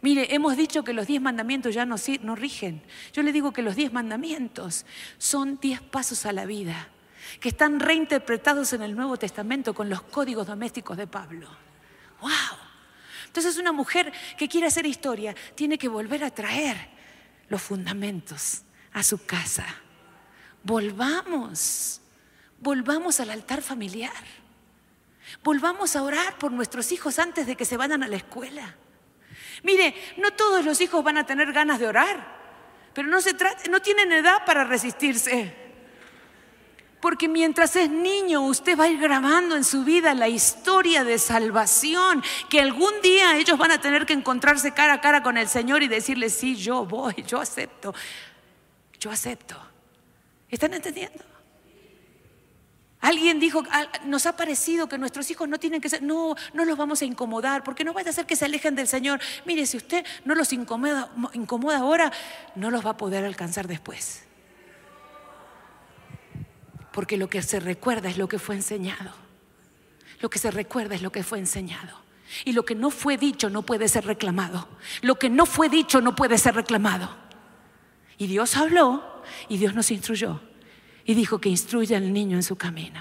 Mire, 0.04 0.34
hemos 0.34 0.54
dicho 0.54 0.84
que 0.84 0.92
los 0.92 1.06
diez 1.06 1.22
mandamientos 1.22 1.74
ya 1.74 1.86
no, 1.86 1.96
no 2.20 2.36
rigen. 2.36 2.82
Yo 3.14 3.22
le 3.22 3.32
digo 3.32 3.54
que 3.54 3.62
los 3.62 3.74
diez 3.74 3.90
mandamientos 3.90 4.84
son 5.16 5.58
diez 5.62 5.80
pasos 5.80 6.26
a 6.26 6.32
la 6.34 6.44
vida, 6.44 6.90
que 7.40 7.48
están 7.48 7.80
reinterpretados 7.80 8.74
en 8.74 8.82
el 8.82 8.94
Nuevo 8.94 9.16
Testamento 9.16 9.72
con 9.72 9.88
los 9.88 10.02
códigos 10.02 10.46
domésticos 10.46 10.98
de 10.98 11.06
Pablo. 11.06 11.48
¡Wow! 12.20 12.30
Entonces 13.28 13.56
una 13.56 13.72
mujer 13.72 14.12
que 14.36 14.46
quiere 14.46 14.66
hacer 14.66 14.84
historia 14.84 15.34
tiene 15.54 15.78
que 15.78 15.88
volver 15.88 16.22
a 16.22 16.30
traer 16.30 16.76
los 17.48 17.62
fundamentos 17.62 18.60
a 18.92 19.02
su 19.02 19.24
casa. 19.24 19.64
Volvamos, 20.64 22.02
volvamos 22.60 23.20
al 23.20 23.30
altar 23.30 23.62
familiar. 23.62 24.12
Volvamos 25.42 25.96
a 25.96 26.02
orar 26.02 26.36
por 26.36 26.52
nuestros 26.52 26.92
hijos 26.92 27.18
antes 27.18 27.46
de 27.46 27.56
que 27.56 27.64
se 27.64 27.78
vayan 27.78 28.02
a 28.02 28.08
la 28.08 28.16
escuela. 28.16 28.76
Mire, 29.64 29.94
no 30.18 30.30
todos 30.34 30.64
los 30.64 30.80
hijos 30.80 31.02
van 31.02 31.16
a 31.16 31.26
tener 31.26 31.52
ganas 31.52 31.80
de 31.80 31.88
orar, 31.88 32.34
pero 32.92 33.08
no 33.08 33.20
se 33.20 33.32
trata, 33.34 33.68
no 33.70 33.80
tienen 33.80 34.12
edad 34.12 34.44
para 34.44 34.62
resistirse. 34.62 35.64
Porque 37.00 37.28
mientras 37.28 37.74
es 37.76 37.90
niño, 37.90 38.42
usted 38.42 38.78
va 38.78 38.84
a 38.84 38.88
ir 38.88 39.00
grabando 39.00 39.56
en 39.56 39.64
su 39.64 39.82
vida 39.84 40.14
la 40.14 40.28
historia 40.28 41.02
de 41.02 41.18
salvación, 41.18 42.22
que 42.48 42.60
algún 42.60 43.00
día 43.02 43.36
ellos 43.36 43.58
van 43.58 43.72
a 43.72 43.80
tener 43.80 44.06
que 44.06 44.12
encontrarse 44.12 44.72
cara 44.72 44.94
a 44.94 45.00
cara 45.00 45.22
con 45.22 45.36
el 45.36 45.48
Señor 45.48 45.82
y 45.82 45.88
decirle, 45.88 46.28
sí, 46.28 46.56
yo 46.56 46.84
voy, 46.84 47.24
yo 47.26 47.40
acepto. 47.40 47.94
yo 49.00 49.10
acepto. 49.10 49.56
¿Están 50.50 50.74
entendiendo? 50.74 51.33
Alguien 53.04 53.38
dijo, 53.38 53.62
nos 54.06 54.24
ha 54.24 54.34
parecido 54.34 54.88
que 54.88 54.96
nuestros 54.96 55.30
hijos 55.30 55.46
no 55.46 55.58
tienen 55.58 55.82
que 55.82 55.90
ser, 55.90 56.02
no, 56.02 56.34
no 56.54 56.64
los 56.64 56.78
vamos 56.78 57.02
a 57.02 57.04
incomodar, 57.04 57.62
porque 57.62 57.84
no 57.84 57.92
vaya 57.92 58.08
a 58.08 58.12
hacer 58.12 58.24
que 58.24 58.34
se 58.34 58.46
alejen 58.46 58.74
del 58.74 58.88
Señor. 58.88 59.20
Mire, 59.44 59.66
si 59.66 59.76
usted 59.76 60.06
no 60.24 60.34
los 60.34 60.54
incomoda, 60.54 61.10
incomoda 61.34 61.80
ahora, 61.80 62.10
no 62.54 62.70
los 62.70 62.82
va 62.84 62.92
a 62.92 62.96
poder 62.96 63.26
alcanzar 63.26 63.68
después. 63.68 64.22
Porque 66.94 67.18
lo 67.18 67.28
que 67.28 67.42
se 67.42 67.60
recuerda 67.60 68.08
es 68.08 68.16
lo 68.16 68.26
que 68.26 68.38
fue 68.38 68.54
enseñado. 68.54 69.12
Lo 70.20 70.30
que 70.30 70.38
se 70.38 70.50
recuerda 70.50 70.94
es 70.94 71.02
lo 71.02 71.12
que 71.12 71.22
fue 71.22 71.38
enseñado. 71.38 72.00
Y 72.46 72.52
lo 72.52 72.64
que 72.64 72.74
no 72.74 72.88
fue 72.88 73.18
dicho 73.18 73.50
no 73.50 73.66
puede 73.66 73.86
ser 73.86 74.06
reclamado. 74.06 74.66
Lo 75.02 75.16
que 75.16 75.28
no 75.28 75.44
fue 75.44 75.68
dicho 75.68 76.00
no 76.00 76.16
puede 76.16 76.38
ser 76.38 76.54
reclamado. 76.54 77.14
Y 78.16 78.28
Dios 78.28 78.56
habló 78.56 79.22
y 79.50 79.58
Dios 79.58 79.74
nos 79.74 79.90
instruyó 79.90 80.40
y 81.04 81.14
dijo 81.14 81.38
que 81.40 81.48
instruya 81.48 81.98
al 81.98 82.12
niño 82.12 82.36
en 82.36 82.42
su 82.42 82.56
camino. 82.56 83.00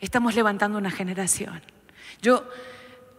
Estamos 0.00 0.34
levantando 0.34 0.78
una 0.78 0.90
generación. 0.90 1.62
Yo 2.22 2.48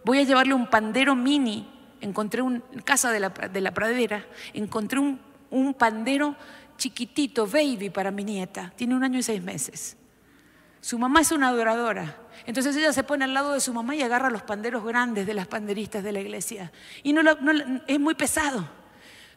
voy 0.04 0.18
a 0.18 0.22
llevarle 0.22 0.54
un 0.54 0.68
pandero 0.68 1.14
mini. 1.14 1.68
Encontré 2.00 2.42
un, 2.42 2.62
en 2.72 2.80
casa 2.80 3.10
de 3.10 3.20
la, 3.20 3.74
pradera, 3.74 4.24
encontré 4.52 5.00
un, 5.00 5.20
un 5.50 5.74
pandero 5.74 6.36
chiquitito, 6.76 7.46
baby, 7.46 7.90
para 7.90 8.10
mi 8.10 8.24
nieta. 8.24 8.72
Tiene 8.76 8.94
un 8.94 9.02
año 9.02 9.18
y 9.18 9.22
seis 9.22 9.42
meses. 9.42 9.96
Su 10.80 10.96
mamá 10.98 11.22
es 11.22 11.32
una 11.32 11.48
adoradora. 11.48 12.16
Entonces 12.46 12.76
ella 12.76 12.92
se 12.92 13.02
pone 13.02 13.24
al 13.24 13.34
lado 13.34 13.52
de 13.52 13.60
su 13.60 13.74
mamá 13.74 13.96
y 13.96 14.02
agarra 14.02 14.30
los 14.30 14.42
panderos 14.42 14.84
grandes 14.84 15.26
de 15.26 15.34
las 15.34 15.48
panderistas 15.48 16.04
de 16.04 16.12
la 16.12 16.20
iglesia. 16.20 16.70
Y 17.02 17.12
no, 17.12 17.22
es 17.88 17.98
muy 17.98 18.14
pesado. 18.14 18.68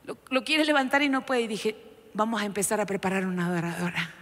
Lo, 0.06 0.18
lo, 0.30 0.44
quiere 0.44 0.66
levantar 0.66 1.02
y 1.02 1.10
no 1.10 1.26
puede. 1.26 1.42
Y 1.42 1.48
dije, 1.48 1.76
vamos 2.14 2.42
a 2.42 2.46
empezar 2.46 2.80
a 2.80 2.86
preparar 2.86 3.26
una 3.26 3.48
adoradora 3.48 4.21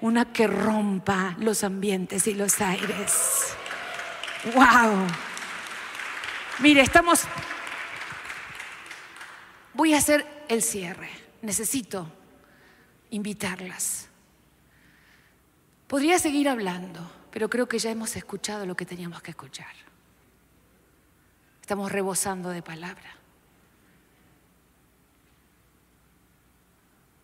una 0.00 0.32
que 0.32 0.46
rompa 0.46 1.36
los 1.38 1.64
ambientes 1.64 2.26
y 2.26 2.34
los 2.34 2.60
aires. 2.60 3.54
¡Wow! 4.54 5.06
Mire, 6.60 6.80
estamos... 6.82 7.24
Voy 9.74 9.94
a 9.94 9.98
hacer 9.98 10.44
el 10.48 10.62
cierre. 10.62 11.10
Necesito 11.42 12.10
invitarlas. 13.10 14.08
Podría 15.86 16.18
seguir 16.18 16.48
hablando, 16.48 17.10
pero 17.30 17.48
creo 17.48 17.68
que 17.68 17.78
ya 17.78 17.90
hemos 17.90 18.14
escuchado 18.16 18.66
lo 18.66 18.76
que 18.76 18.86
teníamos 18.86 19.22
que 19.22 19.32
escuchar. 19.32 19.74
Estamos 21.60 21.92
rebosando 21.92 22.50
de 22.50 22.62
palabra. 22.62 23.16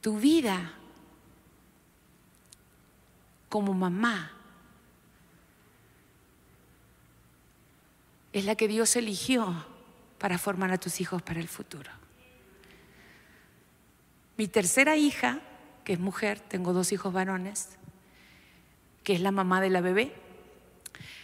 Tu 0.01 0.19
vida 0.19 0.73
como 3.57 3.73
mamá 3.73 4.33
es 8.35 8.45
la 8.45 8.55
que 8.55 8.69
Dios 8.69 8.97
eligió 8.97 9.65
para 10.19 10.37
formar 10.37 10.73
a 10.73 10.77
tus 10.77 11.01
hijos 11.01 11.23
para 11.23 11.41
el 11.41 11.49
futuro. 11.49 11.91
Mi 14.37 14.47
tercera 14.47 14.95
hija, 14.97 15.41
que 15.85 15.95
es 15.95 15.99
mujer, 15.99 16.39
tengo 16.39 16.75
dos 16.75 16.93
hijos 16.93 17.15
varones, 17.15 17.79
que 19.03 19.15
es 19.15 19.23
la 19.23 19.31
mamá 19.31 19.63
de 19.63 19.71
la 19.71 19.81
bebé. 19.81 20.13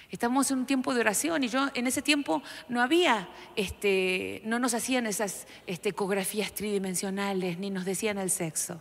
Estamos 0.08 0.50
en 0.50 0.60
un 0.60 0.66
tiempo 0.66 0.94
de 0.94 1.00
oración 1.00 1.44
y 1.44 1.48
yo 1.48 1.68
en 1.74 1.86
ese 1.86 2.00
tiempo 2.00 2.42
no 2.70 2.80
había, 2.80 3.28
este, 3.56 4.40
no 4.46 4.58
nos 4.58 4.72
hacían 4.72 5.06
esas 5.06 5.46
este, 5.66 5.90
ecografías 5.90 6.54
tridimensionales 6.54 7.58
ni 7.58 7.68
nos 7.68 7.84
decían 7.84 8.16
el 8.16 8.30
sexo. 8.30 8.80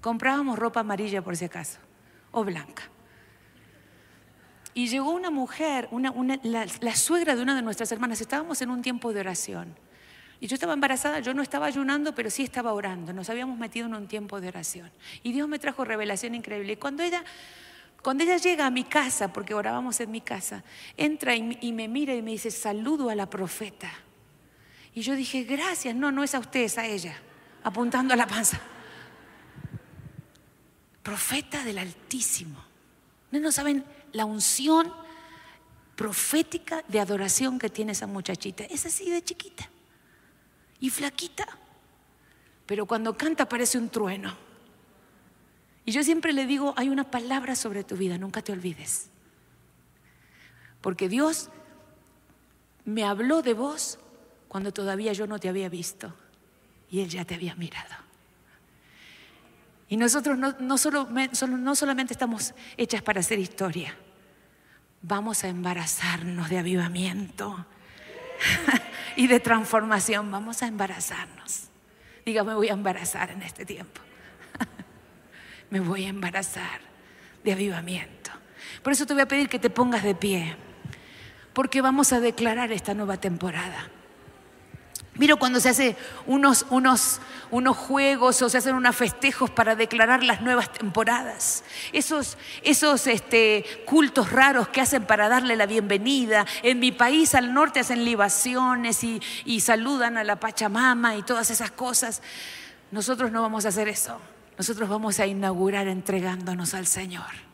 Comprábamos 0.00 0.58
ropa 0.58 0.80
amarilla 0.80 1.20
por 1.20 1.36
si 1.36 1.44
acaso 1.44 1.80
o 2.30 2.44
blanca. 2.44 2.84
Y 4.74 4.86
llegó 4.86 5.10
una 5.10 5.30
mujer, 5.30 5.88
la, 6.44 6.94
suegra 6.94 7.34
de 7.34 7.42
una 7.42 7.56
de 7.56 7.62
nuestras 7.62 7.90
hermanas, 7.90 8.20
estábamos 8.20 8.62
en 8.62 8.70
un 8.70 8.80
tiempo 8.80 9.12
de 9.12 9.20
oración. 9.20 9.74
Y 10.40 10.46
yo 10.46 10.54
estaba 10.54 10.72
embarazada, 10.72 11.18
yo 11.18 11.34
no 11.34 11.42
estaba 11.42 11.66
ayunando, 11.66 12.14
pero 12.14 12.30
sí 12.30 12.44
estaba 12.44 12.72
orando. 12.72 13.12
Nos 13.12 13.28
habíamos 13.28 13.58
metido 13.58 13.86
en 13.86 13.94
un 13.94 14.06
tiempo 14.06 14.40
de 14.40 14.48
oración. 14.48 14.90
Y 15.24 15.32
Dios 15.32 15.48
me 15.48 15.58
trajo 15.58 15.84
revelación 15.84 16.36
increíble. 16.36 16.74
Y 16.74 16.76
cuando 16.76 17.02
ella, 17.02 17.24
cuando 18.04 18.22
ella 18.22 18.36
llega 18.36 18.66
a 18.66 18.70
mi 18.70 18.84
casa, 18.84 19.32
porque 19.32 19.52
orábamos 19.52 19.98
en 19.98 20.12
mi 20.12 20.20
casa, 20.20 20.62
entra 20.96 21.34
y, 21.34 21.58
y 21.60 21.72
me 21.72 21.88
mira 21.88 22.14
y 22.14 22.22
me 22.22 22.30
dice, 22.30 22.52
saludo 22.52 23.10
a 23.10 23.16
la 23.16 23.28
profeta. 23.28 23.90
Y 24.94 25.00
yo 25.00 25.16
dije, 25.16 25.42
gracias, 25.42 25.96
no, 25.96 26.12
no 26.12 26.22
es 26.22 26.36
a 26.36 26.38
usted, 26.38 26.60
es 26.60 26.78
a 26.78 26.86
ella, 26.86 27.16
apuntando 27.64 28.14
a 28.14 28.16
la 28.16 28.28
panza 28.28 28.60
profeta 31.08 31.64
del 31.64 31.78
Altísimo. 31.78 32.62
No, 33.30 33.50
saben 33.50 33.82
la 34.12 34.26
unción 34.26 34.92
profética 35.96 36.84
de 36.86 37.00
adoración 37.00 37.58
que 37.58 37.70
tiene 37.70 37.92
esa 37.92 38.06
muchachita. 38.06 38.64
Es 38.64 38.84
así 38.84 39.10
de 39.10 39.24
chiquita 39.24 39.70
y 40.80 40.90
flaquita, 40.90 41.46
pero 42.66 42.84
cuando 42.84 43.16
canta 43.16 43.48
parece 43.48 43.78
un 43.78 43.88
trueno. 43.88 44.36
Y 45.86 45.92
yo 45.92 46.02
siempre 46.04 46.34
le 46.34 46.44
digo, 46.44 46.74
hay 46.76 46.90
una 46.90 47.10
palabra 47.10 47.56
sobre 47.56 47.84
tu 47.84 47.96
vida, 47.96 48.18
nunca 48.18 48.42
te 48.42 48.52
olvides. 48.52 49.08
Porque 50.82 51.08
Dios 51.08 51.48
me 52.84 53.04
habló 53.04 53.40
de 53.40 53.54
vos 53.54 53.98
cuando 54.46 54.74
todavía 54.74 55.14
yo 55.14 55.26
no 55.26 55.38
te 55.38 55.48
había 55.48 55.70
visto 55.70 56.12
y 56.90 57.00
Él 57.00 57.08
ya 57.08 57.24
te 57.24 57.34
había 57.34 57.54
mirado. 57.54 58.07
Y 59.88 59.96
nosotros 59.96 60.38
no, 60.38 60.78
solo, 60.78 61.08
no 61.10 61.74
solamente 61.74 62.12
estamos 62.12 62.54
hechas 62.76 63.02
para 63.02 63.20
hacer 63.20 63.38
historia, 63.38 63.96
vamos 65.00 65.44
a 65.44 65.48
embarazarnos 65.48 66.50
de 66.50 66.58
avivamiento 66.58 67.66
y 69.16 69.26
de 69.26 69.40
transformación. 69.40 70.30
Vamos 70.30 70.62
a 70.62 70.66
embarazarnos. 70.66 71.64
Diga, 72.24 72.44
me 72.44 72.54
voy 72.54 72.68
a 72.68 72.72
embarazar 72.72 73.30
en 73.30 73.42
este 73.42 73.64
tiempo. 73.64 74.00
me 75.70 75.80
voy 75.80 76.04
a 76.04 76.08
embarazar 76.08 76.80
de 77.42 77.52
avivamiento. 77.52 78.30
Por 78.82 78.92
eso 78.92 79.06
te 79.06 79.14
voy 79.14 79.22
a 79.22 79.28
pedir 79.28 79.48
que 79.48 79.58
te 79.58 79.70
pongas 79.70 80.02
de 80.02 80.14
pie, 80.14 80.56
porque 81.52 81.80
vamos 81.80 82.12
a 82.12 82.20
declarar 82.20 82.72
esta 82.72 82.92
nueva 82.92 83.16
temporada. 83.16 83.90
Miro 85.18 85.36
cuando 85.36 85.58
se 85.58 85.68
hace 85.68 85.96
unos, 86.26 86.64
unos, 86.70 87.20
unos 87.50 87.76
juegos 87.76 88.40
o 88.40 88.48
se 88.48 88.58
hacen 88.58 88.76
unos 88.76 88.94
festejos 88.94 89.50
para 89.50 89.74
declarar 89.74 90.22
las 90.22 90.40
nuevas 90.40 90.72
temporadas. 90.72 91.64
Esos, 91.92 92.38
esos 92.62 93.06
este, 93.08 93.64
cultos 93.84 94.30
raros 94.30 94.68
que 94.68 94.80
hacen 94.80 95.04
para 95.04 95.28
darle 95.28 95.56
la 95.56 95.66
bienvenida. 95.66 96.46
En 96.62 96.78
mi 96.78 96.92
país 96.92 97.34
al 97.34 97.52
norte 97.52 97.80
hacen 97.80 98.04
libaciones 98.04 99.02
y 99.02 99.60
saludan 99.60 100.16
a 100.16 100.24
la 100.24 100.38
Pachamama 100.38 101.16
y 101.16 101.22
todas 101.24 101.50
esas 101.50 101.72
cosas. 101.72 102.22
Nosotros 102.92 103.32
no 103.32 103.42
vamos 103.42 103.64
a 103.66 103.68
hacer 103.68 103.88
eso. 103.88 104.20
Nosotros 104.56 104.88
vamos 104.88 105.18
a 105.18 105.26
inaugurar 105.26 105.88
entregándonos 105.88 106.74
al 106.74 106.86
Señor. 106.86 107.48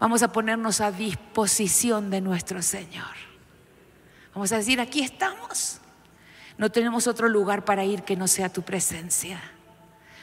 Vamos 0.00 0.22
a 0.22 0.32
ponernos 0.32 0.80
a 0.80 0.90
disposición 0.90 2.10
de 2.10 2.20
nuestro 2.20 2.62
Señor. 2.62 3.14
Vamos 4.34 4.52
a 4.52 4.56
decir, 4.56 4.80
aquí 4.80 5.02
estamos. 5.02 5.80
No 6.56 6.70
tenemos 6.70 7.06
otro 7.06 7.28
lugar 7.28 7.64
para 7.64 7.84
ir 7.84 8.02
que 8.02 8.16
no 8.16 8.28
sea 8.28 8.48
tu 8.48 8.62
presencia. 8.62 9.40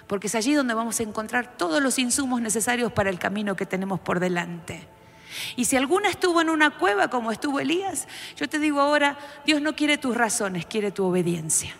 Porque 0.07 0.27
es 0.27 0.36
allí 0.36 0.53
donde 0.53 0.73
vamos 0.73 0.99
a 0.99 1.03
encontrar 1.03 1.57
todos 1.57 1.82
los 1.82 1.99
insumos 1.99 2.41
necesarios 2.41 2.91
para 2.91 3.09
el 3.09 3.19
camino 3.19 3.55
que 3.55 3.65
tenemos 3.65 3.99
por 3.99 4.19
delante. 4.19 4.88
Y 5.55 5.65
si 5.65 5.77
alguna 5.77 6.09
estuvo 6.09 6.41
en 6.41 6.49
una 6.49 6.77
cueva 6.77 7.09
como 7.09 7.32
estuvo 7.32 7.59
Elías, 7.59 8.07
yo 8.36 8.49
te 8.49 8.59
digo 8.59 8.82
ahora, 8.82 9.17
Dios 9.45 9.61
no 9.61 9.75
quiere 9.75 9.97
tus 9.97 10.15
razones, 10.15 10.65
quiere 10.65 10.91
tu 10.91 11.05
obediencia. 11.05 11.73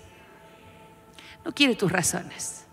No 1.43 1.52
quiere 1.52 1.76
tus 1.76 1.91
razones. 1.91 2.66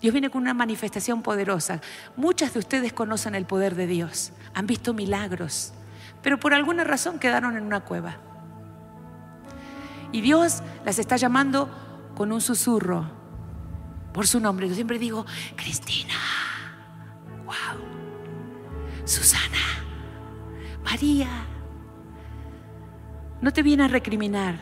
Dios 0.00 0.12
viene 0.12 0.30
con 0.30 0.42
una 0.42 0.54
manifestación 0.54 1.22
poderosa. 1.22 1.80
Muchas 2.16 2.54
de 2.54 2.60
ustedes 2.60 2.92
conocen 2.92 3.34
el 3.34 3.44
poder 3.44 3.74
de 3.74 3.86
Dios, 3.86 4.32
han 4.54 4.66
visto 4.66 4.94
milagros, 4.94 5.72
pero 6.22 6.40
por 6.40 6.54
alguna 6.54 6.84
razón 6.84 7.18
quedaron 7.18 7.56
en 7.56 7.64
una 7.64 7.80
cueva. 7.80 8.16
Y 10.12 10.20
Dios 10.20 10.62
las 10.84 10.98
está 10.98 11.16
llamando 11.16 11.68
con 12.16 12.32
un 12.32 12.40
susurro 12.40 13.04
por 14.12 14.26
su 14.26 14.40
nombre. 14.40 14.68
Yo 14.68 14.74
siempre 14.74 14.98
digo, 14.98 15.24
Cristina, 15.56 16.14
wow, 17.44 17.80
Susana, 19.04 19.58
María. 20.84 21.28
No 23.40 23.52
te 23.52 23.62
viene 23.62 23.84
a 23.84 23.88
recriminar. 23.88 24.60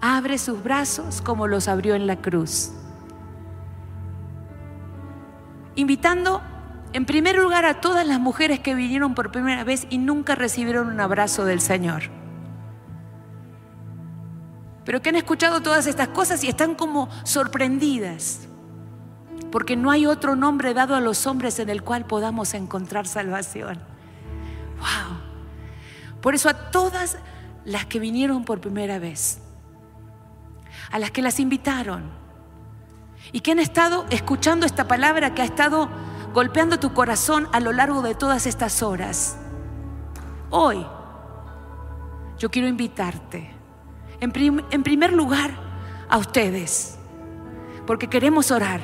Abre 0.00 0.38
sus 0.38 0.62
brazos 0.62 1.22
como 1.22 1.46
los 1.46 1.66
abrió 1.66 1.94
en 1.94 2.06
la 2.06 2.16
cruz. 2.16 2.72
Invitando 5.74 6.42
en 6.92 7.04
primer 7.04 7.36
lugar 7.36 7.64
a 7.64 7.80
todas 7.80 8.06
las 8.06 8.20
mujeres 8.20 8.60
que 8.60 8.74
vinieron 8.74 9.14
por 9.14 9.30
primera 9.30 9.64
vez 9.64 9.86
y 9.90 9.98
nunca 9.98 10.34
recibieron 10.34 10.88
un 10.88 11.00
abrazo 11.00 11.44
del 11.44 11.60
Señor. 11.60 12.17
Pero 14.88 15.02
que 15.02 15.10
han 15.10 15.16
escuchado 15.16 15.60
todas 15.60 15.86
estas 15.86 16.08
cosas 16.08 16.42
y 16.42 16.48
están 16.48 16.74
como 16.74 17.10
sorprendidas, 17.22 18.48
porque 19.52 19.76
no 19.76 19.90
hay 19.90 20.06
otro 20.06 20.34
nombre 20.34 20.72
dado 20.72 20.94
a 20.94 21.02
los 21.02 21.26
hombres 21.26 21.58
en 21.58 21.68
el 21.68 21.82
cual 21.82 22.06
podamos 22.06 22.54
encontrar 22.54 23.06
salvación. 23.06 23.78
Wow. 24.78 25.18
Por 26.22 26.34
eso 26.34 26.48
a 26.48 26.70
todas 26.70 27.18
las 27.66 27.84
que 27.84 27.98
vinieron 27.98 28.46
por 28.46 28.62
primera 28.62 28.98
vez, 28.98 29.40
a 30.90 30.98
las 30.98 31.10
que 31.10 31.20
las 31.20 31.38
invitaron 31.38 32.04
y 33.30 33.40
que 33.40 33.52
han 33.52 33.58
estado 33.58 34.06
escuchando 34.08 34.64
esta 34.64 34.88
palabra 34.88 35.34
que 35.34 35.42
ha 35.42 35.44
estado 35.44 35.90
golpeando 36.32 36.80
tu 36.80 36.94
corazón 36.94 37.46
a 37.52 37.60
lo 37.60 37.72
largo 37.72 38.00
de 38.00 38.14
todas 38.14 38.46
estas 38.46 38.82
horas. 38.82 39.36
Hoy 40.48 40.86
yo 42.38 42.50
quiero 42.50 42.68
invitarte 42.68 43.57
en, 44.20 44.82
primer 44.82 45.12
lugar, 45.12 45.50
a 46.08 46.18
ustedes, 46.18 46.98
porque 47.86 48.08
queremos 48.08 48.50
orar 48.50 48.80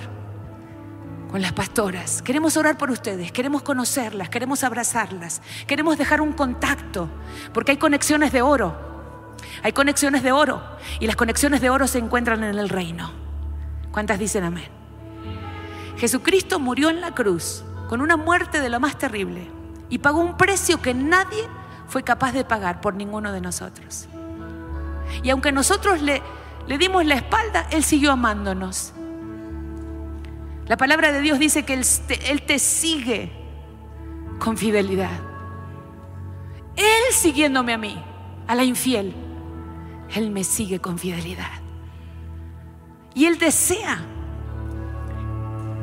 con 1.30 1.42
las 1.42 1.52
pastoras, 1.52 2.22
queremos 2.22 2.56
orar 2.56 2.78
por 2.78 2.90
ustedes, 2.90 3.32
queremos 3.32 3.62
conocerlas, 3.62 4.28
queremos 4.28 4.62
abrazarlas, 4.62 5.42
queremos 5.66 5.98
dejar 5.98 6.20
un 6.20 6.32
contacto, 6.32 7.08
porque 7.52 7.72
hay 7.72 7.76
conexiones 7.78 8.30
de 8.30 8.42
oro, 8.42 9.34
hay 9.62 9.72
conexiones 9.72 10.22
de 10.22 10.32
oro, 10.32 10.62
y 11.00 11.06
las 11.06 11.16
conexiones 11.16 11.60
de 11.60 11.70
oro 11.70 11.86
se 11.86 11.98
encuentran 11.98 12.44
en 12.44 12.58
el 12.58 12.68
reino. 12.68 13.10
¿Cuántas 13.90 14.18
dicen 14.18 14.44
amén? 14.44 14.68
Jesucristo 15.96 16.58
murió 16.60 16.90
en 16.90 17.00
la 17.00 17.14
cruz 17.14 17.64
con 17.88 18.00
una 18.00 18.16
muerte 18.16 18.60
de 18.60 18.68
lo 18.68 18.80
más 18.80 18.98
terrible 18.98 19.50
y 19.88 19.98
pagó 19.98 20.20
un 20.20 20.36
precio 20.36 20.80
que 20.80 20.94
nadie 20.94 21.44
fue 21.88 22.02
capaz 22.02 22.32
de 22.32 22.44
pagar 22.44 22.80
por 22.80 22.94
ninguno 22.94 23.32
de 23.32 23.40
nosotros. 23.40 24.08
Y 25.22 25.30
aunque 25.30 25.52
nosotros 25.52 26.02
le, 26.02 26.22
le 26.66 26.78
dimos 26.78 27.04
la 27.04 27.14
espalda, 27.14 27.66
Él 27.70 27.84
siguió 27.84 28.12
amándonos. 28.12 28.92
La 30.66 30.76
palabra 30.76 31.12
de 31.12 31.20
Dios 31.20 31.38
dice 31.38 31.64
que 31.64 31.74
él 31.74 31.84
te, 32.06 32.30
él 32.30 32.42
te 32.42 32.58
sigue 32.58 33.30
con 34.38 34.56
fidelidad. 34.56 35.20
Él 36.76 37.12
siguiéndome 37.12 37.74
a 37.74 37.78
mí, 37.78 38.02
a 38.46 38.54
la 38.54 38.64
infiel, 38.64 39.14
Él 40.14 40.30
me 40.30 40.42
sigue 40.42 40.80
con 40.80 40.98
fidelidad. 40.98 41.50
Y 43.14 43.26
Él 43.26 43.38
desea 43.38 44.02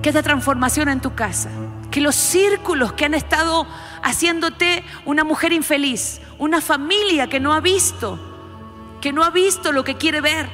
que 0.01 0.09
esta 0.09 0.23
transformación 0.23 0.89
en 0.89 0.99
tu 0.99 1.13
casa, 1.13 1.51
que 1.91 2.01
los 2.01 2.15
círculos 2.15 2.93
que 2.93 3.05
han 3.05 3.13
estado 3.13 3.67
haciéndote 4.01 4.83
una 5.05 5.23
mujer 5.23 5.53
infeliz, 5.53 6.21
una 6.39 6.59
familia 6.59 7.27
que 7.27 7.39
no 7.39 7.53
ha 7.53 7.59
visto 7.59 8.30
que 9.01 9.11
no 9.11 9.23
ha 9.23 9.31
visto 9.31 9.71
lo 9.71 9.83
que 9.83 9.97
quiere 9.97 10.21
ver. 10.21 10.47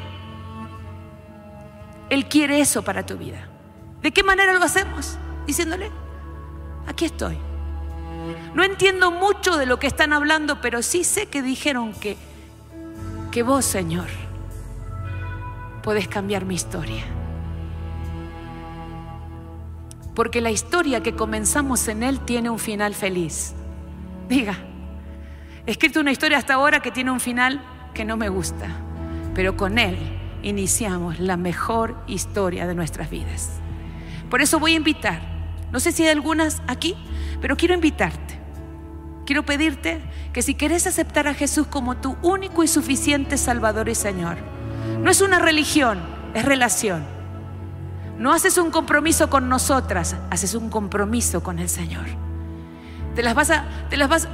Él 2.09 2.27
quiere 2.27 2.61
eso 2.61 2.81
para 2.81 3.05
tu 3.05 3.17
vida. 3.17 3.49
¿De 4.01 4.11
qué 4.11 4.23
manera 4.23 4.53
lo 4.53 4.63
hacemos? 4.63 5.17
Diciéndole, 5.45 5.91
aquí 6.87 7.05
estoy. 7.05 7.37
No 8.53 8.63
entiendo 8.63 9.11
mucho 9.11 9.57
de 9.57 9.65
lo 9.65 9.77
que 9.79 9.87
están 9.87 10.13
hablando, 10.13 10.61
pero 10.61 10.81
sí 10.81 11.03
sé 11.03 11.27
que 11.27 11.41
dijeron 11.41 11.93
que, 11.93 12.17
que 13.31 13.43
vos, 13.43 13.65
Señor, 13.65 14.07
podés 15.83 16.07
cambiar 16.07 16.45
mi 16.45 16.55
historia. 16.55 17.03
Porque 20.15 20.41
la 20.41 20.49
historia 20.49 21.03
que 21.03 21.13
comenzamos 21.13 21.87
en 21.87 22.01
Él 22.01 22.21
tiene 22.21 22.49
un 22.49 22.59
final 22.59 22.95
feliz. 22.95 23.53
Diga, 24.27 24.57
he 25.65 25.71
escrito 25.71 25.99
una 25.99 26.11
historia 26.11 26.37
hasta 26.37 26.55
ahora 26.55 26.79
que 26.79 26.91
tiene 26.91 27.11
un 27.11 27.19
final 27.19 27.61
que 27.97 28.05
no 28.05 28.15
me 28.15 28.29
gusta, 28.29 28.67
pero 29.33 29.57
con 29.57 29.79
Él 29.79 29.97
iniciamos 30.43 31.19
la 31.19 31.35
mejor 31.35 31.97
historia 32.05 32.67
de 32.67 32.75
nuestras 32.75 33.09
vidas. 33.09 33.53
Por 34.29 34.39
eso 34.39 34.59
voy 34.59 34.73
a 34.73 34.75
invitar, 34.75 35.19
no 35.71 35.79
sé 35.79 35.91
si 35.91 36.03
hay 36.03 36.09
algunas 36.09 36.61
aquí, 36.67 36.95
pero 37.41 37.57
quiero 37.57 37.73
invitarte. 37.73 38.39
Quiero 39.25 39.43
pedirte 39.43 39.99
que 40.31 40.43
si 40.43 40.53
querés 40.53 40.85
aceptar 40.85 41.27
a 41.27 41.33
Jesús 41.33 41.65
como 41.65 41.97
tu 41.97 42.17
único 42.21 42.63
y 42.63 42.67
suficiente 42.67 43.35
Salvador 43.35 43.89
y 43.89 43.95
Señor, 43.95 44.37
no 45.01 45.09
es 45.09 45.21
una 45.21 45.39
religión, 45.39 45.99
es 46.35 46.45
relación. 46.45 47.03
No 48.19 48.31
haces 48.31 48.59
un 48.59 48.69
compromiso 48.69 49.27
con 49.31 49.49
nosotras, 49.49 50.15
haces 50.29 50.53
un 50.53 50.69
compromiso 50.69 51.41
con 51.41 51.57
el 51.57 51.67
Señor. 51.67 52.05
Te 53.15 53.23
las 53.23 53.33
vas 53.33 53.49
a, 53.49 53.65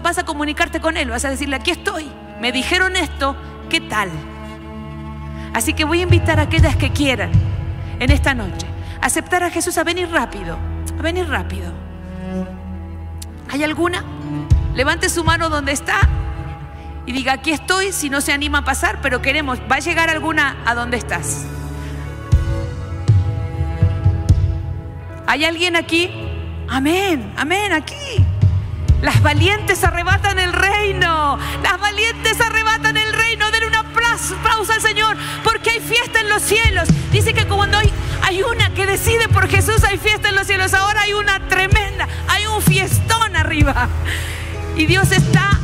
vas 0.03 0.17
a 0.17 0.25
comunicarte 0.25 0.81
con 0.81 0.97
Él, 0.97 1.09
vas 1.09 1.23
a 1.23 1.29
decirle, 1.29 1.55
aquí 1.55 1.71
estoy, 1.71 2.11
me 2.41 2.51
dijeron 2.51 2.97
esto, 2.97 3.37
¿qué 3.73 3.81
tal? 3.81 4.11
Así 5.51 5.73
que 5.73 5.83
voy 5.83 6.01
a 6.01 6.03
invitar 6.03 6.39
a 6.39 6.43
aquellas 6.43 6.75
que 6.75 6.91
quieran 6.91 7.31
en 7.99 8.11
esta 8.11 8.35
noche 8.35 8.67
aceptar 9.01 9.41
a 9.41 9.49
Jesús 9.49 9.79
a 9.79 9.83
venir 9.83 10.11
rápido, 10.11 10.59
a 10.99 11.01
venir 11.01 11.27
rápido. 11.27 11.73
¿Hay 13.49 13.63
alguna? 13.63 14.03
Levante 14.75 15.09
su 15.09 15.23
mano 15.23 15.49
donde 15.49 15.71
está 15.71 16.07
y 17.07 17.13
diga, 17.13 17.33
aquí 17.33 17.49
estoy, 17.49 17.91
si 17.93 18.11
no 18.11 18.21
se 18.21 18.31
anima 18.31 18.59
a 18.59 18.63
pasar, 18.63 18.99
pero 19.01 19.23
queremos, 19.23 19.59
¿va 19.61 19.77
a 19.77 19.79
llegar 19.79 20.11
alguna 20.11 20.55
a 20.65 20.75
donde 20.75 20.97
estás? 20.97 21.43
¿Hay 25.25 25.45
alguien 25.45 25.75
aquí? 25.75 26.11
Amén, 26.69 27.33
amén, 27.37 27.73
aquí. 27.73 28.23
Las 29.03 29.21
valientes 29.21 29.83
arrebatan 29.83 30.39
el 30.39 30.53
reino. 30.53 31.37
Las 31.61 31.77
valientes 31.77 32.39
arrebatan 32.39 32.95
el 32.95 33.02
pausa 34.43 34.75
al 34.75 34.81
Señor 34.81 35.17
porque 35.43 35.71
hay 35.71 35.79
fiesta 35.79 36.21
en 36.21 36.29
los 36.29 36.41
cielos. 36.41 36.87
Dice 37.11 37.33
que 37.33 37.45
cuando 37.45 37.77
hay, 37.77 37.91
hay 38.21 38.41
una 38.43 38.73
que 38.73 38.85
decide 38.85 39.27
por 39.29 39.47
Jesús, 39.47 39.83
hay 39.83 39.97
fiesta 39.97 40.29
en 40.29 40.35
los 40.35 40.47
cielos. 40.47 40.73
Ahora 40.73 41.01
hay 41.01 41.13
una 41.13 41.47
tremenda, 41.47 42.07
hay 42.27 42.45
un 42.47 42.61
fiestón 42.61 43.35
arriba. 43.35 43.87
Y 44.75 44.85
Dios 44.85 45.11
está 45.11 45.59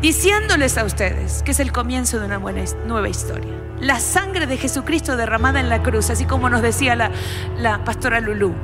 diciéndoles 0.00 0.78
a 0.78 0.84
ustedes 0.84 1.42
que 1.42 1.50
es 1.50 1.60
el 1.60 1.72
comienzo 1.72 2.20
de 2.20 2.26
una 2.26 2.38
buena, 2.38 2.62
nueva 2.86 3.08
historia. 3.08 3.52
La 3.80 4.00
sangre 4.00 4.46
de 4.46 4.56
Jesucristo 4.56 5.16
derramada 5.16 5.60
en 5.60 5.68
la 5.68 5.82
cruz, 5.82 6.10
así 6.10 6.24
como 6.24 6.48
nos 6.50 6.62
decía 6.62 6.96
la, 6.96 7.10
la 7.56 7.84
pastora 7.84 8.20
Lulú, 8.20 8.54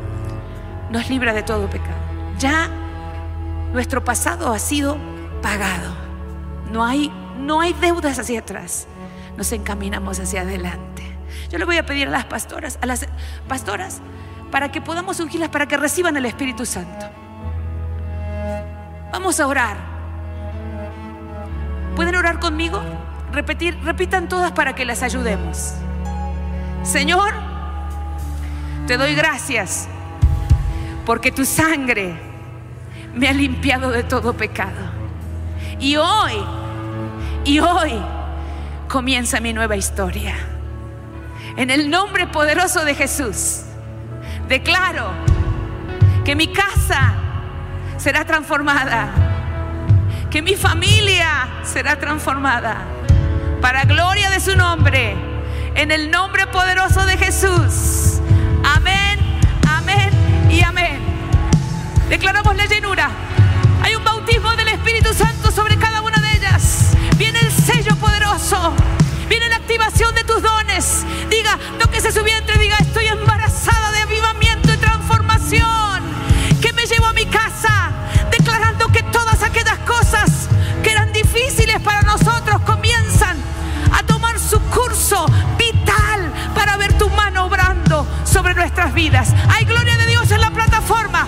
nos 0.91 1.09
libra 1.09 1.33
de 1.33 1.43
todo 1.43 1.69
pecado. 1.71 1.97
Ya 2.39 2.69
nuestro 3.73 4.05
pasado 4.05 4.53
ha 4.53 4.59
sido 4.59 4.99
pagado. 5.43 5.95
No 6.73 6.85
hay, 6.85 7.12
no 7.39 7.61
hay 7.61 7.72
deudas 7.74 8.18
hacia 8.18 8.41
atrás. 8.41 8.87
Nos 9.37 9.53
encaminamos 9.53 10.20
hacia 10.20 10.43
adelante. 10.43 11.03
Yo 11.51 11.59
le 11.59 11.64
voy 11.64 11.76
a 11.76 11.87
pedir 11.87 12.09
a 12.09 12.11
las 12.11 12.24
pastoras, 12.24 12.78
a 12.80 12.87
las 12.87 13.07
pastoras, 13.49 14.01
para 14.51 14.70
que 14.70 14.80
podamos 14.80 15.20
ungirlas, 15.20 15.49
para 15.51 15.66
que 15.66 15.76
reciban 15.76 16.16
el 16.16 16.26
Espíritu 16.26 16.64
Santo. 16.64 17.07
Vamos 19.12 19.39
a 19.41 19.47
orar. 19.47 19.76
¿Pueden 21.97 22.14
orar 22.16 22.41
conmigo? 22.41 22.82
Repetir, 23.32 23.78
repitan 23.85 24.28
todas 24.28 24.53
para 24.53 24.74
que 24.74 24.85
las 24.85 25.03
ayudemos. 25.03 25.74
Señor, 26.82 27.32
te 28.87 28.97
doy 28.97 29.14
gracias 29.14 29.89
porque 31.07 31.32
tu 31.32 31.45
sangre 31.45 32.14
me 33.14 33.28
ha 33.28 33.32
limpiado 33.32 33.91
de 33.91 34.03
todo 34.03 34.35
pecado. 34.35 34.80
Y 35.78 35.97
hoy, 35.97 36.35
y 37.45 37.59
hoy 37.59 37.93
comienza 38.89 39.41
mi 39.41 39.53
nueva 39.53 39.77
historia. 39.77 40.35
En 41.57 41.71
el 41.71 41.91
nombre 41.91 42.27
poderoso 42.27 42.85
de 42.85 42.95
Jesús, 42.95 43.63
declaro 44.49 45.11
que 46.25 46.35
mi 46.35 46.49
casa 46.49 47.15
será 47.97 48.25
transformada, 48.25 49.09
que 50.31 50.43
mi 50.43 50.57
familia 50.57 51.49
será 51.63 51.99
transformada, 51.99 52.79
para 53.61 53.85
gloria 53.85 54.31
de 54.31 54.41
su 54.41 54.57
nombre, 54.57 55.15
en 55.75 55.91
el 55.91 56.11
nombre 56.11 56.47
poderoso 56.47 57.05
de 57.07 57.17
Jesús. 57.17 58.21
Amén, 58.65 59.19
amén 59.69 60.11
y 60.51 60.63
amén. 60.63 60.99
Declaramos 62.09 62.57
la 62.57 62.67
llenura. 62.67 63.11
Hay 63.83 63.95
un 63.95 64.05
bautismo 64.05 64.51
del 64.57 64.69
Espíritu 64.69 65.13
Santo 65.13 65.51
sobre 65.51 65.77
cada 65.77 65.94
poderoso. 68.45 68.73
Viene 69.29 69.49
la 69.49 69.57
activación 69.57 70.15
de 70.15 70.25
tus 70.25 70.43
dones. 70.43 71.05
Diga, 71.31 71.59
tóquese 71.79 72.13
su 72.13 72.23
vientre, 72.23 72.59
diga, 72.59 72.77
estoy 72.79 73.07
embarazada 73.07 73.93
de 73.93 73.99
avivamiento 74.01 74.73
y 74.73 74.77
transformación. 74.77 76.03
Que 76.61 76.73
me 76.73 76.87
llevo 76.87 77.07
a 77.07 77.13
mi 77.13 77.27
casa 77.27 77.93
declarando 78.31 78.89
que 78.89 79.03
todas 79.05 79.43
aquellas 79.43 79.79
cosas 79.81 80.49
que 80.83 80.91
eran 80.91 81.13
difíciles 81.13 81.81
para 81.81 82.03
nosotros 82.03 82.61
comienzan 82.63 83.37
a 83.93 84.03
tomar 84.03 84.39
su 84.39 84.61
curso 84.61 85.27
vital 85.59 86.33
para 86.55 86.77
ver 86.77 86.93
tu 86.99 87.09
mano 87.11 87.47
obrando 87.47 88.07
sobre 88.25 88.55
nuestras 88.55 88.93
vidas. 88.93 89.33
Hay 89.49 89.65
gloria 89.65 89.97
de 89.97 90.07
Dios 90.07 90.31
en 90.31 90.41
la 90.41 90.51
plataforma. 90.51 91.27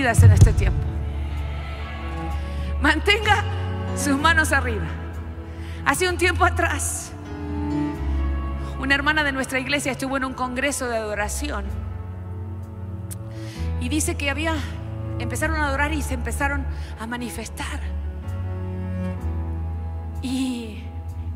En 0.00 0.32
este 0.32 0.54
tiempo. 0.54 0.80
Mantenga 2.80 3.44
sus 3.96 4.16
manos 4.16 4.50
arriba. 4.50 4.86
Hace 5.84 6.08
un 6.08 6.16
tiempo 6.16 6.46
atrás, 6.46 7.12
una 8.80 8.94
hermana 8.94 9.24
de 9.24 9.32
nuestra 9.32 9.58
iglesia 9.58 9.92
estuvo 9.92 10.16
en 10.16 10.24
un 10.24 10.32
congreso 10.32 10.88
de 10.88 10.96
adoración 10.96 11.66
y 13.78 13.90
dice 13.90 14.14
que 14.14 14.30
había, 14.30 14.54
empezaron 15.18 15.56
a 15.60 15.68
adorar 15.68 15.92
y 15.92 16.00
se 16.00 16.14
empezaron 16.14 16.64
a 16.98 17.06
manifestar. 17.06 17.80
Y, 20.22 20.82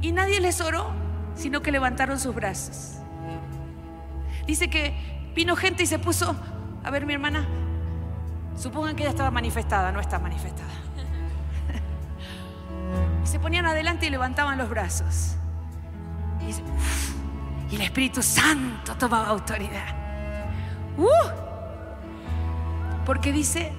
y 0.01 0.13
nadie 0.13 0.41
les 0.41 0.63
oró, 0.63 0.91
sino 1.35 1.61
que 1.61 1.71
levantaron 1.71 2.19
sus 2.19 2.35
brazos. 2.35 2.95
Dice 4.47 4.71
que 4.71 4.95
vino 5.35 5.55
gente 5.55 5.83
y 5.83 5.87
se 5.87 5.99
puso, 5.99 6.35
a 6.83 6.91
ver 6.91 7.05
mi 7.05 7.13
hermana, 7.13 7.47
supongan 8.57 8.97
que 8.97 9.03
ella 9.03 9.11
estaba 9.11 9.31
manifestada, 9.31 9.93
no 9.93 10.01
está 10.01 10.19
manifestada. 10.19 10.71
Y 13.23 13.27
se 13.27 13.39
ponían 13.41 13.65
adelante 13.67 14.07
y 14.07 14.11
levantaban 14.11 14.59
los 14.59 14.69
brazos. 14.69 15.37
Y, 16.41 16.47
dice, 16.47 16.63
"Uf", 16.63 17.15
y 17.71 17.77
el 17.77 17.81
Espíritu 17.81 18.23
Santo 18.23 18.95
tomaba 18.97 19.29
autoridad. 19.29 19.97
¡Uh! 20.97 21.09
Porque 23.05 23.33
dice 23.33 23.73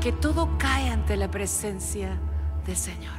que 0.00 0.12
todo 0.12 0.58
cae 0.58 0.90
ante 0.90 1.16
la 1.16 1.30
presencia 1.30 2.18
del 2.66 2.76
Señor. 2.76 3.16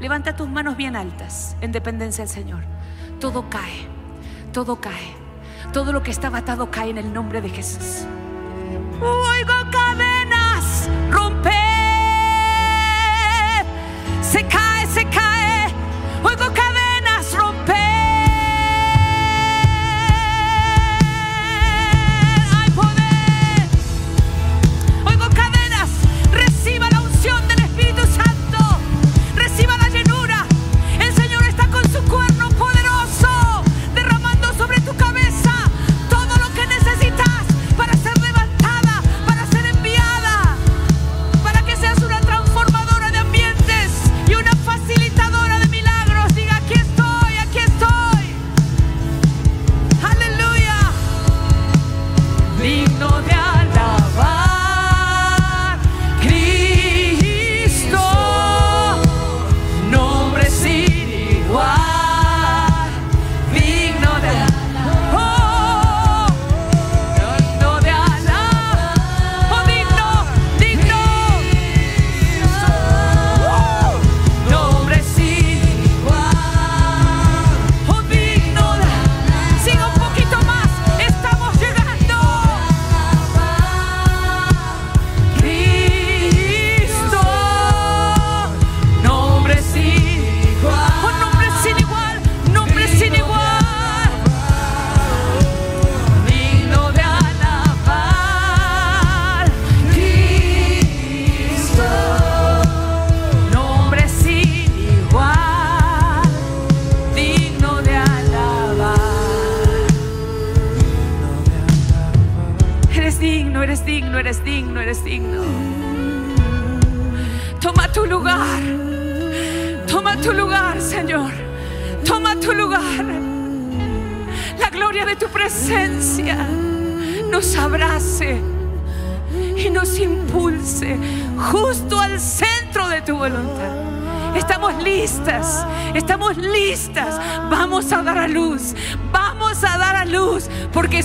Levanta 0.00 0.36
tus 0.36 0.48
manos 0.48 0.76
bien 0.76 0.94
altas 0.94 1.56
en 1.60 1.72
dependencia 1.72 2.24
del 2.24 2.32
Señor. 2.32 2.62
Todo 3.20 3.48
cae, 3.48 3.88
todo 4.52 4.80
cae. 4.80 5.16
Todo 5.72 5.92
lo 5.92 6.02
que 6.02 6.10
estaba 6.10 6.38
atado 6.38 6.70
cae 6.70 6.90
en 6.90 6.98
el 6.98 7.12
nombre 7.12 7.40
de 7.40 7.48
Jesús. 7.48 8.06
Oigo 9.00 9.70
cadenas 9.70 10.05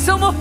somos 0.01 0.33